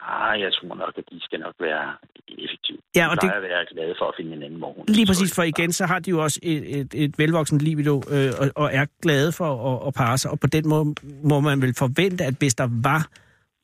Ah, 0.00 0.40
jeg 0.40 0.50
tror 0.52 0.74
nok, 0.74 0.94
at 0.96 1.04
de 1.12 1.20
skal 1.20 1.40
nok 1.40 1.54
være 1.60 1.92
effektive. 2.28 2.78
Ja, 2.96 3.00
de 3.04 3.10
og 3.10 3.16
plejer 3.20 3.40
det- 3.40 3.44
at 3.46 3.50
være 3.50 3.66
glade 3.72 3.94
for 3.98 4.04
at 4.08 4.14
finde 4.18 4.32
en 4.36 4.42
anden 4.42 4.60
morgen. 4.60 4.84
Lige 4.88 5.06
præcis, 5.06 5.34
for 5.34 5.42
igen, 5.42 5.72
så 5.72 5.86
har 5.86 5.98
de 5.98 6.10
jo 6.10 6.22
også 6.22 6.40
et, 6.42 6.80
et, 6.80 6.94
et 6.94 7.18
velvokset 7.18 7.62
libido, 7.62 8.02
øh, 8.10 8.30
og, 8.40 8.50
og 8.56 8.70
er 8.72 8.86
glade 9.02 9.32
for 9.32 9.50
at, 9.82 9.86
at 9.86 9.94
parre 9.94 10.18
sig. 10.18 10.30
Og 10.30 10.40
på 10.40 10.46
den 10.46 10.68
måde 10.68 10.94
må 11.24 11.40
man 11.40 11.62
vel 11.62 11.74
forvente, 11.78 12.24
at 12.24 12.34
hvis 12.38 12.54
der 12.54 12.68
var 12.82 13.08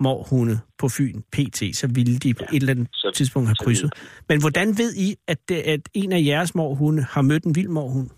morhunde 0.02 0.58
på 0.78 0.88
Fyn 0.88 1.20
PT, 1.32 1.76
så 1.76 1.86
ville 1.94 2.18
de 2.18 2.34
på 2.34 2.44
Ja, 2.52 2.56
et 2.56 2.60
eller 2.62 2.74
andet 2.74 2.88
så- 2.92 3.10
tidspunkt 3.14 3.48
have 3.48 3.56
krydset. 3.64 3.92
Men 4.28 4.40
hvordan 4.40 4.68
ved 4.78 4.94
I, 4.96 5.14
at, 5.28 5.38
det, 5.48 5.54
at 5.54 5.80
en 5.94 6.12
af 6.12 6.22
jeres 6.24 6.54
morhunde 6.54 7.02
har 7.02 7.22
mødt 7.22 7.44
en 7.44 7.54
vild 7.54 7.68
morhund? 7.68 8.10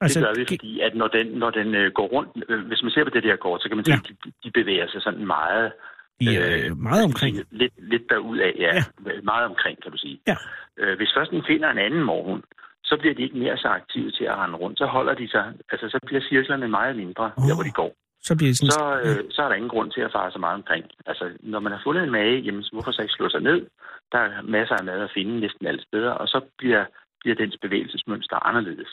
Altså, 0.00 0.18
det 0.20 0.26
gør 0.26 0.34
vi, 0.40 0.44
fordi 0.48 0.80
at 0.80 0.94
når 0.94 1.08
den, 1.08 1.26
når 1.26 1.50
den 1.50 1.74
øh, 1.74 1.92
går 1.92 2.06
rundt, 2.06 2.30
øh, 2.48 2.66
hvis 2.68 2.82
man 2.82 2.90
ser 2.92 3.04
på 3.04 3.10
det 3.10 3.22
der 3.22 3.36
kort, 3.36 3.62
så 3.62 3.68
kan 3.68 3.76
man 3.76 3.84
se, 3.84 3.90
Ja. 3.92 3.96
at 3.96 4.16
de, 4.24 4.32
de 4.44 4.50
bevæger 4.50 4.86
sig 4.88 5.02
sådan 5.02 5.26
meget... 5.26 5.72
I 6.20 6.26
er 6.36 6.74
meget 6.74 7.04
omkring. 7.04 7.36
Lidt, 7.50 7.72
lidt 7.92 8.02
derudad, 8.10 8.52
ja. 8.58 8.74
Ja. 8.76 8.82
ja. 9.06 9.20
Meget 9.22 9.46
omkring, 9.46 9.82
kan 9.82 9.92
du 9.92 9.98
sige. 9.98 10.20
Ja. 10.26 10.36
Øh, 10.80 10.96
hvis 10.96 11.10
først 11.16 11.30
den 11.30 11.42
finder 11.46 11.70
en 11.70 11.78
anden 11.78 12.04
morhund, 12.04 12.42
så 12.84 12.96
bliver 13.00 13.14
de 13.14 13.22
ikke 13.22 13.38
mere 13.38 13.56
så 13.56 13.68
aktive 13.68 14.10
til 14.10 14.24
at 14.24 14.36
rende 14.36 14.56
rundt. 14.56 14.78
Så 14.78 14.86
holder 14.86 15.14
de 15.14 15.28
sig, 15.30 15.52
altså 15.72 15.88
så 15.88 15.98
bliver 16.06 16.22
cirklerne 16.28 16.68
meget 16.68 16.96
mindre, 16.96 17.24
Åh. 17.24 17.44
der 17.48 17.54
hvor 17.54 17.62
de 17.62 17.70
går. 17.82 17.92
Så 18.22 18.36
bliver 18.36 18.50
det 18.50 18.56
sådan... 18.58 18.70
Så, 18.70 18.84
øh, 19.04 19.24
så 19.30 19.42
er 19.42 19.48
der 19.48 19.54
ingen 19.54 19.68
grund 19.74 19.90
til 19.92 20.00
at 20.00 20.12
fare 20.12 20.30
så 20.32 20.38
meget 20.38 20.54
omkring. 20.54 20.84
Altså, 21.06 21.24
når 21.40 21.60
man 21.60 21.72
har 21.72 21.80
fundet 21.84 22.02
en 22.04 22.10
mage, 22.10 22.38
jamen, 22.40 22.62
så 22.62 22.70
hvorfor 22.72 22.90
så 22.92 23.02
ikke 23.02 23.14
slå 23.18 23.28
sig 23.28 23.40
ned? 23.40 23.66
Der 24.12 24.18
er 24.18 24.42
masser 24.42 24.74
af 24.74 24.84
mad 24.84 25.00
at 25.00 25.10
finde 25.14 25.40
næsten 25.40 25.66
alle 25.66 25.82
steder, 25.82 26.10
og 26.10 26.28
så 26.28 26.40
bliver, 26.58 26.84
bliver 27.20 27.36
dens 27.36 27.56
bevægelsesmønster 27.62 28.46
anderledes. 28.46 28.88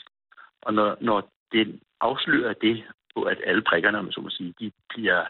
Og 0.62 0.74
når, 0.74 0.96
når 1.00 1.18
den 1.52 1.80
afslører 2.00 2.52
det 2.52 2.76
på, 3.14 3.22
at 3.22 3.38
alle 3.46 3.62
prikkerne, 3.70 3.98
om 3.98 4.10
så 4.12 4.20
må 4.20 4.30
sige, 4.30 4.54
de, 4.60 4.70
bliver, 4.88 5.24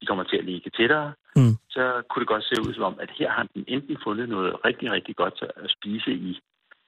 de 0.00 0.06
kommer 0.06 0.24
til 0.24 0.36
at 0.36 0.44
ligge 0.44 0.70
tættere, 0.70 1.12
Mm. 1.36 1.54
så 1.70 2.02
kunne 2.10 2.20
det 2.20 2.28
godt 2.28 2.44
se 2.44 2.54
ud 2.68 2.74
som 2.74 2.82
om, 2.82 2.96
at 3.00 3.10
her 3.18 3.30
har 3.30 3.46
den 3.54 3.64
enten 3.68 3.96
fundet 4.04 4.28
noget 4.28 4.64
rigtig, 4.64 4.90
rigtig 4.92 5.16
godt 5.16 5.38
at 5.64 5.70
spise 5.76 6.10
i, 6.12 6.40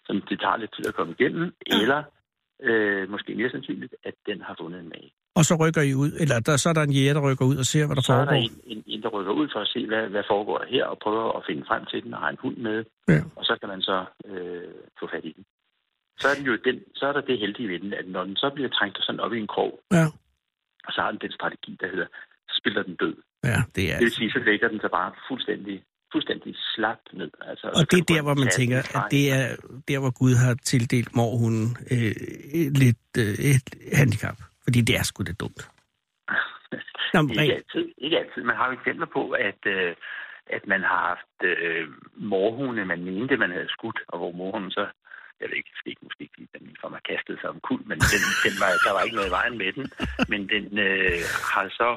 som 0.07 0.21
det 0.29 0.41
tager 0.41 0.57
lidt 0.57 0.75
tid 0.77 0.87
at 0.87 0.95
komme 0.95 1.15
igennem, 1.19 1.55
eller 1.67 2.03
øh, 2.63 3.11
måske 3.11 3.35
mere 3.35 3.51
sandsynligt, 3.51 3.95
at 4.05 4.15
den 4.27 4.41
har 4.43 4.55
fundet 4.61 4.81
en 4.81 4.89
mage. 4.89 5.11
Og 5.35 5.45
så 5.45 5.55
rykker 5.63 5.83
I 5.83 5.95
ud, 5.95 6.11
eller 6.23 6.37
der, 6.47 6.57
så 6.57 6.69
er 6.69 6.73
der 6.73 6.83
en 6.83 6.93
jæger, 6.99 7.15
der 7.15 7.31
rykker 7.31 7.45
ud 7.47 7.57
og 7.57 7.65
ser, 7.67 7.87
hvad 7.87 7.97
der 7.97 8.03
så 8.03 8.13
er 8.13 8.17
der 8.17 8.25
foregår. 8.25 8.37
en, 8.67 8.79
en, 8.79 8.83
en, 8.87 9.03
der 9.03 9.09
rykker 9.09 9.33
ud 9.33 9.49
for 9.53 9.61
at 9.61 9.69
se, 9.69 9.87
hvad, 9.87 10.09
hvad 10.09 10.23
foregår 10.33 10.65
her, 10.69 10.85
og 10.87 10.99
prøver 10.99 11.33
at 11.39 11.43
finde 11.49 11.65
frem 11.69 11.85
til 11.87 12.03
den 12.05 12.15
og 12.15 12.21
har 12.21 12.29
en 12.31 12.39
hund 12.45 12.57
med, 12.57 12.85
Ja. 13.09 13.21
og 13.37 13.45
så 13.45 13.57
kan 13.61 13.69
man 13.69 13.83
så 13.83 14.05
øh, 14.25 14.69
få 15.01 15.09
fat 15.13 15.25
i 15.25 15.33
den. 15.37 15.45
Så 16.21 16.29
er, 16.29 16.35
den 16.35 16.45
jo 16.47 16.57
den, 16.65 16.81
så 16.95 17.07
er 17.07 17.13
der 17.13 17.21
det 17.21 17.39
heldige 17.39 17.69
ved 17.69 17.81
den, 17.81 17.93
at 17.95 18.09
når 18.09 18.25
den 18.25 18.37
så 18.37 18.51
bliver 18.55 18.69
trængt 18.69 18.99
sådan 19.01 19.21
op 19.21 19.33
i 19.33 19.39
en 19.39 19.47
krog, 19.47 19.81
Ja. 19.93 20.07
og 20.87 20.93
så 20.93 21.01
har 21.01 21.11
den 21.11 21.21
den 21.21 21.33
strategi, 21.33 21.77
der 21.81 21.89
hedder, 21.89 22.07
så 22.49 22.55
spiller 22.61 22.83
den 22.83 22.95
død. 22.95 23.17
Ja, 23.45 23.59
det 23.77 23.85
er... 23.93 23.97
Det 23.99 24.05
vil 24.05 24.13
sige, 24.13 24.31
så 24.31 24.39
lægger 24.39 24.69
den 24.69 24.81
sig 24.81 24.91
bare 24.91 25.13
fuldstændig, 25.29 25.83
fuldstændig 26.13 26.55
slap 26.75 26.99
ned. 27.13 27.31
Altså, 27.41 27.67
Og 27.67 27.91
det 27.91 27.99
er 28.01 28.05
der, 28.15 28.23
hvor 28.23 28.35
man 28.35 28.49
tænker, 28.49 28.79
at 28.79 29.11
det 29.11 29.25
er 29.33 29.57
der, 29.89 29.99
hvor 29.99 30.19
Gud 30.21 30.35
har 30.45 30.55
tildelt 30.55 31.17
morhunden 31.17 31.77
øh, 31.95 32.15
lidt 32.83 33.07
øh, 33.19 33.35
et 33.51 33.67
handicap. 34.01 34.37
Fordi 34.65 34.81
det 34.81 34.95
er 34.97 35.03
sgu 35.03 35.23
da 35.23 35.33
dumt. 35.33 35.63
Nå, 37.15 37.23
men 37.23 37.31
ikke 37.31 37.55
altid. 37.61 37.85
Ikke 37.99 38.19
altid. 38.19 38.43
Man 38.43 38.57
har 38.57 38.67
jo 38.67 38.73
eksempler 38.79 39.07
på, 39.07 39.23
at, 39.31 39.61
øh, 39.67 39.95
at 40.47 40.63
man 40.67 40.81
har 40.81 41.01
haft 41.11 41.37
øh, 41.51 41.89
morhunde, 42.17 42.85
man 42.85 43.05
mente, 43.05 43.37
man 43.37 43.51
havde 43.51 43.69
skudt, 43.69 43.99
og 44.09 44.19
hvor 44.19 44.33
morhunden 44.33 44.71
så, 44.71 44.87
jeg 45.43 45.49
ved 45.51 45.57
ikke, 45.63 45.73
skete 45.83 46.01
måske 46.07 46.21
ikke, 46.25 46.53
den 46.57 46.63
ligefrem 46.69 46.93
har 46.99 47.05
kastet 47.13 47.37
sig 47.41 47.49
om 47.55 47.59
kul, 47.69 47.81
men 47.91 47.99
den, 48.13 48.23
den 48.47 48.55
var, 48.63 48.71
der 48.87 48.93
var 48.97 49.03
ikke 49.07 49.19
noget 49.19 49.31
i 49.33 49.37
vejen 49.41 49.57
med 49.63 49.71
den. 49.77 49.85
Men 50.33 50.41
den 50.55 50.65
øh, 50.89 51.19
har 51.55 51.65
så 51.81 51.89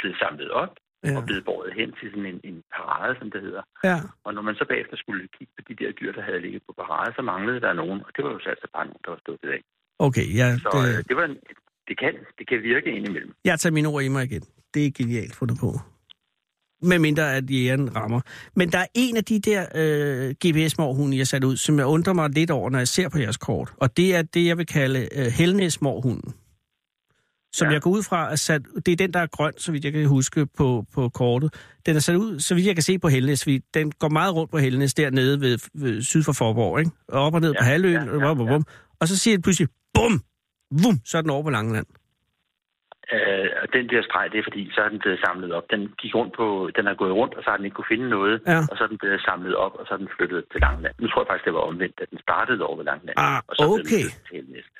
blevet 0.00 0.18
samlet 0.24 0.50
op 0.62 0.72
Ja. 1.08 1.16
og 1.18 1.22
blevet 1.28 1.44
båret 1.50 1.72
hen 1.80 1.90
til 1.98 2.06
sådan 2.12 2.26
en, 2.32 2.40
en 2.50 2.58
parade, 2.76 3.14
som 3.20 3.28
det 3.34 3.40
hedder. 3.46 3.62
Ja. 3.88 3.96
Og 4.26 4.30
når 4.36 4.42
man 4.48 4.54
så 4.60 4.64
bagefter 4.70 4.96
skulle 5.02 5.22
kigge 5.36 5.52
på 5.56 5.62
de 5.68 5.74
der 5.80 5.90
dyr, 5.98 6.12
der 6.18 6.22
havde 6.28 6.40
ligget 6.46 6.62
på 6.66 6.72
parade, 6.82 7.10
så 7.16 7.22
manglede 7.22 7.60
der 7.60 7.72
nogen, 7.72 7.98
og 8.06 8.10
det 8.16 8.24
var 8.24 8.30
jo 8.36 8.40
så 8.44 8.48
altså 8.54 8.66
bare 8.76 8.84
nogen, 8.90 9.02
der 9.04 9.10
var 9.10 9.20
stukket 9.26 9.48
af. 9.56 9.60
Okay, 10.06 10.26
ja, 10.40 10.46
Så 10.66 10.70
øh, 10.86 10.96
det, 10.98 11.08
det, 11.08 11.16
var 11.16 11.24
en, 11.30 11.36
det, 11.88 11.96
kan, 12.02 12.12
det 12.38 12.44
kan 12.50 12.58
virke 12.62 12.88
indimellem. 12.98 13.32
jeg 13.44 13.60
tager 13.60 13.72
mine 13.78 13.88
ord 13.88 14.02
i 14.02 14.08
mig 14.08 14.24
igen. 14.30 14.44
Det 14.74 14.86
er 14.86 14.90
genialt 15.00 15.34
fundet 15.40 15.56
på. 15.64 15.68
Med 16.84 16.98
mindre 16.98 17.34
at 17.36 17.50
jægeren 17.50 17.96
rammer. 17.96 18.20
Men 18.56 18.72
der 18.72 18.78
er 18.78 18.86
en 18.94 19.16
af 19.16 19.24
de 19.24 19.38
der 19.40 19.66
øh, 19.74 20.34
GPS-morhunde, 20.46 21.16
jeg 21.18 21.26
satte 21.26 21.46
ud, 21.48 21.56
som 21.56 21.78
jeg 21.78 21.86
undrer 21.86 22.12
mig 22.12 22.30
lidt 22.30 22.50
over, 22.50 22.70
når 22.70 22.78
jeg 22.78 22.88
ser 22.88 23.08
på 23.08 23.18
jeres 23.18 23.36
kort. 23.36 23.72
Og 23.76 23.96
det 23.96 24.14
er 24.14 24.22
det, 24.22 24.46
jeg 24.46 24.58
vil 24.58 24.66
kalde 24.66 25.08
øh, 25.12 25.26
Helnæs-morhunden. 25.26 26.32
Som 27.54 27.64
ja. 27.64 27.70
Ja. 27.70 27.72
jeg 27.74 27.82
går 27.82 27.90
ud 27.90 28.02
fra 28.02 28.32
er 28.32 28.36
sat... 28.36 28.62
Det 28.86 28.92
er 28.92 28.96
den, 28.96 29.12
der 29.12 29.20
er 29.20 29.26
grøn, 29.26 29.52
så 29.58 29.72
vidt 29.72 29.84
jeg 29.84 29.92
kan 29.92 30.06
huske 30.06 30.46
på, 30.46 30.84
på 30.94 31.08
kortet. 31.08 31.54
Den 31.86 31.96
er 31.96 32.00
sat 32.00 32.16
ud, 32.16 32.40
så 32.40 32.54
vidt 32.54 32.66
jeg 32.66 32.76
kan 32.76 32.82
se 32.82 32.98
på 32.98 33.08
Helnæs. 33.08 33.42
fordi 33.42 33.60
Den 33.74 33.92
går 33.92 34.08
meget 34.08 34.34
rundt 34.34 34.50
på 34.50 34.58
Helnæs 34.58 34.94
dernede 34.94 35.40
ved, 35.40 35.58
ved 35.74 36.02
syd 36.02 36.22
for 36.22 36.32
Forborg, 36.32 36.78
ikke? 36.78 36.90
Og 37.08 37.20
op 37.20 37.34
og 37.34 37.40
ned 37.40 37.50
ja, 37.52 37.54
Ja, 37.54 37.60
på 37.60 37.64
halvøen, 37.64 37.94
ja, 38.20 38.26
ja, 38.28 38.34
bum. 38.34 38.64
og 39.00 39.08
så 39.08 39.16
siger 39.18 39.36
det 39.36 39.42
pludselig, 39.44 39.68
bum, 39.94 40.22
vum, 40.82 41.00
så 41.04 41.18
er 41.18 41.22
den 41.22 41.30
over 41.30 41.42
på 41.42 41.50
Langeland. 41.50 41.86
Øh, 43.12 43.48
og 43.62 43.66
den 43.76 43.84
der 43.92 44.02
streg, 44.08 44.26
det 44.32 44.38
er 44.38 44.46
fordi, 44.48 44.62
så 44.74 44.80
er 44.84 44.88
den 44.88 44.98
blevet 45.04 45.20
samlet 45.26 45.50
op. 45.58 45.66
Den 45.74 45.82
gik 46.02 46.14
rundt 46.14 46.32
på, 46.40 46.46
den 46.76 46.84
har 46.90 46.94
gået 47.02 47.14
rundt, 47.20 47.34
og 47.36 47.42
så 47.42 47.48
har 47.50 47.56
den 47.56 47.66
ikke 47.66 47.74
kunne 47.78 47.92
finde 47.94 48.08
noget, 48.16 48.36
Ja. 48.52 48.58
og 48.70 48.74
så 48.76 48.80
er 48.84 48.90
den 48.92 48.98
blevet 49.02 49.20
samlet 49.28 49.54
op, 49.64 49.74
og 49.80 49.84
så 49.86 49.92
er 49.94 49.98
den 50.04 50.10
flyttet 50.16 50.40
til 50.52 50.60
Langland. 50.66 50.94
Nu 51.02 51.06
tror 51.08 51.20
jeg 51.22 51.28
faktisk, 51.30 51.44
det 51.48 51.54
var 51.58 51.64
omvendt, 51.70 51.96
at 52.04 52.08
den 52.12 52.18
startede 52.26 52.60
over 52.68 52.76
ved 52.80 52.86
Langland. 52.92 53.16
Ah, 53.26 53.40
og 53.48 53.54
så 53.56 53.64
okay. 53.74 53.84
til. 53.92 54.04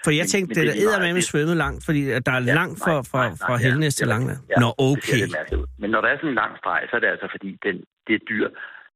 For 0.04 0.10
jeg 0.18 0.24
Men- 0.24 0.32
tænkte, 0.34 0.48
men 0.50 0.54
det 0.56 0.62
er 0.62 0.70
er 0.70 0.74
lige 0.74 0.84
meget. 0.86 0.94
eddermame 0.94 1.20
Det- 1.22 1.28
svømmet 1.30 1.56
langt, 1.64 1.80
fordi 1.88 2.00
at 2.18 2.22
der 2.28 2.34
er 2.38 2.42
Ja, 2.50 2.54
langt 2.60 2.76
fra, 2.84 2.94
fra, 3.12 3.22
fra 3.46 3.54
ja, 3.56 3.62
Helnæs 3.64 3.94
det 3.94 3.98
til 4.00 4.08
er 4.08 4.14
rigtigt. 4.18 4.40
Ja, 4.52 4.56
Nå, 4.64 4.68
det 4.70 4.76
ser 4.78 4.90
okay. 4.92 5.18
lidt 5.22 5.34
mærkeligt 5.38 5.60
ud. 5.62 5.66
Men 5.82 5.88
når 5.94 6.00
der 6.04 6.08
er 6.12 6.16
sådan 6.20 6.32
en 6.34 6.40
lang 6.42 6.52
streg, 6.60 6.80
så 6.90 6.94
er 6.96 7.00
det 7.04 7.10
altså 7.14 7.28
fordi, 7.34 7.50
den, 7.66 7.76
det 8.08 8.16
dyr, 8.30 8.46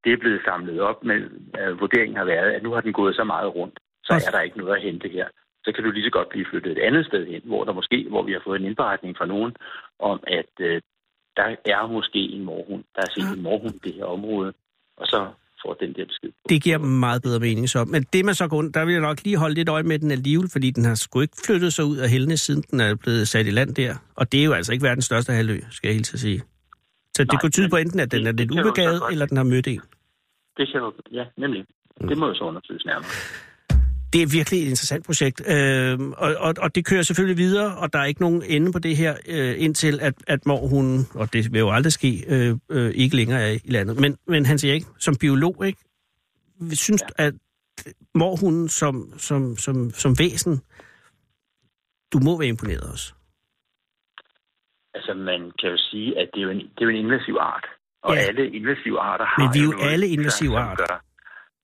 det 0.04 0.10
er 0.12 0.18
blevet 0.24 0.40
samlet 0.48 0.76
op, 0.90 0.98
men 1.10 1.20
øh, 1.60 1.70
vurderingen 1.82 2.16
har 2.20 2.26
været, 2.34 2.50
at 2.56 2.62
nu 2.66 2.70
har 2.74 2.80
den 2.86 2.92
gået 3.00 3.14
så 3.20 3.24
meget 3.34 3.48
rundt, 3.58 3.76
så 4.06 4.12
er 4.26 4.30
der 4.34 4.40
ikke 4.46 4.58
noget 4.62 4.76
at 4.76 4.82
hente 4.88 5.08
her. 5.16 5.26
Så 5.64 5.72
kan 5.74 5.84
du 5.84 5.90
lige 5.90 6.04
så 6.04 6.10
godt 6.10 6.28
blive 6.28 6.46
flyttet 6.50 6.72
et 6.72 6.82
andet 6.88 7.06
sted 7.06 7.26
hen, 7.26 7.40
hvor 7.44 7.64
der 7.64 7.72
måske, 7.72 8.06
hvor 8.08 8.22
vi 8.22 8.32
har 8.32 8.42
fået 8.46 8.60
en 8.60 8.66
indberetning 8.66 9.16
fra 9.16 9.26
nogen, 9.26 9.52
om 10.10 10.18
at 10.26 10.50
øh, 10.60 10.80
der 11.36 11.44
er 11.74 11.86
måske 11.86 12.18
en 12.18 12.44
morhund, 12.44 12.84
der 12.94 13.00
er 13.06 13.10
set 13.14 13.36
en 13.36 13.42
morhund 13.42 13.74
i 13.74 13.78
det 13.88 13.94
her 13.94 14.04
område, 14.04 14.52
og 14.96 15.06
så 15.06 15.20
får 15.62 15.74
den 15.74 15.92
der 15.92 16.04
besked. 16.06 16.30
Det 16.48 16.62
giver 16.62 16.78
meget 16.78 17.22
bedre 17.22 17.40
mening 17.40 17.68
så. 17.68 17.84
Men 17.84 18.02
det 18.12 18.24
man 18.24 18.34
så 18.34 18.48
går 18.48 18.56
rundt, 18.56 18.74
der 18.74 18.84
vil 18.84 18.92
jeg 18.92 19.00
nok 19.02 19.18
lige 19.24 19.36
holde 19.36 19.54
lidt 19.54 19.68
øje 19.68 19.82
med 19.82 19.98
den 19.98 20.10
alligevel, 20.10 20.48
fordi 20.52 20.70
den 20.70 20.84
har 20.84 20.94
sgu 20.94 21.20
ikke 21.20 21.36
flyttet 21.46 21.72
sig 21.72 21.84
ud 21.84 21.96
af 21.96 22.08
Helnæs, 22.10 22.40
siden 22.40 22.62
den 22.70 22.80
er 22.80 22.94
blevet 22.94 23.28
sat 23.28 23.46
i 23.46 23.50
land 23.50 23.74
der. 23.74 23.94
Og 24.16 24.32
det 24.32 24.40
er 24.40 24.44
jo 24.44 24.52
altså 24.52 24.72
ikke 24.72 24.84
verdens 24.84 25.04
største 25.04 25.32
halvø, 25.32 25.58
skal 25.70 25.88
jeg 25.88 25.94
helt 25.94 26.06
til 26.06 26.18
sige. 26.18 26.40
Så 27.16 27.24
det 27.24 27.32
Nej, 27.32 27.40
kunne 27.40 27.50
tyde 27.50 27.68
på 27.68 27.76
enten, 27.76 28.00
at 28.00 28.10
den 28.12 28.20
det- 28.20 28.28
er 28.28 28.32
det 28.32 28.40
lidt 28.40 28.60
ubegavet, 28.60 29.02
eller 29.10 29.26
den 29.26 29.36
har 29.36 29.44
mødt 29.44 29.66
en. 29.66 29.80
Det 30.56 30.68
kan 30.72 30.80
du, 30.80 30.92
ja, 31.12 31.24
nemlig. 31.36 31.64
Det 32.08 32.18
må 32.18 32.26
jo 32.26 32.34
så 32.34 32.44
undersøges 32.44 32.84
nærmere. 32.84 33.10
Det 34.12 34.22
er 34.22 34.26
virkelig 34.32 34.60
et 34.62 34.68
interessant 34.68 35.06
projekt, 35.06 35.42
øh, 35.48 36.00
og, 36.00 36.34
og, 36.38 36.54
og 36.58 36.74
det 36.74 36.86
kører 36.86 37.02
selvfølgelig 37.02 37.36
videre, 37.36 37.76
og 37.76 37.92
der 37.92 37.98
er 37.98 38.04
ikke 38.04 38.20
nogen 38.20 38.42
ende 38.42 38.72
på 38.72 38.78
det 38.78 38.96
her, 38.96 39.16
øh, 39.28 39.54
indtil 39.58 40.00
at, 40.00 40.14
at 40.26 40.46
mor, 40.46 40.66
hun, 40.66 41.06
og 41.14 41.32
det 41.32 41.52
vil 41.52 41.58
jo 41.58 41.70
aldrig 41.70 41.92
ske, 41.92 42.24
øh, 42.28 42.56
øh, 42.70 42.90
ikke 42.94 43.16
længere 43.16 43.40
er 43.42 43.58
i 43.64 43.70
landet. 43.70 44.00
Men, 44.00 44.16
men 44.26 44.46
han 44.46 44.58
siger 44.58 44.74
ikke, 44.74 44.86
som 44.98 45.16
biolog, 45.16 45.66
ikke, 45.66 45.80
vi 46.60 46.76
synes, 46.76 47.02
ja. 47.18 47.24
at 47.24 47.34
morhunden 48.14 48.68
som, 48.68 49.12
som, 49.18 49.56
som, 49.56 49.90
som 49.90 50.18
væsen, 50.18 50.60
du 52.12 52.18
må 52.18 52.38
være 52.38 52.48
imponeret 52.48 52.92
også. 52.92 53.12
Altså, 54.94 55.14
man 55.14 55.40
kan 55.60 55.70
jo 55.70 55.78
sige, 55.90 56.18
at 56.20 56.28
det 56.34 56.40
er 56.40 56.44
jo 56.44 56.50
en, 56.50 56.58
det 56.58 56.80
er 56.80 56.84
jo 56.84 56.88
en 56.88 56.96
invasiv 57.04 57.36
art. 57.40 57.66
Og 58.02 58.14
Ja. 58.14 58.20
alle 58.20 58.50
invasive 58.50 59.00
arter 59.00 59.24
har 59.24 59.42
Men 59.42 59.54
vi 59.54 59.58
er 59.58 59.64
jo 59.64 59.70
noget, 59.70 59.92
alle 59.92 60.06
invasive 60.08 60.58
arter. 60.58 61.07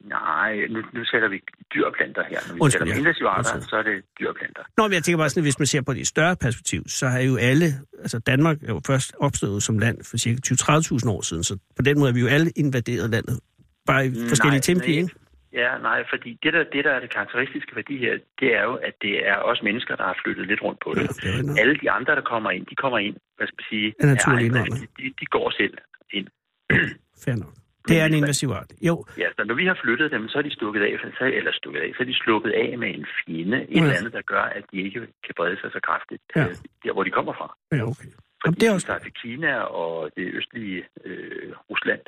Nej, 0.09 0.67
nu, 0.71 0.79
nu 0.93 1.05
sætter 1.05 1.29
vi 1.29 1.39
dyr 1.75 1.85
og 1.85 1.93
planter 1.99 2.23
her. 2.31 2.39
Når 2.49 2.55
vi 2.55 2.61
Undskyld, 2.61 2.81
sætter 2.81 2.95
ja. 2.95 3.01
invasive 3.01 3.29
arter, 3.29 3.61
så 3.61 3.77
er 3.77 3.83
det 3.83 4.03
dyr 4.19 4.29
og 4.29 4.37
planter. 4.41 4.63
Nå, 4.77 4.83
men 4.89 4.93
jeg 4.93 5.03
tænker 5.03 5.19
bare 5.19 5.31
sådan, 5.31 5.41
at 5.41 5.45
hvis 5.45 5.59
man 5.59 5.67
ser 5.67 5.83
på 5.83 5.93
det 5.95 6.07
større 6.07 6.37
perspektiv, 6.37 6.81
så 6.87 7.07
er 7.07 7.21
jo 7.31 7.37
alle, 7.37 7.67
altså 7.99 8.19
Danmark 8.19 8.57
er 8.63 8.73
jo 8.77 8.81
først 8.87 9.15
opstået 9.21 9.63
som 9.63 9.79
land 9.79 9.99
for 10.11 10.17
cirka 10.17 10.39
20-30.000 10.47 11.11
år 11.11 11.23
siden, 11.23 11.45
så 11.45 11.59
på 11.77 11.83
den 11.83 11.99
måde 11.99 12.09
er 12.11 12.15
vi 12.15 12.21
jo 12.21 12.27
alle 12.37 12.51
invaderet 12.57 13.11
landet. 13.11 13.41
Bare 13.87 14.07
i 14.07 14.11
forskellige 14.29 14.61
tempi, 14.61 14.93
nej, 14.93 15.01
ikke? 15.03 15.15
Ja, 15.63 15.71
nej, 15.89 15.99
fordi 16.13 16.31
det 16.43 16.53
der, 16.53 16.65
det, 16.73 16.85
der 16.85 16.93
er 16.97 17.01
det 17.01 17.11
karakteristiske 17.15 17.77
ved 17.77 17.85
de 17.85 17.97
her, 18.05 18.13
det 18.41 18.49
er 18.59 18.63
jo, 18.63 18.75
at 18.75 18.95
det 19.03 19.29
er 19.29 19.37
også 19.51 19.63
mennesker, 19.65 19.97
der 19.97 20.05
har 20.05 20.17
flyttet 20.25 20.47
lidt 20.47 20.63
rundt 20.63 20.81
på 20.85 20.91
det. 20.95 21.03
Ja, 21.03 21.31
det 21.41 21.51
er. 21.51 21.61
Alle 21.63 21.77
de 21.83 21.91
andre, 21.91 22.15
der 22.15 22.25
kommer 22.33 22.51
ind, 22.51 22.67
de 22.67 22.75
kommer 22.75 22.99
ind, 22.99 23.17
hvad 23.37 23.47
skal 23.47 23.57
man 23.61 23.67
sige, 23.73 23.87
drift. 24.01 24.97
de, 24.99 25.05
de 25.21 25.27
går 25.37 25.51
selv 25.61 25.75
ind. 26.19 26.27
Fair 27.25 27.37
nok. 27.37 27.55
Det 27.89 28.01
er 28.01 28.05
en 28.07 28.15
invasiv 28.15 28.49
art. 28.49 28.71
Jo, 28.89 29.05
Ja, 29.19 29.29
så 29.37 29.45
når 29.45 29.55
vi 29.55 29.67
har 29.67 29.79
flyttet 29.85 30.11
dem, 30.11 30.29
så 30.29 30.39
er 30.39 30.43
de 30.43 30.55
stukket 30.55 30.81
af, 30.83 30.93
så, 31.19 31.25
eller 31.25 31.53
stukket 31.53 31.81
af, 31.81 31.91
så 31.97 32.03
er 32.03 32.07
de 32.07 32.15
sluppet 32.15 32.51
af 32.53 32.79
med 32.79 32.89
en 32.99 33.07
fjende, 33.19 33.59
et 33.63 33.69
Ja. 33.77 33.81
eller 33.83 33.97
andet, 33.99 34.13
der 34.13 34.23
gør, 34.23 34.43
at 34.59 34.65
de 34.73 34.77
ikke 34.77 35.01
kan 35.01 35.35
brede 35.37 35.57
sig 35.61 35.71
så 35.73 35.81
kraftigt, 35.89 36.23
Ja. 36.37 36.43
ja. 36.43 36.49
der 36.85 36.93
hvor 36.93 37.05
de 37.05 37.11
kommer 37.11 37.33
fra. 37.33 37.57
ja, 37.73 37.83
okay. 37.93 38.09
Fordi 38.45 38.57
det 38.61 38.69
er 38.69 38.73
også... 38.75 38.99
til 39.03 39.13
Kina 39.23 39.53
og 39.61 40.11
det 40.17 40.27
østlige 40.39 40.85
øh, 41.05 41.53
Rusland, 41.71 42.01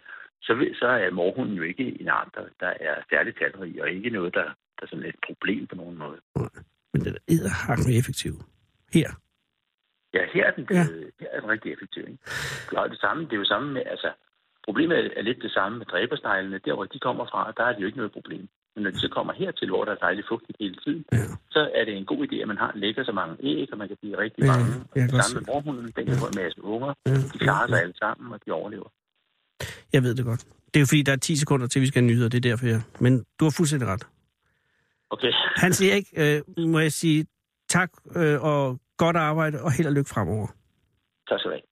så, 0.43 0.53
så 0.81 0.87
er 0.87 1.11
morhunden 1.11 1.57
jo 1.57 1.63
ikke 1.63 2.01
en 2.01 2.09
art, 2.09 2.29
der, 2.35 2.45
der 2.61 2.73
er 2.81 2.95
særligt 3.11 3.39
talrig, 3.39 3.83
og 3.83 3.91
ikke 3.91 4.11
noget, 4.11 4.35
der, 4.35 4.45
der 4.81 4.87
sådan 4.87 5.05
er 5.05 5.09
et 5.09 5.21
problem 5.27 5.67
på 5.67 5.75
nogen 5.75 5.99
måde. 5.99 6.19
Men 6.93 7.01
den 7.05 7.15
er 7.15 7.19
edderhakkende 7.35 7.99
effektiv. 7.99 8.33
Her. 8.95 9.11
Ja, 10.15 10.21
her 10.35 10.45
er 10.47 10.51
den, 10.51 10.67
Ja. 10.71 10.85
her 11.21 11.29
er 11.33 11.41
den 11.41 11.51
rigtig 11.51 11.73
effektiv. 11.73 12.03
Ikke? 12.03 12.19
Jo 12.75 12.89
det 12.89 12.99
samme, 13.01 13.25
det 13.25 13.33
er 13.33 13.37
jo 13.37 13.45
samme 13.45 13.73
med, 13.73 13.83
altså, 13.87 14.11
Problemet 14.69 14.97
er, 15.19 15.23
lidt 15.23 15.43
det 15.43 15.53
samme 15.59 15.79
med 15.79 15.87
dræbersneglene. 15.87 16.59
Der, 16.65 16.75
hvor 16.75 16.85
de 16.85 16.99
kommer 16.99 17.25
fra, 17.33 17.53
der 17.57 17.65
er 17.65 17.73
det 17.73 17.81
jo 17.83 17.87
ikke 17.87 17.99
noget 18.03 18.13
problem. 18.19 18.49
Men 18.75 18.81
når 18.85 18.91
de 18.91 19.01
så 19.01 19.09
kommer 19.17 19.33
hertil, 19.33 19.69
hvor 19.69 19.85
der 19.85 19.93
er 19.93 20.01
dejligt 20.07 20.27
fugtigt 20.29 20.57
hele 20.61 20.77
tiden, 20.85 21.05
ja. 21.13 21.25
så 21.51 21.71
er 21.75 21.85
det 21.85 21.95
en 21.97 22.05
god 22.13 22.21
idé, 22.27 22.37
at 22.43 22.49
man 22.49 22.59
har 22.59 22.73
lægger 22.75 23.05
så 23.05 23.13
mange 23.13 23.35
æg, 23.51 23.69
og 23.73 23.79
man 23.79 23.89
kan 23.89 23.97
blive 24.03 24.19
rigtig 24.19 24.43
Ja, 24.45 24.47
mange. 24.53 24.73
kan 24.95 25.15
Og 25.15 25.23
sammen 25.25 25.35
med 25.39 25.45
morhunden, 25.53 25.87
den 25.97 26.07
kan 26.07 26.17
få 26.23 26.27
en 26.33 26.39
masse 26.43 26.59
unger. 26.65 26.91
Ja, 27.07 27.15
De 27.33 27.39
klarer 27.47 27.67
sig 27.69 27.77
ja. 27.77 27.83
alle 27.83 27.97
sammen, 28.05 28.33
og 28.35 28.39
de 28.47 28.51
overlever. 28.51 28.89
Jeg 29.93 30.03
ved 30.03 30.15
det 30.15 30.25
godt. 30.25 30.45
Det 30.71 30.77
er 30.77 30.81
jo 30.81 30.87
fordi, 30.93 31.03
der 31.03 31.13
er 31.13 31.17
10 31.17 31.37
sekunder 31.37 31.67
til, 31.67 31.83
vi 31.83 31.87
skal 31.87 32.03
have 32.03 32.11
nyheder. 32.11 32.29
Det 32.29 32.39
er 32.45 32.49
derfor, 32.51 32.67
jeg... 32.67 32.81
Men 33.01 33.25
du 33.41 33.45
har 33.45 33.55
fuldstændig 33.57 33.89
ret. 33.89 34.05
Okay, 35.11 35.33
Hans 35.65 35.81
Erik, 35.83 36.07
øh, 36.23 36.67
må 36.73 36.79
jeg 36.79 36.93
sige 36.93 37.27
tak 37.69 37.91
øh, 38.17 38.43
og 38.51 38.81
godt 38.97 39.17
arbejde, 39.17 39.63
og 39.63 39.73
held 39.77 39.87
og 39.87 39.93
lykke 39.95 40.11
fremover. 40.15 40.47
tak 41.29 41.39
skal 41.41 41.51
du 41.51 41.55
have. 41.57 41.63